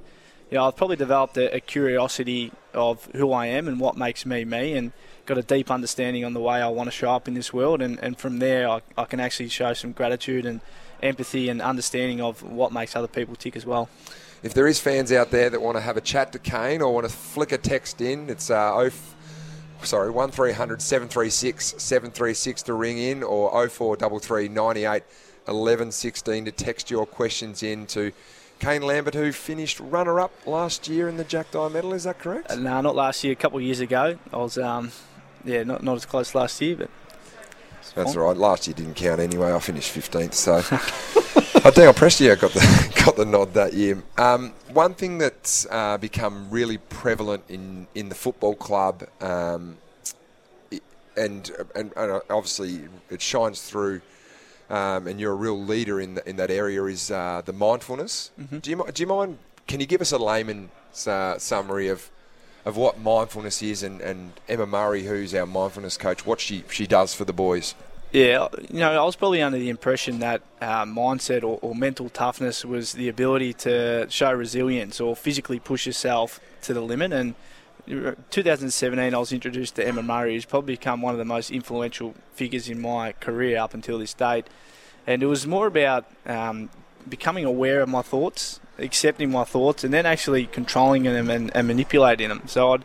you 0.50 0.56
know 0.56 0.64
I've 0.64 0.76
probably 0.76 0.96
developed 0.96 1.36
a, 1.36 1.54
a 1.54 1.60
curiosity 1.60 2.52
of 2.74 3.06
who 3.14 3.32
I 3.32 3.46
am 3.46 3.68
and 3.68 3.78
what 3.78 3.96
makes 3.96 4.26
me 4.26 4.44
me 4.44 4.74
and 4.74 4.92
got 5.26 5.38
a 5.38 5.42
deep 5.42 5.70
understanding 5.70 6.24
on 6.24 6.32
the 6.32 6.40
way 6.40 6.62
I 6.62 6.68
want 6.68 6.88
to 6.88 6.92
show 6.92 7.10
up 7.10 7.26
in 7.28 7.34
this 7.34 7.52
world 7.52 7.82
and, 7.82 7.98
and 8.00 8.18
from 8.18 8.38
there 8.38 8.68
I, 8.68 8.82
I 8.96 9.04
can 9.04 9.20
actually 9.20 9.48
show 9.48 9.74
some 9.74 9.92
gratitude 9.92 10.46
and 10.46 10.60
empathy 11.02 11.48
and 11.48 11.60
understanding 11.60 12.20
of 12.20 12.42
what 12.42 12.72
makes 12.72 12.96
other 12.96 13.08
people 13.08 13.36
tick 13.36 13.56
as 13.56 13.66
well. 13.66 13.88
If 14.42 14.54
there 14.54 14.66
is 14.66 14.78
fans 14.78 15.12
out 15.12 15.30
there 15.30 15.50
that 15.50 15.60
want 15.60 15.76
to 15.76 15.80
have 15.80 15.96
a 15.96 16.00
chat 16.00 16.32
to 16.32 16.38
Kane 16.38 16.82
or 16.82 16.92
want 16.92 17.08
to 17.08 17.12
flick 17.12 17.52
a 17.52 17.58
text 17.58 18.00
in, 18.00 18.28
it's 18.28 18.50
uh, 18.50 18.90
sorry, 19.82 20.10
1300 20.10 20.82
736 20.82 21.74
736 21.78 22.62
to 22.62 22.74
ring 22.74 22.98
in 22.98 23.22
or 23.22 23.50
0433 23.68 24.48
98 24.48 25.02
11 25.48 25.92
16 25.92 26.44
to 26.44 26.52
text 26.52 26.90
your 26.90 27.06
questions 27.06 27.62
in 27.62 27.86
to 27.86 28.12
Kane 28.58 28.82
Lambert, 28.82 29.14
who 29.14 29.32
finished 29.32 29.80
runner 29.80 30.18
up 30.18 30.32
last 30.46 30.88
year 30.88 31.08
in 31.08 31.18
the 31.18 31.24
Jack 31.24 31.50
Dyer 31.50 31.68
medal. 31.68 31.92
Is 31.92 32.04
that 32.04 32.18
correct? 32.18 32.50
Uh, 32.50 32.56
no, 32.56 32.80
not 32.80 32.96
last 32.96 33.22
year. 33.22 33.32
A 33.32 33.36
couple 33.36 33.58
of 33.58 33.64
years 33.64 33.80
ago, 33.80 34.18
I 34.32 34.36
was, 34.36 34.56
um, 34.56 34.92
yeah, 35.44 35.62
not 35.62 35.82
not 35.82 35.96
as 35.96 36.06
close 36.06 36.34
last 36.34 36.60
year, 36.60 36.76
but 36.76 36.90
That's 37.94 38.16
all 38.16 38.24
right. 38.24 38.36
Last 38.36 38.66
year 38.66 38.74
didn't 38.74 38.94
count 38.94 39.20
anyway. 39.20 39.52
I 39.52 39.58
finished 39.58 39.94
15th, 39.94 40.34
so 40.34 40.56
I 40.56 41.70
think 41.70 41.88
I 41.88 41.92
pressed 41.92 42.20
you. 42.20 42.32
I 42.32 42.34
got 42.34 42.52
the 42.52 43.02
got 43.04 43.16
the 43.16 43.24
nod 43.24 43.54
that 43.54 43.72
year. 43.74 44.02
Um, 44.18 44.52
one 44.72 44.94
thing 44.94 45.18
that's 45.18 45.66
uh, 45.70 45.96
become 45.98 46.48
really 46.50 46.78
prevalent 46.78 47.44
in, 47.48 47.86
in 47.94 48.08
the 48.08 48.14
football 48.14 48.54
club, 48.54 49.04
um, 49.20 49.78
and, 51.16 51.50
and 51.74 51.92
and 51.96 52.20
obviously 52.30 52.80
it 53.10 53.20
shines 53.22 53.62
through. 53.62 54.00
Um, 54.68 55.06
and 55.06 55.20
you're 55.20 55.30
a 55.30 55.36
real 55.36 55.62
leader 55.62 56.00
in 56.00 56.14
the, 56.14 56.28
in 56.28 56.34
that 56.36 56.50
area. 56.50 56.82
Is 56.86 57.10
uh, 57.10 57.40
the 57.44 57.52
mindfulness? 57.52 58.32
Mhm. 58.40 58.60
Do 58.62 58.70
you 58.70 58.84
do 58.92 59.02
you 59.02 59.06
mind? 59.06 59.38
Can 59.68 59.80
you 59.80 59.86
give 59.86 60.00
us 60.00 60.10
a 60.12 60.18
layman's 60.18 61.06
uh, 61.06 61.38
summary 61.38 61.88
of 61.88 62.10
of 62.66 62.76
what 62.76 63.00
mindfulness 63.00 63.62
is, 63.62 63.82
and, 63.84 64.00
and 64.00 64.32
Emma 64.48 64.66
Murray, 64.66 65.04
who's 65.04 65.32
our 65.34 65.46
mindfulness 65.46 65.96
coach, 65.96 66.26
what 66.26 66.40
she 66.40 66.64
she 66.68 66.86
does 66.86 67.14
for 67.14 67.24
the 67.24 67.32
boys? 67.32 67.74
Yeah, 68.12 68.48
you 68.70 68.80
know, 68.80 69.00
I 69.00 69.04
was 69.04 69.16
probably 69.16 69.40
under 69.40 69.58
the 69.58 69.68
impression 69.68 70.18
that 70.18 70.42
uh, 70.60 70.84
mindset 70.84 71.42
or, 71.42 71.58
or 71.62 71.74
mental 71.74 72.08
toughness 72.08 72.64
was 72.64 72.92
the 72.92 73.08
ability 73.08 73.52
to 73.54 74.06
show 74.10 74.32
resilience 74.32 75.00
or 75.00 75.14
physically 75.14 75.58
push 75.58 75.86
yourself 75.86 76.40
to 76.62 76.74
the 76.74 76.80
limit. 76.80 77.12
And 77.12 77.34
2017, 77.86 79.14
I 79.14 79.18
was 79.18 79.32
introduced 79.32 79.76
to 79.76 79.86
Emma 79.86 80.02
Murray, 80.02 80.34
who's 80.34 80.44
probably 80.44 80.74
become 80.74 81.02
one 81.02 81.14
of 81.14 81.18
the 81.18 81.24
most 81.24 81.50
influential 81.50 82.14
figures 82.32 82.68
in 82.68 82.80
my 82.80 83.12
career 83.12 83.58
up 83.58 83.74
until 83.74 83.98
this 83.98 84.14
date. 84.14 84.46
And 85.06 85.22
it 85.22 85.26
was 85.26 85.46
more 85.46 85.66
about 85.66 86.06
um, 86.26 86.70
becoming 87.08 87.44
aware 87.44 87.80
of 87.80 87.88
my 87.88 88.02
thoughts, 88.02 88.60
accepting 88.78 89.30
my 89.30 89.44
thoughts, 89.44 89.84
and 89.84 89.92
then 89.92 90.06
actually 90.06 90.46
controlling 90.46 91.04
them 91.04 91.30
and, 91.30 91.54
and 91.54 91.66
manipulating 91.66 92.28
them. 92.28 92.42
So 92.46 92.74
I'd 92.74 92.84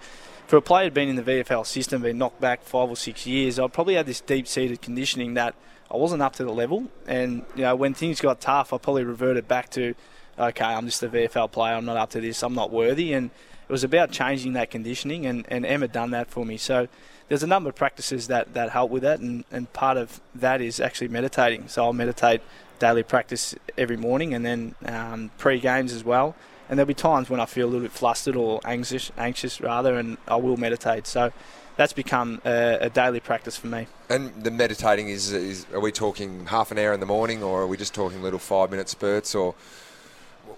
for 0.51 0.57
a 0.57 0.61
player 0.61 0.83
who'd 0.83 0.93
been 0.93 1.07
in 1.07 1.15
the 1.15 1.23
VFL 1.23 1.65
system, 1.65 2.01
been 2.01 2.17
knocked 2.17 2.41
back 2.41 2.61
five 2.63 2.89
or 2.89 2.97
six 2.97 3.25
years, 3.25 3.57
I 3.57 3.67
probably 3.67 3.93
had 3.93 4.05
this 4.05 4.19
deep-seated 4.19 4.81
conditioning 4.81 5.35
that 5.35 5.55
I 5.89 5.95
wasn't 5.95 6.21
up 6.21 6.35
to 6.35 6.43
the 6.43 6.51
level. 6.51 6.89
And 7.07 7.45
you 7.55 7.61
know, 7.61 7.73
when 7.73 7.93
things 7.93 8.19
got 8.19 8.41
tough, 8.41 8.73
I 8.73 8.77
probably 8.77 9.05
reverted 9.05 9.47
back 9.47 9.69
to, 9.69 9.95
okay, 10.37 10.65
I'm 10.65 10.87
just 10.87 11.01
a 11.03 11.07
VFL 11.07 11.53
player. 11.53 11.75
I'm 11.75 11.85
not 11.85 11.95
up 11.95 12.09
to 12.09 12.19
this. 12.19 12.43
I'm 12.43 12.53
not 12.53 12.69
worthy. 12.69 13.13
And 13.13 13.27
it 13.27 13.71
was 13.71 13.85
about 13.85 14.11
changing 14.11 14.51
that 14.51 14.69
conditioning, 14.69 15.25
and, 15.25 15.45
and 15.47 15.65
Emma 15.65 15.87
done 15.87 16.11
that 16.11 16.29
for 16.29 16.45
me. 16.45 16.57
So 16.57 16.89
there's 17.29 17.43
a 17.43 17.47
number 17.47 17.69
of 17.69 17.75
practices 17.75 18.27
that, 18.27 18.53
that 18.53 18.71
help 18.71 18.91
with 18.91 19.03
that, 19.03 19.21
and, 19.21 19.45
and 19.53 19.71
part 19.71 19.95
of 19.95 20.19
that 20.35 20.59
is 20.59 20.81
actually 20.81 21.07
meditating. 21.07 21.69
So 21.69 21.85
I'll 21.85 21.93
meditate 21.93 22.41
daily 22.81 23.03
practice 23.03 23.55
every 23.77 23.97
morning, 23.97 24.33
and 24.33 24.43
then 24.43 24.75
um, 24.85 25.31
pre-games 25.37 25.93
as 25.93 26.03
well. 26.03 26.35
And 26.67 26.77
there'll 26.77 26.87
be 26.87 26.93
times 27.11 27.29
when 27.29 27.39
I 27.39 27.45
feel 27.45 27.65
a 27.67 27.69
little 27.71 27.85
bit 27.87 27.91
flustered 27.91 28.35
or 28.35 28.59
anxious, 28.65 29.11
anxious 29.17 29.61
rather, 29.61 29.99
and 29.99 30.17
I 30.27 30.37
will 30.37 30.57
meditate. 30.57 31.05
So 31.05 31.31
that's 31.77 31.93
become 31.93 32.41
a, 32.45 32.87
a 32.87 32.89
daily 32.89 33.19
practice 33.19 33.57
for 33.57 33.67
me. 33.67 33.87
And 34.09 34.43
the 34.43 34.51
meditating 34.51 35.09
is, 35.09 35.31
is 35.31 35.65
are 35.73 35.79
we 35.79 35.91
talking 35.91 36.47
half 36.47 36.71
an 36.71 36.77
hour 36.77 36.93
in 36.93 36.99
the 36.99 37.05
morning, 37.05 37.43
or 37.43 37.61
are 37.63 37.67
we 37.67 37.77
just 37.77 37.93
talking 37.93 38.21
little 38.21 38.39
five 38.39 38.71
minute 38.71 38.89
spurts, 38.89 39.35
or 39.35 39.53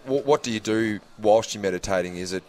what, 0.06 0.26
what 0.26 0.44
do 0.44 0.52
you 0.52 0.60
do 0.60 1.00
whilst 1.18 1.54
you're 1.54 1.64
meditating? 1.64 2.18
Is 2.18 2.34
it? 2.34 2.44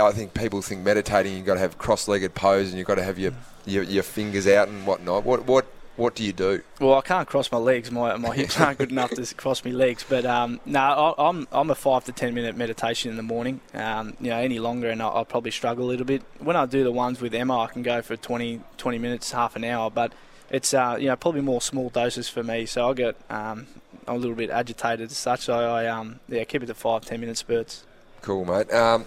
I 0.00 0.12
think 0.12 0.34
people 0.34 0.62
think 0.62 0.84
meditating 0.84 1.36
you've 1.36 1.46
got 1.46 1.54
to 1.54 1.60
have 1.60 1.76
cross-legged 1.78 2.34
pose 2.34 2.68
and 2.70 2.78
you've 2.78 2.86
got 2.86 2.94
to 2.94 3.04
have 3.04 3.18
your, 3.18 3.32
your, 3.66 3.82
your 3.82 4.02
fingers 4.02 4.46
out 4.46 4.68
and 4.68 4.86
whatnot. 4.86 5.24
What 5.24 5.44
what 5.46 5.66
what 5.96 6.14
do 6.14 6.22
you 6.22 6.32
do? 6.32 6.62
Well, 6.78 6.94
I 6.94 7.00
can't 7.00 7.26
cross 7.26 7.50
my 7.50 7.58
legs. 7.58 7.90
My, 7.90 8.16
my 8.16 8.34
hips 8.34 8.60
aren't 8.60 8.78
good 8.78 8.90
enough 8.90 9.10
to 9.10 9.34
cross 9.34 9.64
my 9.64 9.70
legs. 9.70 10.04
But 10.08 10.26
um, 10.26 10.60
no, 10.66 10.80
I, 10.80 11.28
I'm 11.28 11.48
I'm 11.50 11.70
a 11.70 11.74
five 11.74 12.04
to 12.04 12.12
ten 12.12 12.34
minute 12.34 12.56
meditation 12.56 13.10
in 13.10 13.16
the 13.16 13.22
morning. 13.22 13.60
Um, 13.74 14.16
you 14.20 14.30
know, 14.30 14.36
any 14.36 14.58
longer 14.58 14.90
and 14.90 15.02
I'll, 15.02 15.10
I'll 15.10 15.24
probably 15.24 15.50
struggle 15.50 15.86
a 15.86 15.88
little 15.88 16.06
bit. 16.06 16.22
When 16.38 16.56
I 16.56 16.66
do 16.66 16.84
the 16.84 16.92
ones 16.92 17.20
with 17.20 17.34
Emma, 17.34 17.60
I 17.60 17.66
can 17.68 17.82
go 17.82 18.02
for 18.02 18.16
20, 18.16 18.60
20 18.76 18.98
minutes, 18.98 19.32
half 19.32 19.56
an 19.56 19.64
hour. 19.64 19.90
But 19.90 20.12
it's 20.50 20.74
uh, 20.74 20.96
you 21.00 21.08
know 21.08 21.16
probably 21.16 21.40
more 21.40 21.60
small 21.60 21.88
doses 21.88 22.28
for 22.28 22.42
me. 22.42 22.66
So 22.66 22.90
I 22.90 22.94
get 22.94 23.16
um, 23.30 23.66
a 24.06 24.16
little 24.16 24.36
bit 24.36 24.50
agitated 24.50 25.10
as 25.10 25.16
such. 25.16 25.40
So 25.40 25.54
I 25.54 25.86
um, 25.86 26.20
yeah 26.28 26.44
keep 26.44 26.62
it 26.62 26.66
to 26.66 26.74
five 26.74 27.04
ten 27.04 27.20
minute 27.20 27.38
spurts. 27.38 27.84
Cool, 28.22 28.44
mate. 28.44 28.72
Um, 28.72 29.06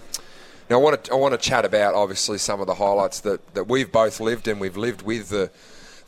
now 0.68 0.78
I 0.78 0.82
want 0.82 1.04
to 1.04 1.12
I 1.12 1.16
want 1.16 1.32
to 1.32 1.38
chat 1.38 1.64
about 1.64 1.94
obviously 1.94 2.38
some 2.38 2.60
of 2.60 2.66
the 2.66 2.74
highlights 2.74 3.20
that, 3.20 3.54
that 3.54 3.68
we've 3.68 3.90
both 3.90 4.20
lived 4.20 4.48
and 4.48 4.60
we've 4.60 4.76
lived 4.76 5.02
with 5.02 5.28
the 5.28 5.50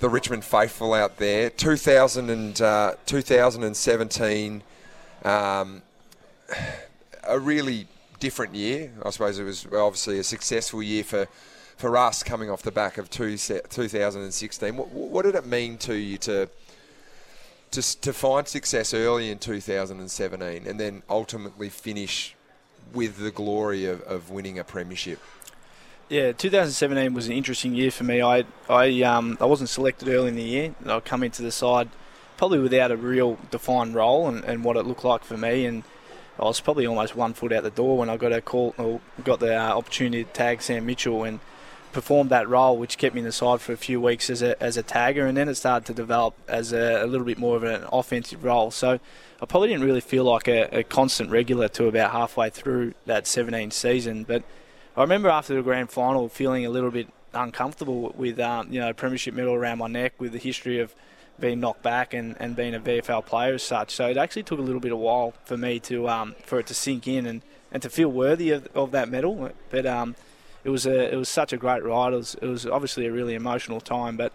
the 0.02 0.10
Richmond 0.10 0.44
faithful 0.44 0.94
out 0.94 1.18
there. 1.18 1.48
2000 1.48 2.28
and, 2.28 2.60
uh, 2.60 2.96
2017, 3.06 4.62
um, 5.24 5.82
a 7.22 7.38
really 7.38 7.86
different 8.18 8.52
year. 8.56 8.90
I 9.04 9.10
suppose 9.10 9.38
it 9.38 9.44
was 9.44 9.64
obviously 9.66 10.18
a 10.18 10.24
successful 10.24 10.82
year 10.82 11.04
for 11.04 11.28
for 11.76 11.96
us 11.96 12.22
coming 12.22 12.50
off 12.50 12.62
the 12.62 12.70
back 12.70 12.98
of 12.98 13.10
two, 13.10 13.36
2016. 13.36 14.76
What, 14.76 14.88
what 14.88 15.24
did 15.24 15.34
it 15.34 15.46
mean 15.46 15.78
to 15.78 15.94
you 15.94 16.18
to 16.18 16.48
to, 17.70 18.00
to 18.00 18.12
find 18.12 18.46
success 18.46 18.92
early 18.92 19.30
in 19.30 19.38
2017 19.38 20.66
and 20.66 20.80
then 20.80 21.02
ultimately 21.08 21.68
finish 21.68 22.34
with 22.92 23.18
the 23.18 23.30
glory 23.30 23.86
of, 23.86 24.02
of 24.02 24.30
winning 24.30 24.58
a 24.58 24.64
premiership? 24.64 25.20
Yeah, 26.12 26.32
2017 26.32 27.14
was 27.14 27.26
an 27.26 27.32
interesting 27.32 27.74
year 27.74 27.90
for 27.90 28.04
me. 28.04 28.20
I 28.20 28.44
I 28.68 29.00
um 29.00 29.38
I 29.40 29.46
wasn't 29.46 29.70
selected 29.70 30.10
early 30.10 30.28
in 30.28 30.34
the 30.34 30.42
year. 30.42 30.74
I 30.84 31.00
come 31.00 31.22
into 31.22 31.40
the 31.40 31.50
side 31.50 31.88
probably 32.36 32.58
without 32.58 32.90
a 32.90 32.98
real 32.98 33.38
defined 33.50 33.94
role 33.94 34.28
and, 34.28 34.44
and 34.44 34.62
what 34.62 34.76
it 34.76 34.84
looked 34.84 35.06
like 35.06 35.24
for 35.24 35.38
me. 35.38 35.64
And 35.64 35.84
I 36.38 36.44
was 36.44 36.60
probably 36.60 36.84
almost 36.84 37.16
one 37.16 37.32
foot 37.32 37.50
out 37.50 37.62
the 37.62 37.70
door 37.70 37.96
when 37.96 38.10
I 38.10 38.18
got 38.18 38.30
a 38.30 38.42
call 38.42 38.74
or 38.76 39.00
got 39.24 39.40
the 39.40 39.56
uh, 39.56 39.74
opportunity 39.74 40.24
to 40.24 40.30
tag 40.30 40.60
Sam 40.60 40.84
Mitchell 40.84 41.24
and 41.24 41.40
performed 41.92 42.28
that 42.28 42.46
role, 42.46 42.76
which 42.76 42.98
kept 42.98 43.14
me 43.14 43.20
in 43.20 43.24
the 43.24 43.32
side 43.32 43.62
for 43.62 43.72
a 43.72 43.78
few 43.78 43.98
weeks 43.98 44.28
as 44.28 44.42
a 44.42 44.62
as 44.62 44.76
a 44.76 44.82
tagger, 44.82 45.26
and 45.26 45.34
then 45.34 45.48
it 45.48 45.54
started 45.54 45.86
to 45.86 45.94
develop 45.94 46.34
as 46.46 46.74
a, 46.74 47.02
a 47.02 47.06
little 47.06 47.24
bit 47.24 47.38
more 47.38 47.56
of 47.56 47.62
an 47.62 47.86
offensive 47.90 48.44
role. 48.44 48.70
So 48.70 49.00
I 49.40 49.46
probably 49.46 49.68
didn't 49.68 49.84
really 49.84 50.02
feel 50.02 50.24
like 50.24 50.46
a, 50.46 50.80
a 50.80 50.82
constant 50.82 51.30
regular 51.30 51.68
to 51.68 51.86
about 51.86 52.10
halfway 52.10 52.50
through 52.50 52.92
that 53.06 53.26
17 53.26 53.70
season, 53.70 54.24
but. 54.24 54.42
I 54.96 55.00
remember 55.00 55.30
after 55.30 55.54
the 55.54 55.62
grand 55.62 55.90
final 55.90 56.28
feeling 56.28 56.66
a 56.66 56.70
little 56.70 56.90
bit 56.90 57.08
uncomfortable 57.32 58.12
with 58.16 58.38
um, 58.38 58.70
you 58.70 58.78
know 58.78 58.92
premiership 58.92 59.34
medal 59.34 59.54
around 59.54 59.78
my 59.78 59.86
neck 59.86 60.12
with 60.18 60.32
the 60.32 60.38
history 60.38 60.80
of 60.80 60.94
being 61.40 61.60
knocked 61.60 61.82
back 61.82 62.12
and, 62.12 62.36
and 62.38 62.54
being 62.54 62.74
a 62.74 62.80
VFL 62.80 63.24
player 63.24 63.54
as 63.54 63.62
such. 63.62 63.90
So 63.94 64.06
it 64.08 64.18
actually 64.18 64.42
took 64.42 64.58
a 64.58 64.62
little 64.62 64.80
bit 64.80 64.92
of 64.92 64.98
while 64.98 65.32
for 65.44 65.56
me 65.56 65.80
to 65.80 66.08
um, 66.08 66.34
for 66.44 66.58
it 66.58 66.66
to 66.66 66.74
sink 66.74 67.08
in 67.08 67.24
and, 67.24 67.40
and 67.72 67.82
to 67.82 67.88
feel 67.88 68.10
worthy 68.10 68.50
of, 68.50 68.68
of 68.74 68.90
that 68.90 69.08
medal. 69.08 69.50
But 69.70 69.86
um, 69.86 70.14
it 70.62 70.68
was 70.68 70.84
a 70.84 71.10
it 71.12 71.16
was 71.16 71.30
such 71.30 71.54
a 71.54 71.56
great 71.56 71.82
ride. 71.82 72.12
It 72.12 72.16
was, 72.16 72.34
it 72.42 72.46
was 72.46 72.66
obviously 72.66 73.06
a 73.06 73.12
really 73.12 73.34
emotional 73.34 73.80
time, 73.80 74.18
but 74.18 74.32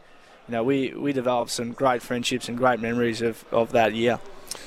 you 0.48 0.54
know 0.54 0.64
we, 0.64 0.92
we 0.94 1.14
developed 1.14 1.52
some 1.52 1.72
great 1.72 2.02
friendships 2.02 2.50
and 2.50 2.58
great 2.58 2.80
memories 2.80 3.22
of, 3.22 3.46
of 3.52 3.74
that 3.74 3.94
year. 3.94 4.20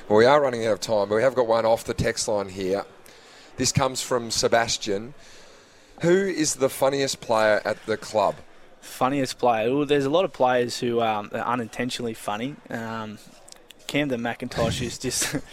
Well, 0.08 0.18
we 0.18 0.24
are 0.24 0.40
running 0.40 0.64
out 0.66 0.74
of 0.74 0.80
time, 0.80 1.08
but 1.08 1.16
we 1.16 1.22
have 1.22 1.34
got 1.34 1.48
one 1.48 1.66
off 1.66 1.82
the 1.82 1.94
text 1.94 2.28
line 2.28 2.48
here. 2.48 2.84
This 3.56 3.72
comes 3.72 4.00
from 4.00 4.30
Sebastian. 4.30 5.14
Who 6.00 6.26
is 6.26 6.54
the 6.54 6.70
funniest 6.70 7.20
player 7.20 7.60
at 7.64 7.84
the 7.86 7.96
club? 7.96 8.36
Funniest 8.80 9.38
player? 9.38 9.74
Well, 9.74 9.84
there's 9.84 10.06
a 10.06 10.10
lot 10.10 10.24
of 10.24 10.32
players 10.32 10.80
who 10.80 11.02
um, 11.02 11.30
are 11.32 11.40
unintentionally 11.40 12.14
funny. 12.14 12.56
Um, 12.70 13.18
Camden 13.86 14.20
McIntosh 14.20 14.80
is 14.80 14.98
just. 14.98 15.36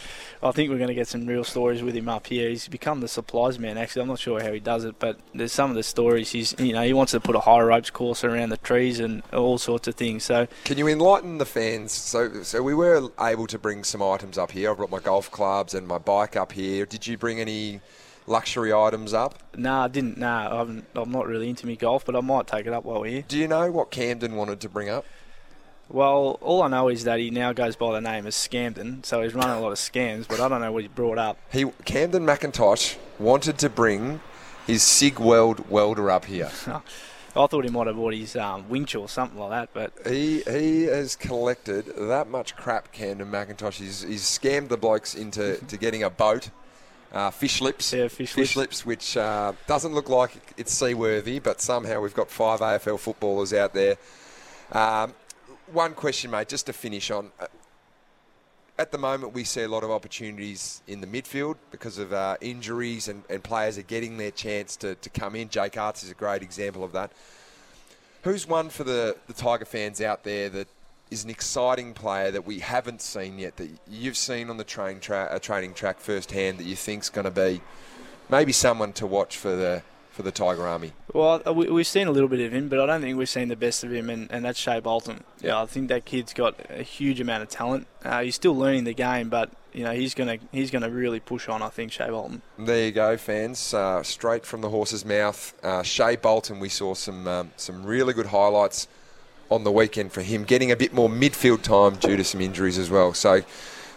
I 0.44 0.52
think 0.52 0.70
we're 0.70 0.78
going 0.78 0.90
to 0.90 0.94
get 0.94 1.08
some 1.08 1.26
real 1.26 1.44
stories 1.44 1.82
with 1.82 1.96
him 1.96 2.08
up 2.08 2.28
here. 2.28 2.48
He's 2.50 2.68
become 2.68 3.00
the 3.00 3.08
supplies 3.08 3.58
man. 3.58 3.76
Actually, 3.76 4.04
I'm 4.04 4.08
not 4.08 4.20
sure 4.20 4.40
how 4.40 4.54
he 4.54 4.60
does 4.60 4.84
it, 4.84 5.00
but 5.00 5.20
there's 5.34 5.52
some 5.52 5.72
of 5.72 5.76
the 5.76 5.82
stories. 5.82 6.32
He's, 6.32 6.54
you 6.60 6.74
know, 6.74 6.84
he 6.84 6.94
wants 6.94 7.14
to 7.14 7.20
put 7.20 7.36
a 7.36 7.40
high 7.40 7.60
ropes 7.60 7.90
course 7.90 8.24
around 8.24 8.50
the 8.50 8.58
trees 8.58 9.00
and 9.00 9.24
all 9.34 9.58
sorts 9.58 9.88
of 9.88 9.96
things. 9.96 10.24
So, 10.24 10.48
can 10.64 10.78
you 10.78 10.88
enlighten 10.88 11.40
the 11.40 11.46
fans? 11.46 11.92
So, 11.92 12.44
so 12.44 12.62
we 12.62 12.76
were 12.76 13.10
able 13.20 13.48
to 13.48 13.58
bring 13.58 13.84
some 13.84 14.04
items 14.04 14.38
up 14.38 14.52
here. 14.52 14.72
I 14.72 14.76
brought 14.76 14.92
my 14.92 15.00
golf 15.00 15.32
clubs 15.32 15.74
and 15.74 15.88
my 15.88 15.98
bike 15.98 16.36
up 16.36 16.52
here. 16.52 16.86
Did 16.86 17.08
you 17.08 17.18
bring 17.18 17.42
any 17.42 17.82
luxury 18.28 18.72
items 18.72 19.14
up? 19.14 19.40
No, 19.56 19.70
nah, 19.70 19.84
I 19.86 19.88
didn't. 19.88 20.18
No, 20.18 20.28
nah, 20.28 20.62
I'm, 20.62 20.86
I'm 20.96 21.12
not 21.12 21.26
really 21.26 21.50
into 21.50 21.66
me 21.66 21.76
golf, 21.76 22.06
but 22.06 22.16
I 22.16 22.22
might 22.22 22.46
take 22.46 22.68
it 22.68 22.74
up 22.74 22.86
while 22.86 23.02
we're 23.02 23.12
here. 23.12 23.26
Do 23.28 23.38
you 23.38 23.48
know 23.48 23.72
what 23.72 23.90
Camden 23.90 24.36
wanted 24.36 24.60
to 24.62 24.70
bring 24.70 24.90
up? 24.90 25.06
Well, 25.90 26.38
all 26.42 26.64
I 26.64 26.68
know 26.68 26.90
is 26.90 27.06
that 27.06 27.20
he 27.20 27.30
now 27.30 27.54
goes 27.54 27.78
by 27.78 27.94
the 27.94 28.02
name 28.02 28.28
of 28.28 28.34
Scamden, 28.34 29.06
so 29.06 29.22
he's 29.22 29.34
running 29.34 29.56
a 29.56 29.62
lot 29.62 29.72
of 29.72 29.78
scams, 29.78 30.28
but 30.28 30.42
I 30.42 30.50
don't 30.50 30.60
know 30.60 30.72
what 30.72 30.84
he 30.84 30.90
brought 30.90 31.18
up. 31.18 31.38
He 31.50 31.64
Camden 31.86 32.26
McIntosh 32.26 32.98
wanted 33.18 33.58
to 33.60 33.70
bring 33.70 34.20
his 34.66 34.84
Cigweld 34.84 35.70
welder 35.70 36.12
up 36.12 36.26
here. 36.26 36.52
I 37.36 37.46
thought 37.46 37.64
he 37.64 37.70
might 37.70 37.88
have 37.88 37.96
bought 37.96 38.16
his 38.16 38.36
um, 38.36 38.68
winch 38.68 38.96
or 38.96 39.08
something 39.08 39.40
like 39.40 39.52
that, 39.52 39.70
but 39.74 40.12
he 40.12 40.42
he 40.42 40.84
has 40.84 41.16
collected 41.16 41.86
that 41.96 42.28
much 42.28 42.58
crap. 42.58 42.92
Camden 42.92 43.32
McIntosh. 43.32 43.76
He's, 43.76 44.02
he's 44.02 44.24
scammed 44.24 44.68
the 44.68 44.78
blokes 44.78 45.16
into 45.16 45.58
to 45.68 45.78
getting 45.78 46.04
a 46.04 46.10
boat 46.10 46.50
uh, 47.12 47.32
fish 47.32 47.62
lips. 47.62 47.94
Yeah, 47.94 48.08
fish, 48.08 48.34
fish 48.34 48.56
lips, 48.56 48.86
which 48.86 49.18
uh, 49.18 49.54
doesn't 49.66 49.94
look 49.94 50.10
like 50.10 50.32
it's 50.58 50.74
seaworthy, 50.74 51.40
but 51.40 51.62
somehow 51.62 52.02
we've 52.02 52.14
got 52.14 52.30
five 52.30 52.60
AFL 52.60 53.00
footballers 53.00 53.54
out 53.54 53.74
there. 53.74 53.98
Um, 54.72 55.14
one 55.72 55.94
question, 55.94 56.32
mate, 56.32 56.48
just 56.48 56.66
to 56.68 56.74
finish 56.74 57.12
on. 57.12 57.32
Uh, 57.40 57.48
at 58.80 58.92
the 58.92 58.98
moment, 58.98 59.34
we 59.34 59.44
see 59.44 59.64
a 59.64 59.68
lot 59.68 59.84
of 59.84 59.90
opportunities 59.90 60.84
in 60.88 61.02
the 61.02 61.08
midfield 61.08 61.56
because 61.72 61.98
of 61.98 62.14
uh, 62.14 62.38
injuries 62.42 63.08
and, 63.08 63.24
and 63.30 63.44
players 63.44 63.78
are 63.78 63.84
getting 63.84 64.18
their 64.18 64.32
chance 64.32 64.76
to, 64.78 64.96
to 64.96 65.10
come 65.10 65.36
in. 65.36 65.50
Jake 65.50 65.74
Aarts 65.74 66.04
is 66.04 66.12
a 66.12 66.14
great 66.14 66.44
example 66.44 66.84
of 66.84 66.92
that. 66.92 67.12
Who's 68.24 68.48
one 68.48 68.70
for 68.70 68.84
the, 68.84 69.18
the 69.28 69.34
Tiger 69.34 69.66
fans 69.66 70.00
out 70.02 70.24
there 70.24 70.50
that 70.50 70.68
is 71.10 71.24
an 71.24 71.30
exciting 71.30 71.94
player 71.94 72.32
that 72.32 72.46
we 72.46 72.60
haven't 72.60 73.02
seen 73.02 73.40
yet, 73.40 73.58
that 73.58 73.70
you've 73.90 74.18
seen 74.18 74.50
on 74.50 74.58
the 74.58 74.64
train 74.64 75.00
tra- 75.00 75.30
uh, 75.32 75.40
training 75.40 75.74
track 75.74 76.00
firsthand 76.00 76.58
that 76.58 76.66
you 76.66 76.76
think's 76.76 77.10
going 77.10 77.26
to 77.26 77.32
be 77.32 77.62
maybe 78.30 78.52
someone 78.52 78.94
to 78.94 79.08
watch 79.08 79.38
for 79.38 79.56
the 79.56 79.84
for 80.18 80.24
the 80.24 80.32
Tiger 80.32 80.68
Army? 80.68 80.94
Well, 81.14 81.44
uh, 81.46 81.54
we, 81.54 81.70
we've 81.70 81.86
seen 81.86 82.08
a 82.08 82.12
little 82.12 82.28
bit 82.28 82.40
of 82.40 82.52
him, 82.52 82.70
but 82.70 82.80
I 82.80 82.88
don't 82.88 83.02
think 83.02 83.20
we've 83.20 83.30
seen 83.30 83.50
the 83.50 83.56
best 83.56 83.84
of 83.84 83.94
him, 83.94 84.10
and, 84.10 84.28
and 84.32 84.44
that's 84.44 84.58
Shai 84.58 84.80
Bolton. 84.80 85.24
Yeah, 85.42 85.62
I 85.62 85.68
think 85.68 85.90
that 85.90 86.06
kid's 86.06 86.34
got 86.34 86.56
a 86.72 86.82
huge 86.82 87.22
amount 87.22 87.44
of 87.44 87.50
talent. 87.50 87.86
Uh, 88.04 88.24
he's 88.24 88.34
still 88.34 88.56
learning 88.56 88.86
the 88.86 88.96
game, 88.96 89.30
but 89.30 89.52
you 89.74 89.84
know 89.84 89.92
he's 89.92 90.16
gonna 90.16 90.40
he's 90.52 90.72
gonna 90.72 90.90
really 90.90 91.20
push 91.20 91.48
on. 91.48 91.62
I 91.62 91.70
think 91.70 91.92
Shai 91.92 92.10
Bolton. 92.10 92.42
There 92.58 92.86
you 92.86 92.92
go, 92.92 93.16
fans. 93.16 93.76
Uh, 93.76 94.02
straight 94.02 94.44
from 94.44 94.62
the 94.62 94.70
horse's 94.70 95.06
mouth, 95.06 95.54
uh, 95.64 95.84
Shai 95.84 96.16
Bolton. 96.16 96.60
We 96.60 96.70
saw 96.70 96.96
some 96.96 97.28
um, 97.28 97.52
some 97.56 97.86
really 97.86 98.14
good 98.14 98.28
highlights 98.28 98.88
on 99.50 99.64
the 99.64 99.72
weekend 99.72 100.12
for 100.12 100.22
him, 100.22 100.44
getting 100.44 100.72
a 100.72 100.76
bit 100.76 100.94
more 100.94 101.10
midfield 101.10 101.62
time 101.62 101.96
due 101.96 102.18
to 102.18 102.24
some 102.24 102.42
injuries 102.42 102.78
as 102.78 102.90
well. 102.90 103.14
So. 103.14 103.42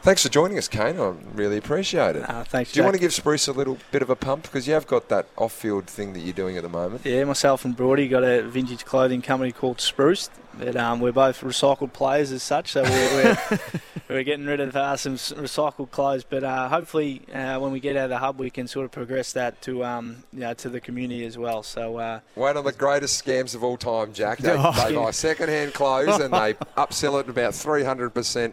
Thanks 0.03 0.22
for 0.22 0.30
joining 0.30 0.57
us, 0.57 0.66
Kane. 0.66 0.98
I 0.98 1.12
really 1.34 1.59
appreciate 1.59 2.16
it. 2.16 2.28
Uh, 2.28 2.42
thanks. 2.42 2.72
Do 2.72 2.78
you 2.78 2.82
Jack. 2.82 2.84
want 2.86 2.94
to 2.94 3.01
give 3.01 3.12
Spruce 3.12 3.48
a 3.48 3.53
little 3.53 3.76
bit 3.92 4.01
of 4.01 4.09
a 4.09 4.16
pump 4.16 4.44
because 4.44 4.66
you 4.66 4.72
have 4.72 4.86
got 4.86 5.11
that 5.11 5.26
off-field 5.36 5.86
thing 5.86 6.14
that 6.14 6.20
you're 6.20 6.32
doing 6.32 6.57
at 6.57 6.62
the 6.62 6.70
moment? 6.70 7.05
Yeah, 7.05 7.24
myself 7.24 7.66
and 7.66 7.76
Brody 7.76 8.09
got 8.09 8.24
a 8.24 8.40
vintage 8.42 8.86
clothing 8.86 9.20
company 9.20 9.53
called 9.53 9.78
Spruce. 9.78 10.30
That 10.59 10.74
um, 10.76 11.01
we're 11.01 11.12
both 11.12 11.42
recycled 11.42 11.92
players 11.92 12.32
as 12.32 12.42
such, 12.42 12.72
so 12.72 12.82
we're 12.82 13.36
we're, 13.51 13.59
we're 14.09 14.22
getting 14.24 14.46
rid 14.46 14.59
of 14.61 14.74
uh, 14.74 14.96
some 14.96 15.14
recycled 15.14 15.90
clothes. 15.90 16.24
But 16.24 16.44
uh, 16.44 16.68
hopefully, 16.70 17.22
uh, 17.32 17.59
when 17.61 17.70
we 17.70 17.78
get 17.78 17.94
out 17.96 18.05
of 18.05 18.11
the 18.11 18.18
hub, 18.18 18.38
we 18.40 18.48
can 18.51 18.66
sort 18.66 18.86
of 18.86 18.90
progress 18.90 19.32
that 19.34 19.61
to 19.62 19.84
um, 19.84 20.24
you 20.32 20.40
know, 20.40 20.55
to 20.55 20.68
the 20.70 20.80
community 20.80 21.24
as 21.26 21.36
well. 21.38 21.62
So 21.62 21.98
uh, 21.98 22.20
One 22.34 22.57
of 22.57 22.64
the 22.64 22.72
greatest 22.72 23.22
scams 23.24 23.55
of 23.55 23.62
all 23.62 23.76
time, 23.76 24.12
Jack. 24.14 24.38
They, 24.42 24.57
Oh. 24.57 24.72
they 24.88 24.94
buy 24.94 25.11
second-hand 25.12 25.74
clothes 25.74 26.18
and 26.18 26.32
they 26.34 26.55
upsell 26.76 27.20
it 27.20 27.24
at 27.24 27.28
about 27.28 27.53
300%. 27.53 28.53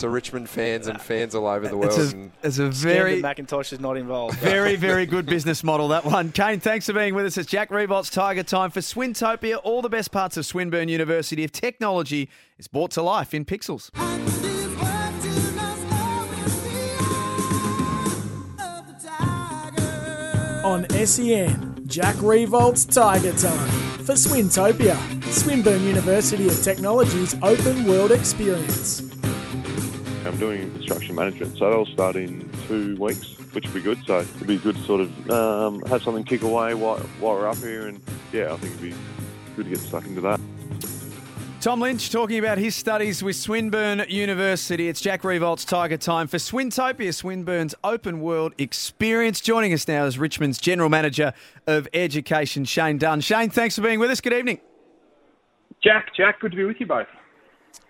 To 0.00 0.08
Richmond 0.08 0.48
fans 0.48 0.86
and 0.86 0.98
fans 0.98 1.34
all 1.34 1.46
over 1.46 1.68
the 1.68 1.76
world. 1.76 1.92
It's 1.92 2.14
a, 2.14 2.30
it's 2.42 2.58
a 2.58 2.70
very, 2.70 3.20
that 3.20 3.36
McIntosh 3.36 3.70
is 3.70 3.80
not 3.80 3.98
involved. 3.98 4.38
very, 4.38 4.74
very 4.74 5.04
good 5.04 5.26
business 5.26 5.62
model, 5.62 5.88
that 5.88 6.06
one. 6.06 6.32
Kane, 6.32 6.58
thanks 6.58 6.86
for 6.86 6.94
being 6.94 7.14
with 7.14 7.26
us. 7.26 7.36
It's 7.36 7.50
Jack 7.50 7.68
Riewoldt's 7.68 8.08
Tiger 8.08 8.42
Time 8.42 8.70
for 8.70 8.80
Swintopia. 8.80 9.60
All 9.62 9.82
the 9.82 9.90
best 9.90 10.10
parts 10.10 10.38
of 10.38 10.46
Swinburne 10.46 10.88
University 10.88 11.44
of 11.44 11.52
Technology 11.52 12.30
is 12.56 12.66
brought 12.66 12.92
to 12.92 13.02
life 13.02 13.34
in 13.34 13.44
pixels. 13.44 13.90
On 20.64 20.88
SEN, 20.88 21.86
Jack 21.86 22.14
Riewoldt's 22.16 22.86
Tiger 22.86 23.32
Time 23.32 23.68
for 23.98 24.14
Swintopia, 24.14 24.96
Swinburne 25.24 25.82
University 25.82 26.48
of 26.48 26.62
Technology's 26.62 27.34
open 27.42 27.84
world 27.84 28.12
experience. 28.12 29.09
I'm 30.26 30.36
doing 30.36 30.70
construction 30.72 31.14
management, 31.14 31.56
so 31.56 31.64
that'll 31.64 31.86
start 31.86 32.16
in 32.16 32.48
two 32.68 32.96
weeks, 32.96 33.36
which 33.52 33.66
will 33.66 33.74
be 33.74 33.80
good. 33.80 33.98
So 34.06 34.20
it'll 34.20 34.46
be 34.46 34.58
good 34.58 34.76
to 34.76 34.82
sort 34.82 35.00
of 35.00 35.30
um, 35.30 35.82
have 35.82 36.02
something 36.02 36.24
kick 36.24 36.42
away 36.42 36.74
while, 36.74 36.98
while 37.20 37.36
we're 37.36 37.48
up 37.48 37.56
here, 37.56 37.88
and 37.88 38.00
yeah, 38.32 38.52
I 38.52 38.56
think 38.56 38.74
it'd 38.74 38.82
be 38.82 38.94
good 39.56 39.64
to 39.64 39.70
get 39.70 39.78
stuck 39.78 40.04
into 40.06 40.20
that. 40.20 40.40
Tom 41.60 41.78
Lynch 41.78 42.10
talking 42.10 42.38
about 42.38 42.56
his 42.56 42.74
studies 42.74 43.22
with 43.22 43.36
Swinburne 43.36 44.04
University. 44.08 44.88
It's 44.88 44.98
Jack 44.98 45.22
Riewoldt's 45.22 45.66
Tiger 45.66 45.98
Time 45.98 46.26
for 46.26 46.38
Swintopia, 46.38 47.14
Swinburne's 47.14 47.74
open 47.84 48.22
world 48.22 48.54
experience. 48.56 49.42
Joining 49.42 49.74
us 49.74 49.86
now 49.86 50.06
is 50.06 50.18
Richmond's 50.18 50.58
General 50.58 50.88
Manager 50.88 51.34
of 51.66 51.86
Education, 51.92 52.64
Shane 52.64 52.96
Dunn. 52.96 53.20
Shane, 53.20 53.50
thanks 53.50 53.76
for 53.76 53.82
being 53.82 54.00
with 54.00 54.10
us. 54.10 54.22
Good 54.22 54.32
evening. 54.32 54.60
Jack, 55.82 56.14
Jack, 56.16 56.40
good 56.40 56.52
to 56.52 56.56
be 56.56 56.64
with 56.64 56.80
you 56.80 56.86
both. 56.86 57.08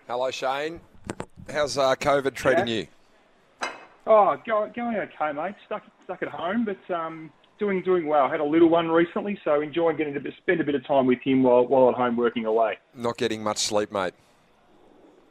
Hello, 0.05 0.31
Shane. 0.31 0.81
How's 1.51 1.77
uh, 1.77 1.95
COVID 1.95 2.33
treating 2.33 2.67
you? 2.67 2.87
Oh, 4.07 4.37
go, 4.45 4.71
going 4.75 4.95
okay, 4.97 5.31
mate. 5.33 5.55
Stuck 5.65 5.83
stuck 6.03 6.23
at 6.23 6.29
home, 6.29 6.65
but 6.65 6.93
um, 6.93 7.31
doing 7.59 7.83
doing 7.83 8.07
well. 8.07 8.29
Had 8.29 8.39
a 8.39 8.45
little 8.45 8.69
one 8.69 8.89
recently, 8.89 9.39
so 9.43 9.61
enjoying 9.61 9.97
getting 9.97 10.13
to 10.13 10.21
spend 10.37 10.61
a 10.61 10.63
bit 10.63 10.75
of 10.75 10.85
time 10.87 11.05
with 11.05 11.19
him 11.23 11.43
while 11.43 11.67
while 11.67 11.89
at 11.89 11.95
home 11.95 12.17
working 12.17 12.45
away. 12.45 12.77
Not 12.95 13.17
getting 13.17 13.43
much 13.43 13.57
sleep, 13.59 13.91
mate. 13.91 14.13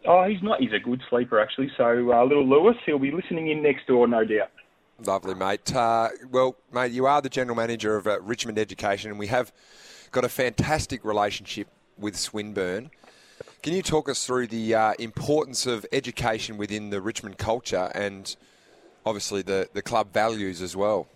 Oh, 0.07 0.25
he's 0.25 0.43
not. 0.43 0.61
He's 0.61 0.73
a 0.73 0.79
good 0.79 1.03
sleeper 1.11 1.41
actually. 1.41 1.71
So 1.77 2.13
uh, 2.13 2.23
little 2.25 2.47
Lewis, 2.47 2.77
he'll 2.87 2.99
be 2.99 3.11
listening 3.11 3.49
in 3.49 3.63
next 3.63 3.87
door, 3.87 4.07
no 4.07 4.25
doubt. 4.25 4.51
Lovely, 5.05 5.35
mate. 5.35 5.75
Uh, 5.75 6.11
well, 6.31 6.57
mate, 6.73 6.93
you 6.93 7.07
are 7.07 7.23
the 7.23 7.31
general 7.31 7.57
manager 7.57 7.97
of 7.97 8.07
uh, 8.07 8.21
Richmond 8.21 8.59
Education, 8.59 9.11
and 9.11 9.19
we 9.19 9.29
have 9.29 9.53
got 10.11 10.25
a 10.25 10.29
fantastic 10.29 11.05
relationship 11.05 11.69
with 11.99 12.17
Swinburne. 12.17 12.91
Can 13.63 13.75
you 13.75 13.83
talk 13.83 14.09
us 14.09 14.25
through 14.25 14.47
the 14.47 14.75
uh, 14.75 14.95
importance 14.99 15.67
of 15.67 15.85
education 15.93 16.57
within 16.57 16.89
the 16.89 17.01
Richmond 17.01 17.37
culture 17.37 17.91
and 17.95 18.35
obviously 19.05 19.43
the, 19.43 19.69
the 19.75 19.83
club 19.83 20.13
values 20.13 20.63
as 20.63 20.75
well? 20.75 21.09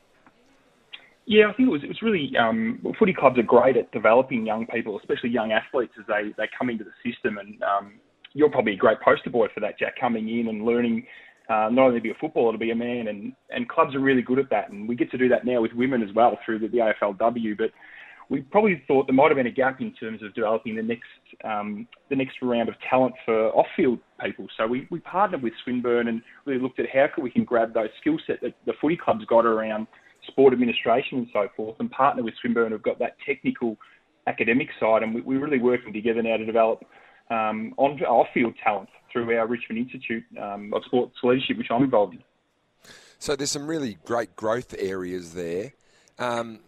Yeah, 1.26 1.48
I 1.48 1.54
think 1.54 1.68
it 1.68 1.72
was 1.72 1.82
it 1.82 1.88
was 1.88 2.02
really 2.02 2.36
um, 2.36 2.78
well, 2.82 2.94
footy 2.98 3.14
clubs 3.14 3.38
are 3.38 3.42
great 3.42 3.78
at 3.78 3.90
developing 3.92 4.44
young 4.44 4.66
people, 4.66 4.98
especially 4.98 5.30
young 5.30 5.52
athletes 5.52 5.94
as 5.98 6.04
they, 6.06 6.34
they 6.36 6.46
come 6.58 6.68
into 6.68 6.84
the 6.84 6.92
system. 7.02 7.38
And 7.38 7.62
um, 7.62 7.94
you're 8.34 8.50
probably 8.50 8.74
a 8.74 8.76
great 8.76 9.00
poster 9.00 9.30
boy 9.30 9.46
for 9.54 9.60
that, 9.60 9.78
Jack, 9.78 9.94
coming 9.98 10.28
in 10.28 10.48
and 10.48 10.66
learning 10.66 11.06
uh, 11.48 11.68
not 11.72 11.86
only 11.86 11.98
to 11.98 12.02
be 12.02 12.10
a 12.10 12.14
footballer, 12.20 12.52
to 12.52 12.58
be 12.58 12.72
a 12.72 12.74
man. 12.74 13.08
And, 13.08 13.32
and 13.48 13.68
clubs 13.70 13.94
are 13.94 14.00
really 14.00 14.20
good 14.20 14.38
at 14.38 14.50
that. 14.50 14.70
And 14.70 14.86
we 14.86 14.96
get 14.96 15.10
to 15.12 15.18
do 15.18 15.28
that 15.30 15.46
now 15.46 15.62
with 15.62 15.72
women 15.72 16.02
as 16.02 16.14
well 16.14 16.38
through 16.44 16.58
the, 16.58 16.68
the 16.68 16.78
AFLW. 16.78 17.56
But 17.56 17.70
we 18.28 18.40
probably 18.40 18.82
thought 18.86 19.06
there 19.06 19.14
might 19.14 19.28
have 19.28 19.36
been 19.36 19.46
a 19.46 19.50
gap 19.50 19.80
in 19.80 19.92
terms 19.92 20.22
of 20.22 20.34
developing 20.34 20.76
the 20.76 20.82
next 20.82 21.04
um, 21.44 21.86
the 22.08 22.16
next 22.16 22.36
round 22.42 22.68
of 22.68 22.74
talent 22.88 23.14
for 23.24 23.48
off-field 23.50 23.98
people. 24.22 24.46
So 24.56 24.66
we, 24.66 24.86
we 24.90 25.00
partnered 25.00 25.42
with 25.42 25.52
Swinburne 25.62 26.08
and 26.08 26.22
really 26.44 26.60
looked 26.60 26.78
at 26.78 26.86
how 26.92 27.06
could 27.14 27.24
we 27.24 27.30
can 27.30 27.44
grab 27.44 27.74
those 27.74 27.90
skill 28.00 28.18
set 28.26 28.40
that 28.42 28.54
the 28.66 28.72
footy 28.80 28.96
clubs 28.96 29.24
got 29.26 29.44
around 29.44 29.86
sport 30.26 30.52
administration 30.52 31.18
and 31.18 31.28
so 31.32 31.48
forth, 31.56 31.76
and 31.80 31.90
partner 31.90 32.22
with 32.22 32.34
Swinburne 32.40 32.72
who've 32.72 32.82
got 32.82 32.98
that 32.98 33.16
technical 33.26 33.76
academic 34.26 34.68
side, 34.80 35.02
and 35.02 35.14
we, 35.14 35.20
we're 35.20 35.40
really 35.44 35.58
working 35.58 35.92
together 35.92 36.22
now 36.22 36.36
to 36.38 36.46
develop 36.46 36.82
um, 37.30 37.74
on 37.76 38.00
off-field 38.02 38.54
talent 38.62 38.88
through 39.12 39.36
our 39.36 39.46
Richmond 39.46 39.80
Institute 39.80 40.24
um, 40.40 40.72
of 40.74 40.82
Sports 40.86 41.16
Leadership, 41.22 41.58
which 41.58 41.66
I'm 41.70 41.82
involved 41.82 42.14
in. 42.14 42.22
So 43.18 43.36
there's 43.36 43.50
some 43.50 43.66
really 43.66 43.98
great 44.04 44.34
growth 44.34 44.74
areas 44.78 45.34
there. 45.34 45.72
Um, 46.18 46.60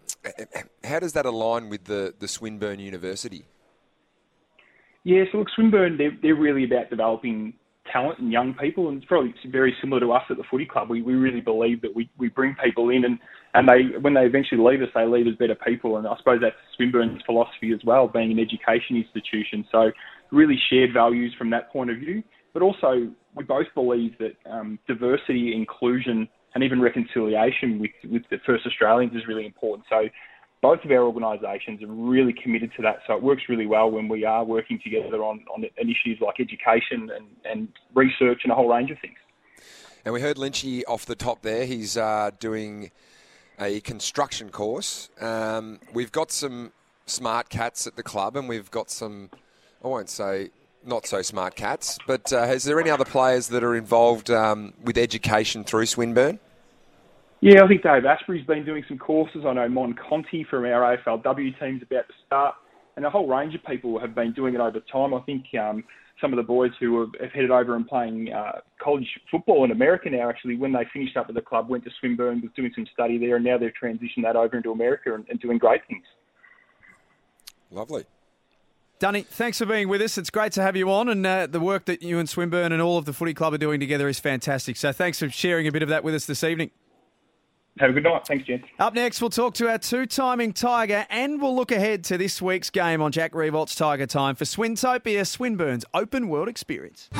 how 0.84 0.98
does 0.98 1.12
that 1.12 1.26
align 1.26 1.68
with 1.68 1.84
the, 1.84 2.14
the 2.18 2.28
Swinburne 2.28 2.78
University? 2.78 3.46
Yeah, 5.04 5.22
so 5.30 5.38
look, 5.38 5.48
Swinburne, 5.54 5.98
they're, 5.98 6.16
they're 6.20 6.34
really 6.34 6.64
about 6.64 6.90
developing 6.90 7.54
talent 7.92 8.18
and 8.18 8.32
young 8.32 8.54
people, 8.54 8.88
and 8.88 8.98
it's 8.98 9.06
probably 9.06 9.32
very 9.46 9.74
similar 9.80 10.00
to 10.00 10.12
us 10.12 10.22
at 10.30 10.36
the 10.36 10.42
footy 10.50 10.66
club. 10.66 10.90
We, 10.90 11.02
we 11.02 11.14
really 11.14 11.40
believe 11.40 11.80
that 11.82 11.94
we, 11.94 12.10
we 12.18 12.28
bring 12.28 12.56
people 12.62 12.90
in, 12.90 13.04
and, 13.04 13.18
and 13.54 13.68
they 13.68 13.98
when 13.98 14.14
they 14.14 14.22
eventually 14.22 14.60
leave 14.60 14.82
us, 14.82 14.88
they 14.94 15.06
leave 15.06 15.26
as 15.28 15.36
better 15.36 15.54
people. 15.54 15.96
And 15.96 16.06
I 16.06 16.16
suppose 16.18 16.40
that's 16.40 16.56
Swinburne's 16.76 17.22
philosophy 17.24 17.72
as 17.72 17.80
well, 17.84 18.08
being 18.08 18.32
an 18.32 18.40
education 18.40 18.96
institution. 18.96 19.64
So 19.70 19.92
really 20.32 20.58
shared 20.70 20.92
values 20.92 21.34
from 21.38 21.50
that 21.50 21.70
point 21.72 21.90
of 21.90 21.98
view. 21.98 22.22
But 22.52 22.62
also, 22.62 23.08
we 23.34 23.44
both 23.44 23.66
believe 23.74 24.16
that 24.18 24.32
um, 24.50 24.78
diversity, 24.88 25.54
inclusion, 25.54 26.28
and 26.56 26.64
even 26.64 26.80
reconciliation 26.80 27.78
with, 27.78 27.90
with 28.10 28.22
the 28.30 28.38
First 28.46 28.64
Australians 28.66 29.14
is 29.14 29.26
really 29.28 29.44
important. 29.44 29.84
So 29.90 30.08
both 30.62 30.82
of 30.86 30.90
our 30.90 31.02
organisations 31.02 31.82
are 31.82 31.86
really 31.86 32.32
committed 32.32 32.72
to 32.76 32.82
that. 32.82 33.00
So 33.06 33.14
it 33.14 33.22
works 33.22 33.42
really 33.50 33.66
well 33.66 33.90
when 33.90 34.08
we 34.08 34.24
are 34.24 34.42
working 34.42 34.80
together 34.82 35.22
on, 35.22 35.44
on 35.54 35.66
initiatives 35.76 36.22
like 36.22 36.40
education 36.40 37.10
and, 37.14 37.26
and 37.44 37.68
research 37.94 38.40
and 38.44 38.52
a 38.52 38.54
whole 38.54 38.70
range 38.70 38.90
of 38.90 38.98
things. 39.00 39.18
And 40.06 40.14
we 40.14 40.22
heard 40.22 40.38
Lynchy 40.38 40.82
off 40.88 41.04
the 41.04 41.14
top 41.14 41.42
there. 41.42 41.66
He's 41.66 41.98
uh, 41.98 42.30
doing 42.40 42.90
a 43.60 43.80
construction 43.80 44.48
course. 44.48 45.10
Um, 45.20 45.78
we've 45.92 46.12
got 46.12 46.32
some 46.32 46.72
smart 47.04 47.50
cats 47.50 47.86
at 47.86 47.96
the 47.96 48.02
club, 48.02 48.34
and 48.34 48.48
we've 48.48 48.70
got 48.70 48.90
some, 48.90 49.28
I 49.84 49.88
won't 49.88 50.08
say 50.08 50.52
not 50.86 51.06
so 51.06 51.20
smart 51.20 51.54
cats, 51.54 51.98
but 52.06 52.32
uh, 52.32 52.44
is 52.44 52.64
there 52.64 52.80
any 52.80 52.88
other 52.88 53.04
players 53.04 53.48
that 53.48 53.62
are 53.62 53.76
involved 53.76 54.30
um, 54.30 54.72
with 54.82 54.96
education 54.96 55.64
through 55.64 55.84
Swinburne? 55.84 56.38
Yeah, 57.40 57.62
I 57.62 57.68
think 57.68 57.82
Dave 57.82 58.04
Astbury's 58.04 58.46
been 58.46 58.64
doing 58.64 58.84
some 58.88 58.98
courses. 58.98 59.44
I 59.46 59.52
know 59.52 59.68
Mon 59.68 59.94
Conti 59.94 60.44
from 60.48 60.64
our 60.64 60.96
AFLW 60.96 61.58
team's 61.60 61.82
about 61.82 62.08
to 62.08 62.14
start, 62.26 62.54
and 62.96 63.04
a 63.04 63.10
whole 63.10 63.28
range 63.28 63.54
of 63.54 63.62
people 63.64 63.98
have 63.98 64.14
been 64.14 64.32
doing 64.32 64.54
it 64.54 64.60
over 64.60 64.80
time. 64.90 65.12
I 65.12 65.20
think 65.20 65.44
um, 65.60 65.84
some 66.20 66.32
of 66.32 66.38
the 66.38 66.42
boys 66.42 66.70
who 66.80 67.00
have, 67.00 67.10
have 67.20 67.32
headed 67.32 67.50
over 67.50 67.76
and 67.76 67.86
playing 67.86 68.32
uh, 68.32 68.60
college 68.82 69.06
football 69.30 69.64
in 69.64 69.70
America 69.70 70.08
now, 70.08 70.30
actually, 70.30 70.56
when 70.56 70.72
they 70.72 70.86
finished 70.92 71.16
up 71.16 71.28
at 71.28 71.34
the 71.34 71.42
club, 71.42 71.68
went 71.68 71.84
to 71.84 71.90
Swinburne, 72.00 72.40
was 72.40 72.50
doing 72.56 72.72
some 72.74 72.86
study 72.92 73.18
there, 73.18 73.36
and 73.36 73.44
now 73.44 73.58
they've 73.58 73.72
transitioned 73.80 74.22
that 74.22 74.34
over 74.34 74.56
into 74.56 74.72
America 74.72 75.14
and, 75.14 75.26
and 75.28 75.38
doing 75.38 75.58
great 75.58 75.82
things. 75.88 76.04
Lovely. 77.70 78.04
Dunny, 78.98 79.22
thanks 79.22 79.58
for 79.58 79.66
being 79.66 79.88
with 79.88 80.00
us. 80.00 80.16
It's 80.16 80.30
great 80.30 80.52
to 80.52 80.62
have 80.62 80.74
you 80.74 80.90
on, 80.90 81.10
and 81.10 81.26
uh, 81.26 81.46
the 81.48 81.60
work 81.60 81.84
that 81.84 82.02
you 82.02 82.18
and 82.18 82.26
Swinburne 82.26 82.72
and 82.72 82.80
all 82.80 82.96
of 82.96 83.04
the 83.04 83.12
footy 83.12 83.34
club 83.34 83.52
are 83.52 83.58
doing 83.58 83.78
together 83.78 84.08
is 84.08 84.18
fantastic. 84.18 84.78
So 84.78 84.90
thanks 84.90 85.18
for 85.18 85.28
sharing 85.28 85.66
a 85.66 85.72
bit 85.72 85.82
of 85.82 85.90
that 85.90 86.02
with 86.02 86.14
us 86.14 86.24
this 86.24 86.42
evening. 86.42 86.70
Have 87.78 87.90
a 87.90 87.92
good 87.92 88.04
night. 88.04 88.26
Thanks, 88.26 88.46
Jen. 88.46 88.64
Up 88.78 88.94
next, 88.94 89.20
we'll 89.20 89.30
talk 89.30 89.52
to 89.54 89.68
our 89.68 89.78
two-timing 89.78 90.54
Tiger, 90.54 91.06
and 91.10 91.42
we'll 91.42 91.54
look 91.54 91.70
ahead 91.70 92.04
to 92.04 92.16
this 92.16 92.40
week's 92.40 92.70
game 92.70 93.02
on 93.02 93.12
Jack 93.12 93.32
Riewoldt's 93.32 93.74
Tiger 93.74 94.06
Time 94.06 94.34
for 94.34 94.44
Swintopia, 94.44 95.26
Swinburne's 95.26 95.84
open 95.92 96.28
world 96.28 96.48
experience. 96.48 97.10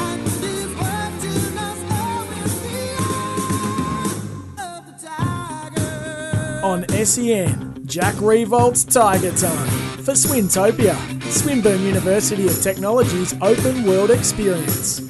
On 6.64 6.88
SEN, 6.88 7.86
Jack 7.86 8.14
Riewoldt's 8.14 8.84
Tiger 8.84 9.32
Time 9.32 9.68
for 9.98 10.12
Swintopia, 10.12 11.22
Swinburne 11.30 11.82
University 11.82 12.46
of 12.46 12.61
Technology's 12.62 13.34
open 13.42 13.84
world 13.84 14.11
experience. 14.11 15.00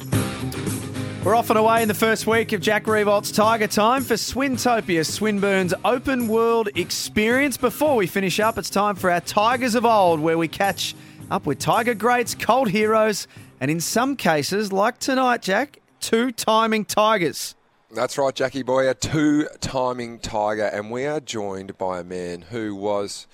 We're 1.27 1.35
off 1.35 1.51
and 1.51 1.59
away 1.59 1.83
in 1.83 1.89
the 1.89 1.95
first 1.95 2.29
week 2.29 2.53
of 2.53 2.61
Jack 2.61 2.85
Riewoldt's 2.85 3.33
Tiger 3.33 3.67
Time 3.67 4.05
for 4.05 4.15
Swintopia, 4.15 5.05
Swinburne's 5.05 5.75
open 5.85 6.29
world 6.29 6.69
experience. 6.77 7.57
Before 7.57 7.97
we 7.97 8.07
finish 8.07 8.39
up, 8.39 8.57
it's 8.59 8.71
time 8.71 8.95
for 8.95 9.11
our 9.11 9.21
Tigers 9.21 9.75
of 9.75 9.85
Old, 9.85 10.21
where 10.21 10.39
we 10.39 10.47
catch 10.47 10.95
up 11.29 11.45
with 11.45 11.59
Tiger 11.59 11.95
greats, 11.95 12.37
cult 12.37 12.69
heroes, 12.69 13.27
and 13.59 13.73
in 13.73 13.81
some 13.81 14.15
cases, 14.15 14.73
like 14.73 15.01
tonight, 15.01 15.43
Jack, 15.43 15.81
two 15.99 16.31
timing 16.31 16.85
Tigers. 16.85 17.57
That's 17.91 18.17
right, 18.17 18.33
Jackie 18.33 18.63
boy, 18.63 18.89
a 18.89 18.95
two 18.95 19.49
timing 19.61 20.21
Tiger, 20.21 20.67
and 20.67 20.93
we 20.93 21.07
are 21.07 21.19
joined 21.19 21.77
by 21.77 21.99
a 21.99 22.05
man 22.05 22.43
who 22.43 22.77
was, 22.77 23.27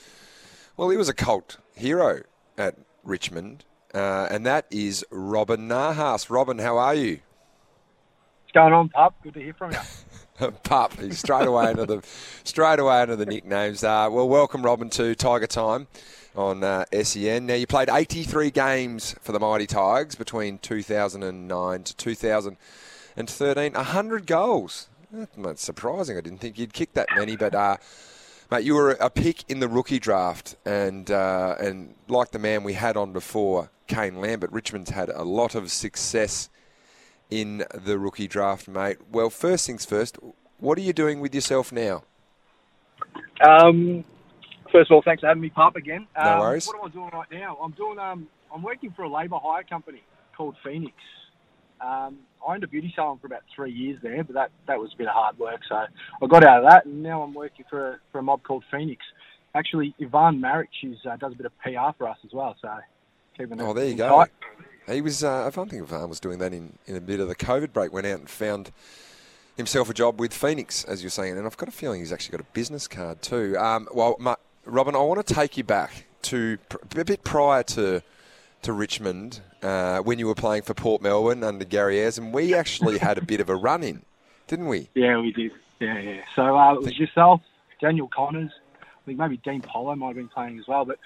well, 0.79 0.89
he 0.89 0.97
was 0.97 1.11
a 1.11 1.15
cult 1.15 1.59
hero 1.77 2.23
at 2.57 2.75
Richmond, 3.05 3.67
uh, 3.93 4.29
and 4.31 4.47
that 4.47 4.65
is 4.71 5.05
Robin 5.11 5.69
Nahas. 5.69 6.31
Robin, 6.31 6.59
how 6.59 6.79
are 6.79 6.95
you? 6.95 7.21
Going 8.55 8.75
on, 8.75 8.91
pup? 8.91 9.15
Good 9.23 9.35
to 9.35 9.41
hear 9.41 9.55
from 9.55 9.73
you. 9.73 9.79
Pup, 10.65 10.99
he's 11.01 11.19
straight 11.21 11.47
away 11.47 11.71
into 11.71 11.87
the 11.87 12.03
straight 12.45 12.79
away 12.79 13.01
into 13.03 13.17
the 13.17 13.25
nicknames. 13.25 13.83
Uh, 13.83 14.09
well, 14.11 14.29
welcome, 14.29 14.63
Robin, 14.63 14.91
to 14.91 15.15
Tiger 15.15 15.47
Time 15.47 15.87
on 16.37 16.63
uh, 16.63 16.85
SEN. 17.03 17.47
Now, 17.47 17.55
you 17.55 17.67
played 17.67 17.89
83 17.89 18.51
games 18.51 19.15
for 19.23 19.33
the 19.33 19.41
Mighty 19.41 19.67
Tigers 19.67 20.17
between 20.17 20.59
2009 20.59 21.83
to 21.85 21.97
2013. 21.97 23.73
100 23.73 24.27
goals. 24.27 24.89
That's 25.39 25.63
surprising. 25.63 26.19
I 26.19 26.21
didn't 26.21 26.41
think 26.41 26.59
you'd 26.59 26.75
kick 26.75 26.93
that 26.93 27.09
many, 27.17 27.37
but 27.37 27.55
uh, 27.55 27.79
mate, 28.51 28.65
you 28.65 28.75
were 28.75 28.91
a 28.93 29.09
pick 29.09 29.49
in 29.51 29.61
the 29.61 29.69
rookie 29.69 30.01
draft, 30.01 30.57
and 30.67 31.11
uh, 31.11 31.55
and 31.59 31.95
like 32.09 32.33
the 32.33 32.39
man 32.39 32.65
we 32.65 32.75
had 32.75 32.99
on 32.99 33.15
before, 33.15 33.71
Kane 33.87 34.21
Lambert, 34.21 34.53
Richmond's 34.53 34.91
had 34.91 35.09
a 35.09 35.23
lot 35.23 35.55
of 35.55 35.71
success 35.71 36.51
in 37.33 37.65
the 37.73 37.99
rookie 37.99 38.29
draft, 38.29 38.69
mate. 38.69 38.99
Well, 39.11 39.31
first 39.31 39.67
things 39.67 39.87
first, 39.87 40.19
what 40.59 40.77
are 40.77 40.83
you 40.83 40.93
doing 40.93 41.19
with 41.21 41.35
yourself 41.35 41.73
now? 41.73 42.03
Um, 43.41 44.05
first 44.71 44.91
of 44.91 44.97
all, 44.97 45.03
thanks 45.03 45.23
for 45.23 45.29
having 45.29 45.41
me, 45.41 45.49
pup, 45.49 45.77
again. 45.77 46.07
No 46.15 46.35
um, 46.35 46.39
worries. 46.41 46.67
What 46.67 46.77
am 46.77 46.91
I 46.91 46.93
doing 46.93 47.11
right 47.11 47.33
now? 47.33 47.57
I'm 47.63 47.73
doing. 47.73 47.99
Um, 47.99 48.29
I'm 48.55 48.63
working 48.63 48.93
for 48.95 49.05
a 49.05 49.09
labour 49.09 49.39
hire 49.43 49.63
company 49.63 50.03
called 50.37 50.57
Phoenix. 50.63 50.95
Um, 51.81 52.19
I 52.47 52.55
owned 52.55 52.65
a 52.65 52.69
beauty 52.69 52.93
salon 52.95 53.19
for 53.19 53.29
about 53.29 53.43
three 53.57 53.73
years 53.73 53.99
there, 54.03 54.23
but 54.23 54.35
that, 54.35 54.51
that 54.69 54.79
was 54.79 54.91
a 54.95 54.99
bit 54.99 55.07
of 55.07 55.15
hard 55.15 55.39
work, 55.39 55.61
so 55.69 55.75
I 55.75 56.27
got 56.29 56.45
out 56.45 56.63
of 56.63 56.71
that, 56.71 56.85
and 56.85 57.03
now 57.03 57.23
I'm 57.23 57.35
working 57.35 57.65
for 57.69 57.93
a, 57.93 57.99
for 58.13 58.19
a 58.19 58.23
mob 58.23 58.43
called 58.43 58.63
Phoenix. 58.71 59.03
Actually, 59.55 59.95
Ivan 60.01 60.41
Maric 60.41 60.69
is, 60.83 60.99
uh, 61.11 61.17
does 61.17 61.33
a 61.33 61.37
bit 61.37 61.47
of 61.47 61.59
PR 61.59 61.97
for 61.97 62.09
us 62.09 62.19
as 62.25 62.33
well, 62.33 62.55
so 62.61 62.69
keeping 63.37 63.61
Oh, 63.61 63.73
there 63.73 63.87
you 63.87 63.95
go. 63.95 64.09
tight. 64.09 64.31
He 64.89 65.01
was. 65.01 65.23
Uh, 65.25 65.47
I 65.47 65.51
don't 65.51 65.71
think 65.71 65.83
Ivan 65.83 66.09
was 66.09 66.21
doing 66.21 66.39
that 66.39 66.53
in, 66.53 66.79
in 66.87 66.97
a 66.97 67.01
bit 67.01 67.21
of 67.21 67.29
the 67.29 67.37
COVID 67.37 67.73
break. 67.73 67.93
Went 67.93 68.07
out 68.07 68.19
and 68.19 68.29
found 68.29 68.73
himself 69.57 69.91
a 69.91 69.95
job 69.95 70.19
with 70.19 70.33
Phoenix, 70.33 70.85
as 70.85 71.03
you're 71.03 71.11
saying, 71.11 71.37
and 71.37 71.47
I've 71.47 71.57
got 71.57 71.69
a 71.69 71.73
feeling 71.73 72.01
he's 72.01 72.13
actually 72.13 72.39
got 72.39 72.41
a 72.47 72.53
business 72.53 72.89
card 72.89 73.23
too. 73.23 73.57
Um, 73.59 73.89
well, 73.93 74.17
Ma- 74.19 74.37
Robin, 74.65 74.95
I 74.95 74.99
want 75.01 75.25
to 75.27 75.35
take 75.35 75.57
you 75.57 75.65
back 75.65 76.07
to 76.23 76.59
pr- 76.69 77.01
a 77.01 77.05
bit 77.05 77.25
prior 77.25 77.63
to 77.65 78.03
to 78.63 78.73
Richmond 78.73 79.41
uh, 79.63 79.99
when 80.01 80.19
you 80.21 80.27
were 80.27 80.37
playing 80.37 80.63
for 80.63 80.73
Port 80.73 81.03
Melbourne 81.03 81.43
under 81.43 81.65
Gary 81.65 81.99
Ayres, 81.99 82.17
and 82.19 82.33
we 82.33 82.55
actually 82.55 82.99
had 82.99 83.19
a 83.19 83.23
bit 83.23 83.41
of 83.41 83.49
a 83.49 83.57
run 83.57 83.83
in, 83.83 84.03
didn't 84.47 84.69
we? 84.69 84.89
Yeah, 84.95 85.19
we 85.19 85.33
did. 85.33 85.53
Yeah, 85.81 85.99
yeah. 85.99 86.23
So 86.37 86.57
uh, 86.57 86.75
it 86.75 86.83
was 86.83 86.99
yourself, 86.99 87.41
Daniel 87.81 88.09
Connors. 88.09 88.53
I 88.81 89.05
think 89.05 89.19
maybe 89.19 89.37
Dean 89.39 89.63
Polo 89.63 89.97
might 89.97 90.09
have 90.09 90.17
been 90.17 90.29
playing 90.29 90.61
as 90.61 90.69
well. 90.69 90.85
But 90.85 91.01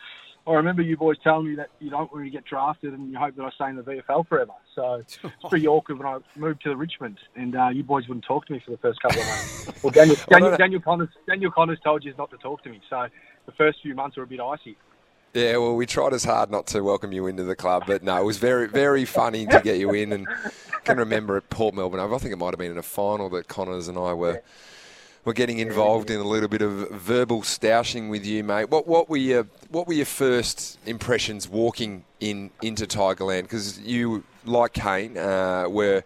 I 0.46 0.54
remember 0.54 0.82
you 0.82 0.96
boys 0.96 1.16
telling 1.24 1.48
me 1.48 1.56
that 1.56 1.70
you 1.80 1.90
don't 1.90 2.12
want 2.12 2.24
to 2.24 2.30
get 2.30 2.44
drafted 2.44 2.92
and 2.92 3.10
you 3.10 3.18
hope 3.18 3.34
that 3.34 3.42
I 3.42 3.50
stay 3.50 3.68
in 3.68 3.76
the 3.76 3.82
VFL 3.82 4.28
forever. 4.28 4.52
So 4.74 4.94
it's 4.94 5.18
pretty 5.48 5.66
awkward 5.68 5.98
when 5.98 6.06
I 6.06 6.18
moved 6.36 6.62
to 6.62 6.68
the 6.68 6.76
Richmond 6.76 7.18
and 7.34 7.56
uh, 7.56 7.68
you 7.68 7.82
boys 7.82 8.06
wouldn't 8.06 8.24
talk 8.24 8.46
to 8.46 8.52
me 8.52 8.62
for 8.64 8.70
the 8.70 8.78
first 8.78 9.00
couple 9.02 9.20
of 9.20 9.26
months. 9.26 9.82
Well, 9.82 9.90
Daniel, 9.90 10.16
Daniel, 10.28 10.56
Daniel 10.56 10.80
Connors, 10.80 11.08
Daniel 11.26 11.50
Connors 11.50 11.78
told 11.82 12.04
you 12.04 12.14
not 12.16 12.30
to 12.30 12.36
talk 12.36 12.62
to 12.62 12.70
me. 12.70 12.80
So 12.88 13.08
the 13.46 13.52
first 13.52 13.80
few 13.82 13.94
months 13.96 14.16
were 14.16 14.22
a 14.22 14.26
bit 14.26 14.40
icy. 14.40 14.76
Yeah, 15.34 15.56
well, 15.58 15.74
we 15.74 15.84
tried 15.84 16.14
as 16.14 16.24
hard 16.24 16.50
not 16.50 16.66
to 16.68 16.80
welcome 16.82 17.12
you 17.12 17.26
into 17.26 17.44
the 17.44 17.56
club, 17.56 17.84
but 17.86 18.02
no, 18.02 18.16
it 18.16 18.24
was 18.24 18.38
very, 18.38 18.68
very 18.68 19.04
funny 19.04 19.46
to 19.46 19.60
get 19.60 19.78
you 19.78 19.92
in. 19.92 20.12
And 20.12 20.26
I 20.28 20.78
can 20.84 20.96
remember 20.96 21.36
at 21.36 21.50
Port 21.50 21.74
Melbourne, 21.74 22.00
I 22.00 22.18
think 22.18 22.32
it 22.32 22.38
might 22.38 22.54
have 22.54 22.58
been 22.58 22.72
in 22.72 22.78
a 22.78 22.82
final 22.82 23.28
that 23.30 23.48
Connors 23.48 23.88
and 23.88 23.98
I 23.98 24.14
were 24.14 24.42
were 25.26 25.34
getting 25.34 25.58
involved 25.58 26.08
in 26.08 26.20
a 26.20 26.24
little 26.24 26.48
bit 26.48 26.62
of 26.62 26.88
verbal 26.90 27.42
stoushing 27.42 28.08
with 28.08 28.24
you, 28.24 28.44
mate. 28.44 28.70
What 28.70 28.86
what 28.86 29.10
were 29.10 29.16
your 29.16 29.48
what 29.68 29.88
were 29.88 29.92
your 29.92 30.06
first 30.06 30.78
impressions 30.86 31.48
walking 31.48 32.04
in 32.20 32.50
into 32.62 32.86
Tigerland? 32.86 33.42
Because 33.42 33.80
you, 33.80 34.22
like 34.44 34.72
Kane, 34.72 35.18
uh, 35.18 35.66
were 35.68 36.04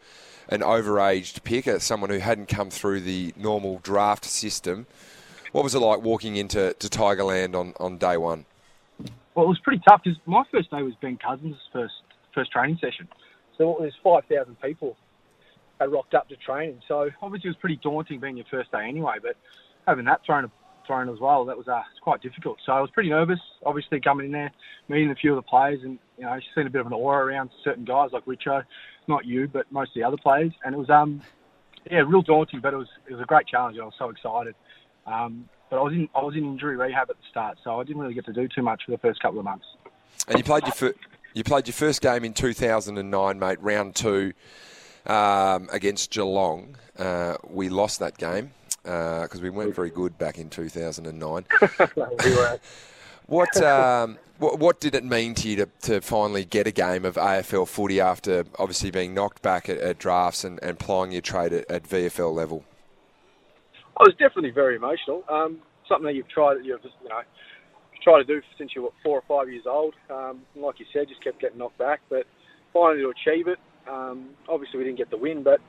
an 0.49 0.61
overaged 0.61 1.45
pick, 1.45 1.69
uh, 1.69 1.79
someone 1.79 2.09
who 2.09 2.19
hadn't 2.19 2.49
come 2.49 2.71
through 2.71 3.03
the 3.03 3.35
normal 3.37 3.79
draft 3.83 4.25
system. 4.25 4.87
What 5.53 5.65
was 5.65 5.75
it 5.75 5.81
like 5.81 6.01
walking 6.01 6.37
into 6.37 6.73
to 6.73 6.89
Tigerland 6.89 7.55
on, 7.55 7.75
on 7.79 7.99
day 7.99 8.17
one? 8.17 8.47
Well, 9.35 9.45
it 9.45 9.49
was 9.49 9.59
pretty 9.59 9.83
tough 9.87 10.01
because 10.03 10.19
my 10.25 10.45
first 10.51 10.71
day 10.71 10.83
was 10.83 10.95
Ben 11.03 11.19
Cousins' 11.19 11.57
first 11.73 11.95
first 12.35 12.51
training 12.53 12.79
session. 12.81 13.07
So 13.59 13.77
there's 13.81 13.95
5,000 14.03 14.59
people 14.63 14.97
that 15.81 15.91
rocked 15.91 16.15
up 16.15 16.29
to 16.29 16.37
training. 16.37 16.81
So 16.87 17.11
obviously 17.21 17.49
it 17.49 17.53
was 17.53 17.57
pretty 17.57 17.81
daunting 17.83 18.21
being 18.21 18.37
your 18.37 18.47
first 18.51 18.71
day 18.71 18.87
anyway. 18.87 19.17
But 19.21 19.37
having 19.89 20.05
that 20.05 20.21
thrown 20.25 20.51
thrown 20.87 21.09
as 21.09 21.19
well, 21.19 21.45
that 21.47 21.57
was 21.57 21.67
uh, 21.67 21.83
it's 21.91 22.01
quite 22.01 22.23
difficult. 22.23 22.59
So 22.65 22.73
I 22.73 22.81
was 22.81 22.91
pretty 22.91 23.09
nervous. 23.09 23.41
Obviously 23.65 24.01
coming 24.01 24.27
in 24.27 24.33
there, 24.33 24.53
meeting 24.89 25.11
a 25.11 25.15
few 25.15 25.33
of 25.33 25.37
the 25.37 25.49
players, 25.49 25.81
and 25.83 25.99
you 26.17 26.25
know, 26.25 26.39
seen 26.55 26.67
a 26.67 26.71
bit 26.71 26.81
of 26.81 26.87
an 26.87 26.93
aura 26.93 27.27
around 27.27 27.51
certain 27.65 27.85
guys 27.85 28.11
like 28.13 28.25
Richo, 28.27 28.63
not 29.09 29.25
you, 29.25 29.49
but 29.49 29.71
most 29.73 29.89
of 29.89 29.95
the 29.95 30.05
other 30.05 30.17
players. 30.17 30.53
And 30.65 30.75
it 30.75 30.79
was 30.79 30.91
um, 30.91 31.23
yeah, 31.91 32.03
real 32.07 32.23
daunting, 32.23 32.61
but 32.61 32.75
it 32.75 32.77
was 32.77 32.89
it 33.09 33.13
was 33.13 33.23
a 33.23 33.27
great 33.27 33.47
challenge. 33.47 33.79
I 33.81 33.85
was 33.85 33.95
so 33.99 34.11
excited. 34.11 34.55
Um, 35.07 35.49
but 35.71 35.79
I 35.79 35.83
was 35.83 35.93
in 35.93 36.09
I 36.15 36.23
was 36.23 36.35
in 36.37 36.45
injury 36.45 36.77
rehab 36.77 37.09
at 37.11 37.17
the 37.17 37.23
start, 37.31 37.59
so 37.65 37.81
I 37.81 37.85
didn't 37.85 38.03
really 38.03 38.15
get 38.15 38.27
to 38.27 38.33
do 38.33 38.49
too 38.49 38.63
much 38.63 38.83
for 38.85 38.91
the 38.91 38.99
first 38.99 39.21
couple 39.23 39.39
of 39.39 39.45
months. 39.45 39.65
And 40.29 40.37
you 40.37 40.45
played 40.45 40.65
your 40.65 40.73
fir- 40.73 40.95
you 41.33 41.45
played 41.45 41.69
your 41.69 41.75
first 41.75 42.03
game 42.03 42.25
in 42.25 42.35
2009, 42.35 43.39
mate, 43.39 43.63
round 43.63 43.95
two 43.95 44.35
um, 45.07 45.69
against 45.73 46.11
Geelong. 46.11 46.77
Uh, 46.99 47.37
we 47.49 47.69
lost 47.69 48.01
that 48.01 48.19
game 48.19 48.53
because 48.83 49.41
we 49.41 49.51
weren't 49.51 49.75
very 49.75 49.91
good 49.91 50.19
back 50.19 50.39
in 50.39 50.51
2009. 50.51 51.45
we. 51.97 52.37
What, 53.31 53.63
um, 53.63 54.19
what 54.39 54.59
what 54.59 54.81
did 54.81 54.97
it 54.97 55.05
mean 55.05 55.35
to 55.37 55.49
you 55.49 55.55
to, 55.55 55.67
to 55.83 56.01
finally 56.01 56.45
get 56.45 56.67
a 56.67 56.73
game 56.73 57.05
of 57.05 57.15
AFL 57.15 57.69
footy 57.69 58.01
after 58.01 58.45
obviously 58.59 58.91
being 58.91 59.15
knocked 59.15 59.41
back 59.41 59.69
at, 59.69 59.79
at 59.79 59.99
drafts 59.99 60.43
and, 60.43 60.59
and 60.65 60.81
plying 60.81 61.13
your 61.13 61.21
trade 61.21 61.53
at, 61.53 61.71
at 61.71 61.85
VFL 61.85 62.35
level? 62.35 62.65
I 63.97 64.03
was 64.03 64.15
definitely 64.19 64.51
very 64.51 64.75
emotional. 64.75 65.23
Um, 65.29 65.59
something 65.89 66.07
that 66.07 66.15
you've 66.15 66.29
tried, 66.29 66.57
you've 66.65 66.81
you 66.83 67.09
know, 67.09 67.21
tried 68.03 68.19
to 68.19 68.25
do 68.25 68.43
since 68.59 68.73
you 68.75 68.83
were 68.83 68.91
four 69.05 69.19
or 69.19 69.25
five 69.29 69.49
years 69.49 69.65
old. 69.65 69.95
Um, 70.11 70.41
like 70.57 70.81
you 70.81 70.87
said, 70.93 71.07
just 71.09 71.23
kept 71.23 71.41
getting 71.41 71.59
knocked 71.59 71.79
back, 71.79 72.01
but 72.09 72.27
finally 72.73 73.03
to 73.03 73.11
achieve 73.11 73.47
it. 73.47 73.61
Um, 73.91 74.31
obviously, 74.49 74.79
we 74.79 74.85
didn't 74.85 74.99
get 74.99 75.11
the 75.11 75.17
win, 75.17 75.43
but 75.43 75.61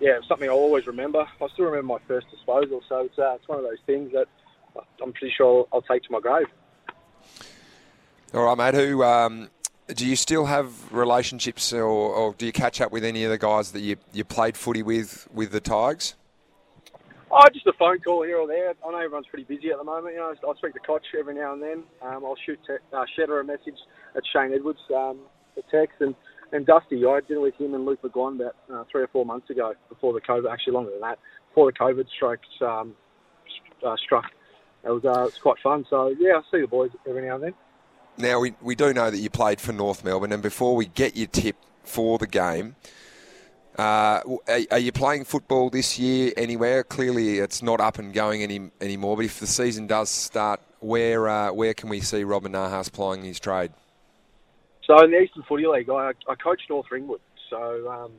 yeah, 0.00 0.16
it's 0.18 0.28
something 0.28 0.48
I'll 0.48 0.56
always 0.56 0.86
remember. 0.86 1.20
I 1.20 1.48
still 1.52 1.66
remember 1.66 1.94
my 1.94 1.98
first 2.06 2.30
disposal, 2.30 2.82
so 2.88 3.00
it's 3.00 3.18
uh, 3.18 3.34
it's 3.34 3.48
one 3.48 3.58
of 3.58 3.64
those 3.64 3.78
things 3.86 4.12
that 4.12 4.26
I'm 5.02 5.12
pretty 5.12 5.34
sure 5.36 5.66
I'll 5.72 5.82
take 5.82 6.02
to 6.04 6.12
my 6.12 6.20
grave. 6.20 6.46
All 8.34 8.44
right, 8.44 8.56
mate. 8.56 8.74
Who 8.74 9.02
um, 9.02 9.50
do 9.88 10.06
you 10.06 10.16
still 10.16 10.46
have 10.46 10.92
relationships, 10.92 11.72
or, 11.72 11.82
or 11.82 12.34
do 12.34 12.46
you 12.46 12.52
catch 12.52 12.80
up 12.80 12.92
with 12.92 13.04
any 13.04 13.24
of 13.24 13.30
the 13.30 13.38
guys 13.38 13.72
that 13.72 13.80
you, 13.80 13.96
you 14.12 14.24
played 14.24 14.56
footy 14.56 14.82
with 14.82 15.28
with 15.32 15.50
the 15.50 15.60
Tigers? 15.60 16.14
Oh, 17.30 17.44
just 17.52 17.66
a 17.66 17.74
phone 17.74 17.98
call 18.00 18.22
here 18.22 18.38
or 18.38 18.46
there. 18.46 18.72
I 18.86 18.90
know 18.90 18.98
everyone's 18.98 19.26
pretty 19.26 19.44
busy 19.44 19.70
at 19.70 19.76
the 19.76 19.84
moment. 19.84 20.14
You 20.14 20.20
know, 20.20 20.32
I 20.32 20.56
speak 20.56 20.72
to 20.72 20.80
Cotch 20.80 21.04
every 21.18 21.34
now 21.34 21.52
and 21.52 21.62
then. 21.62 21.82
Um, 22.00 22.24
I'll 22.24 22.36
shoot 22.46 22.58
te- 22.66 22.96
uh, 22.96 23.04
Shedder 23.16 23.40
a 23.40 23.44
message 23.44 23.76
at 24.16 24.22
Shane 24.32 24.54
Edwards, 24.54 24.80
um, 24.94 25.18
a 25.58 25.62
text, 25.70 26.00
and, 26.00 26.14
and 26.52 26.66
Dusty. 26.66 27.04
I 27.04 27.20
dinner 27.20 27.40
with 27.40 27.54
him 27.56 27.74
and 27.74 27.84
Luke 27.84 28.00
McGuane 28.02 28.36
about 28.40 28.56
uh, 28.72 28.84
three 28.90 29.02
or 29.02 29.08
four 29.08 29.24
months 29.24 29.50
ago 29.50 29.74
before 29.88 30.12
the 30.12 30.20
COVID, 30.20 30.50
actually 30.50 30.74
longer 30.74 30.90
than 30.90 31.00
that, 31.00 31.18
before 31.50 31.70
the 31.70 31.78
COVID 31.78 32.06
strokes 32.14 32.48
um, 32.60 32.94
uh, 33.84 33.96
struck. 33.96 34.26
It 34.84 34.90
was, 34.90 35.04
uh, 35.04 35.10
it 35.10 35.24
was 35.24 35.38
quite 35.38 35.58
fun. 35.62 35.84
So, 35.90 36.14
yeah, 36.18 36.38
I 36.38 36.42
see 36.50 36.60
the 36.60 36.68
boys 36.68 36.90
every 37.06 37.26
now 37.26 37.34
and 37.36 37.44
then. 37.44 37.54
Now, 38.16 38.40
we, 38.40 38.54
we 38.60 38.74
do 38.74 38.92
know 38.92 39.10
that 39.10 39.18
you 39.18 39.30
played 39.30 39.60
for 39.60 39.72
North 39.72 40.04
Melbourne, 40.04 40.32
and 40.32 40.42
before 40.42 40.74
we 40.74 40.86
get 40.86 41.16
your 41.16 41.28
tip 41.28 41.56
for 41.84 42.18
the 42.18 42.26
game, 42.26 42.74
uh, 43.78 44.22
are, 44.48 44.60
are, 44.72 44.78
you 44.78 44.90
playing 44.90 45.24
football 45.24 45.70
this 45.70 46.00
year 46.00 46.32
anywhere? 46.36 46.82
Clearly, 46.82 47.38
it's 47.38 47.62
not 47.62 47.80
up 47.80 47.98
and 48.00 48.12
going 48.12 48.42
any, 48.42 48.70
anymore. 48.80 49.16
But 49.16 49.26
if 49.26 49.38
the 49.38 49.46
season 49.46 49.86
does 49.86 50.10
start, 50.10 50.60
where 50.80 51.28
uh, 51.28 51.52
where 51.52 51.74
can 51.74 51.88
we 51.88 52.00
see 52.00 52.24
Robin 52.24 52.52
Nahas 52.52 52.92
plying 52.92 53.22
his 53.22 53.38
trade? 53.38 53.72
So 54.88 55.04
in 55.04 55.10
the 55.10 55.18
Eastern 55.18 55.44
Footy 55.46 55.66
League, 55.66 55.88
I, 55.90 56.12
I 56.28 56.34
coach 56.34 56.62
North 56.68 56.86
Ringwood. 56.90 57.20
So 57.50 57.88
um, 57.90 58.12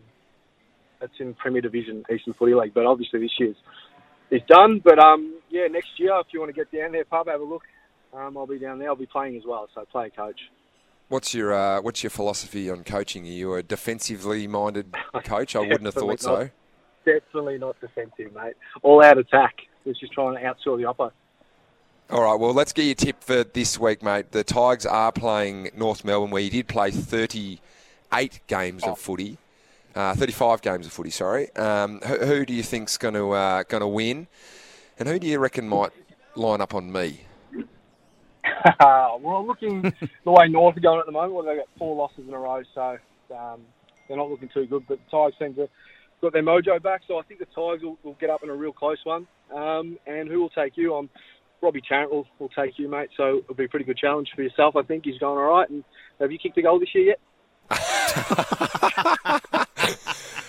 that's 1.01 1.13
in 1.19 1.33
Premier 1.33 1.61
Division 1.61 2.03
Eastern 2.13 2.33
Footy 2.33 2.53
League. 2.53 2.73
But 2.73 2.85
obviously 2.85 3.19
this 3.19 3.31
year's 3.39 3.55
is 4.31 4.41
done. 4.47 4.79
But 4.83 4.99
um, 4.99 5.39
yeah, 5.49 5.67
next 5.67 5.89
year 5.97 6.13
if 6.19 6.27
you 6.31 6.39
want 6.39 6.53
to 6.53 6.53
get 6.53 6.71
down 6.71 6.91
there, 6.91 7.05
pub, 7.05 7.27
have 7.27 7.41
a 7.41 7.43
look. 7.43 7.63
Um, 8.13 8.37
I'll 8.37 8.47
be 8.47 8.59
down 8.59 8.79
there. 8.79 8.89
I'll 8.89 8.95
be 8.95 9.07
playing 9.07 9.35
as 9.35 9.43
well. 9.47 9.67
So 9.73 9.83
play 9.91 10.11
coach. 10.15 10.39
What's 11.09 11.33
your 11.33 11.53
uh, 11.53 11.81
what's 11.81 12.03
your 12.03 12.11
philosophy 12.11 12.69
on 12.69 12.83
coaching? 12.83 13.25
Are 13.25 13.31
you 13.31 13.55
a 13.55 13.63
defensively 13.63 14.45
minded 14.47 14.93
coach? 15.23 15.55
I 15.55 15.59
wouldn't 15.59 15.85
have 15.85 15.95
thought 15.95 16.07
not, 16.07 16.19
so. 16.19 16.49
Definitely 17.05 17.57
not 17.57 17.79
defensive, 17.81 18.33
mate. 18.35 18.53
All 18.83 19.03
out 19.03 19.17
attack. 19.17 19.55
It's 19.85 19.99
just 19.99 20.13
trying 20.13 20.35
to 20.35 20.41
outscore 20.41 20.77
the 20.77 20.83
oppo. 20.83 21.11
All 22.11 22.23
right, 22.23 22.39
well, 22.39 22.53
let's 22.53 22.73
get 22.73 22.85
your 22.85 22.95
tip 22.95 23.23
for 23.23 23.43
this 23.43 23.79
week, 23.79 24.01
mate. 24.01 24.31
The 24.31 24.43
Tigers 24.43 24.87
are 24.87 25.11
playing 25.11 25.69
North 25.77 26.03
Melbourne, 26.03 26.31
where 26.31 26.41
you 26.41 26.49
did 26.49 26.67
play 26.67 26.89
38 26.89 28.39
games 28.47 28.83
of 28.83 28.97
footy, 28.97 29.37
uh, 29.93 30.15
35 30.15 30.63
games 30.63 30.87
of 30.87 30.91
footy. 30.91 31.11
Sorry. 31.11 31.55
Um, 31.55 31.99
who, 31.99 32.17
who, 32.17 32.45
do 32.47 32.53
you 32.55 32.63
think's 32.63 32.97
going 32.97 33.13
to 33.13 33.33
uh, 33.33 33.61
going 33.61 33.81
to 33.81 33.87
win, 33.87 34.25
and 34.97 35.07
who 35.07 35.19
do 35.19 35.27
you 35.27 35.37
reckon 35.37 35.69
might 35.69 35.91
line 36.33 36.61
up 36.61 36.73
on 36.73 36.91
me? 36.91 37.21
well, 38.79 39.45
looking 39.45 39.83
the 40.23 40.31
way 40.31 40.47
North 40.47 40.77
are 40.77 40.79
going 40.79 40.99
at 40.99 41.05
the 41.05 41.11
moment, 41.11 41.33
well, 41.33 41.45
they've 41.45 41.57
got 41.57 41.67
four 41.77 41.95
losses 41.95 42.27
in 42.27 42.33
a 42.33 42.39
row, 42.39 42.63
so 42.73 42.97
um, 43.37 43.61
they're 44.07 44.17
not 44.17 44.31
looking 44.31 44.49
too 44.51 44.65
good. 44.65 44.83
But 44.87 44.97
the 45.05 45.11
Tigers 45.11 45.35
seem 45.37 45.53
to 45.53 45.61
have 45.61 45.69
got 46.21 46.33
their 46.33 46.41
mojo 46.41 46.81
back, 46.81 47.01
so 47.07 47.19
I 47.19 47.21
think 47.21 47.39
the 47.39 47.45
Tigers 47.45 47.83
will, 47.83 47.99
will 48.01 48.17
get 48.19 48.31
up 48.31 48.41
in 48.41 48.49
a 48.49 48.55
real 48.55 48.73
close 48.73 48.97
one. 49.03 49.27
Um, 49.55 49.99
and 50.07 50.27
who 50.27 50.39
will 50.39 50.49
take 50.49 50.75
you? 50.75 50.95
on? 50.95 51.07
Robbie 51.61 51.81
Tarrant 51.87 52.11
will, 52.11 52.27
will 52.39 52.49
take 52.49 52.79
you, 52.79 52.87
mate. 52.87 53.09
So 53.17 53.39
it'll 53.39 53.55
be 53.55 53.65
a 53.65 53.69
pretty 53.69 53.85
good 53.85 53.97
challenge 53.97 54.29
for 54.35 54.41
yourself. 54.41 54.75
I 54.75 54.83
think 54.83 55.05
he's 55.05 55.17
going 55.17 55.37
all 55.37 55.57
right. 55.57 55.69
And 55.69 55.83
have 56.19 56.31
you 56.31 56.37
kicked 56.37 56.57
a 56.57 56.61
goal 56.61 56.79
this 56.79 56.93
year 56.93 57.15
yet? 57.15 57.19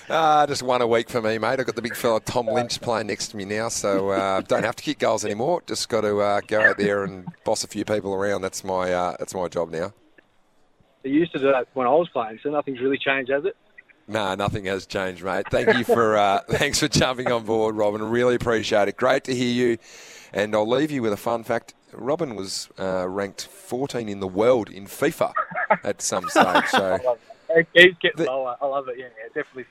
Uh, 0.08 0.46
just 0.46 0.62
one 0.62 0.82
a 0.82 0.86
week 0.86 1.08
for 1.08 1.20
me, 1.20 1.38
mate. 1.38 1.60
I've 1.60 1.66
got 1.66 1.76
the 1.76 1.82
big 1.82 1.96
fella 1.96 2.20
Tom 2.20 2.46
Lynch 2.46 2.80
playing 2.80 3.08
next 3.08 3.28
to 3.28 3.36
me 3.36 3.44
now, 3.44 3.68
so 3.68 4.10
uh, 4.10 4.40
don't 4.42 4.64
have 4.64 4.76
to 4.76 4.82
kick 4.82 4.98
goals 4.98 5.24
anymore. 5.24 5.62
Just 5.66 5.88
got 5.88 6.02
to 6.02 6.20
uh, 6.20 6.40
go 6.46 6.60
out 6.60 6.78
there 6.78 7.04
and 7.04 7.26
boss 7.44 7.64
a 7.64 7.68
few 7.68 7.84
people 7.84 8.14
around. 8.14 8.42
That's 8.42 8.64
my 8.64 8.92
uh, 8.92 9.16
that's 9.18 9.34
my 9.34 9.48
job 9.48 9.70
now. 9.70 9.92
They 11.02 11.10
used 11.10 11.32
to 11.32 11.38
do 11.38 11.46
that 11.52 11.68
when 11.74 11.86
I 11.86 11.90
was 11.90 12.08
playing, 12.10 12.40
so 12.42 12.50
nothing's 12.50 12.80
really 12.80 12.98
changed, 12.98 13.30
has 13.30 13.44
it? 13.44 13.56
No, 14.06 14.34
nothing 14.34 14.64
has 14.64 14.86
changed, 14.86 15.22
mate. 15.22 15.46
Thank 15.50 15.72
you 15.78 15.84
for 15.84 16.16
uh, 16.16 16.40
thanks 16.48 16.80
for 16.80 16.88
jumping 16.88 17.30
on 17.30 17.44
board, 17.44 17.76
Robin. 17.76 18.02
Really 18.02 18.34
appreciate 18.34 18.88
it. 18.88 18.96
Great 18.96 19.24
to 19.24 19.34
hear 19.34 19.52
you. 19.52 19.78
And 20.32 20.54
I'll 20.54 20.68
leave 20.68 20.90
you 20.90 21.02
with 21.02 21.12
a 21.12 21.16
fun 21.16 21.44
fact. 21.44 21.74
Robin 21.92 22.36
was 22.36 22.68
uh, 22.78 23.08
ranked 23.08 23.46
14 23.46 24.08
in 24.08 24.20
the 24.20 24.28
world 24.28 24.70
in 24.70 24.86
FIFA 24.86 25.32
at 25.82 26.00
some 26.02 26.28
stage. 26.28 26.66
So 26.68 27.18
He's 27.74 27.94
getting 28.00 28.16
the, 28.16 28.24
lower. 28.24 28.56
I 28.60 28.66
love 28.66 28.88
it. 28.88 28.98
Yeah, 28.98 29.08
yeah 29.18 29.42
definitely 29.42 29.64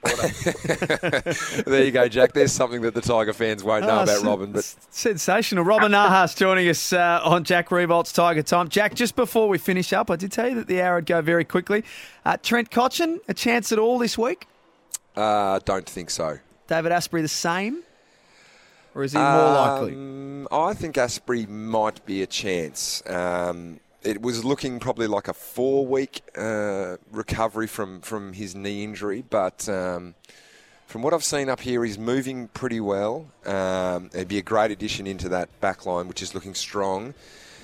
14. 1.53 1.63
there 1.71 1.85
you 1.85 1.91
go, 1.91 2.07
Jack. 2.07 2.33
There's 2.33 2.51
something 2.51 2.81
that 2.81 2.93
the 2.93 3.01
Tiger 3.01 3.33
fans 3.33 3.63
won't 3.63 3.85
know 3.85 3.99
oh, 3.99 4.03
about 4.03 4.23
Robin. 4.23 4.51
But 4.51 4.65
sensational. 4.89 5.63
Robin 5.63 5.91
Nahas 5.91 6.35
joining 6.35 6.67
us 6.67 6.91
uh, 6.91 7.21
on 7.23 7.43
Jack 7.43 7.69
Riewoldt's 7.69 8.11
Tiger 8.11 8.43
Time. 8.43 8.69
Jack, 8.69 8.95
just 8.95 9.15
before 9.15 9.47
we 9.47 9.57
finish 9.57 9.93
up, 9.93 10.11
I 10.11 10.15
did 10.15 10.31
tell 10.31 10.49
you 10.49 10.55
that 10.55 10.67
the 10.67 10.81
hour 10.81 10.95
would 10.95 11.05
go 11.05 11.21
very 11.21 11.45
quickly. 11.45 11.83
Uh, 12.25 12.37
Trent 12.37 12.69
Cotchin, 12.69 13.19
a 13.27 13.33
chance 13.33 13.71
at 13.71 13.79
all 13.79 13.97
this 13.97 14.17
week? 14.17 14.47
Uh, 15.15 15.59
don't 15.63 15.87
think 15.87 16.09
so. 16.09 16.39
David 16.67 16.91
Astbury, 16.91 17.21
the 17.21 17.27
same? 17.27 17.83
Or 18.95 19.03
is 19.03 19.13
he 19.13 19.17
more 19.19 19.25
likely? 19.25 19.93
Um, 19.93 20.47
I 20.51 20.73
think 20.73 20.95
Astbury 20.95 21.47
might 21.47 22.05
be 22.05 22.21
a 22.21 22.27
chance. 22.27 23.03
Um, 23.07 23.79
it 24.03 24.21
was 24.21 24.43
looking 24.45 24.79
probably 24.79 25.07
like 25.07 25.27
a 25.27 25.33
four 25.33 25.85
week 25.85 26.21
uh, 26.37 26.97
recovery 27.11 27.67
from, 27.67 28.01
from 28.01 28.33
his 28.33 28.55
knee 28.55 28.83
injury, 28.83 29.23
but 29.29 29.67
um, 29.69 30.15
from 30.87 31.03
what 31.03 31.13
I've 31.13 31.23
seen 31.23 31.49
up 31.49 31.59
here, 31.59 31.83
he's 31.83 31.99
moving 31.99 32.47
pretty 32.47 32.79
well. 32.79 33.27
Um, 33.45 34.09
it'd 34.13 34.27
be 34.27 34.39
a 34.39 34.41
great 34.43 34.71
addition 34.71 35.05
into 35.05 35.29
that 35.29 35.47
back 35.61 35.85
line, 35.85 36.07
which 36.07 36.21
is 36.21 36.33
looking 36.33 36.55
strong. 36.55 37.13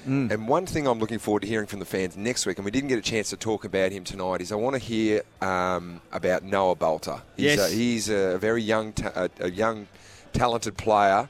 Mm. 0.07 0.29
And 0.29 0.47
one 0.47 0.67
thing 0.67 0.85
I'm 0.85 0.99
looking 0.99 1.17
forward 1.17 1.41
to 1.41 1.47
hearing 1.47 1.65
from 1.65 1.79
the 1.79 1.85
fans 1.85 2.15
next 2.15 2.45
week, 2.45 2.59
and 2.59 2.65
we 2.65 2.69
didn't 2.69 2.89
get 2.89 2.99
a 2.99 3.01
chance 3.01 3.31
to 3.31 3.37
talk 3.37 3.65
about 3.65 3.91
him 3.91 4.03
tonight, 4.03 4.41
is 4.41 4.51
I 4.51 4.55
want 4.55 4.75
to 4.75 4.79
hear 4.79 5.23
um, 5.41 6.01
about 6.11 6.43
Noah 6.43 6.75
Balta. 6.75 7.23
He's, 7.35 7.45
yes. 7.45 7.71
a, 7.71 7.75
he's 7.75 8.09
a 8.09 8.37
very 8.37 8.61
young, 8.61 8.93
ta- 8.93 9.11
a, 9.15 9.29
a 9.39 9.49
young, 9.49 9.87
talented 10.35 10.77
player 10.77 11.29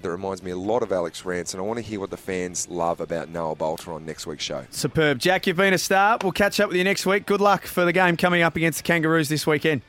that 0.00 0.10
reminds 0.10 0.42
me 0.42 0.50
a 0.50 0.56
lot 0.56 0.82
of 0.82 0.90
Alex 0.90 1.24
Rance, 1.24 1.54
and 1.54 1.62
I 1.62 1.64
want 1.64 1.78
to 1.78 1.84
hear 1.84 2.00
what 2.00 2.10
the 2.10 2.16
fans 2.16 2.66
love 2.68 3.00
about 3.00 3.28
Noah 3.28 3.54
Balta 3.54 3.90
on 3.92 4.04
next 4.04 4.26
week's 4.26 4.42
show. 4.42 4.64
Superb. 4.70 5.18
Jack, 5.18 5.46
you've 5.46 5.56
been 5.56 5.74
a 5.74 5.78
star. 5.78 6.18
We'll 6.22 6.32
catch 6.32 6.58
up 6.58 6.68
with 6.68 6.76
you 6.76 6.84
next 6.84 7.06
week. 7.06 7.26
Good 7.26 7.40
luck 7.40 7.66
for 7.66 7.84
the 7.84 7.92
game 7.92 8.16
coming 8.16 8.42
up 8.42 8.56
against 8.56 8.78
the 8.78 8.84
Kangaroos 8.84 9.28
this 9.28 9.46
weekend. 9.46 9.82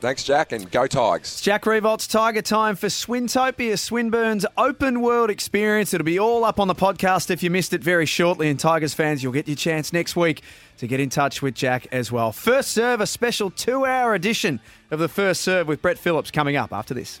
Thanks, 0.00 0.24
Jack, 0.24 0.52
and 0.52 0.68
go 0.70 0.86
Tigers. 0.86 1.42
Jack 1.42 1.64
Riewoldt's 1.64 2.06
Tiger 2.06 2.40
Time 2.40 2.74
for 2.74 2.86
Swintopia, 2.86 3.78
Swinburne's 3.78 4.46
open 4.56 5.02
world 5.02 5.28
experience. 5.28 5.92
It'll 5.92 6.06
be 6.06 6.18
all 6.18 6.42
up 6.42 6.58
on 6.58 6.68
the 6.68 6.74
podcast 6.74 7.30
if 7.30 7.42
you 7.42 7.50
missed 7.50 7.74
it 7.74 7.82
very 7.84 8.06
shortly. 8.06 8.48
And 8.48 8.58
Tigers 8.58 8.94
fans, 8.94 9.22
you'll 9.22 9.34
get 9.34 9.46
your 9.46 9.56
chance 9.56 9.92
next 9.92 10.16
week 10.16 10.42
to 10.78 10.86
get 10.86 11.00
in 11.00 11.10
touch 11.10 11.42
with 11.42 11.54
Jack 11.54 11.86
as 11.92 12.10
well. 12.10 12.32
First 12.32 12.70
Serve, 12.70 13.02
a 13.02 13.06
special 13.06 13.50
two 13.50 13.84
hour 13.84 14.14
edition 14.14 14.60
of 14.90 15.00
the 15.00 15.08
First 15.08 15.42
Serve 15.42 15.68
with 15.68 15.82
Brett 15.82 15.98
Phillips 15.98 16.30
coming 16.30 16.56
up 16.56 16.72
after 16.72 16.94
this. 16.94 17.20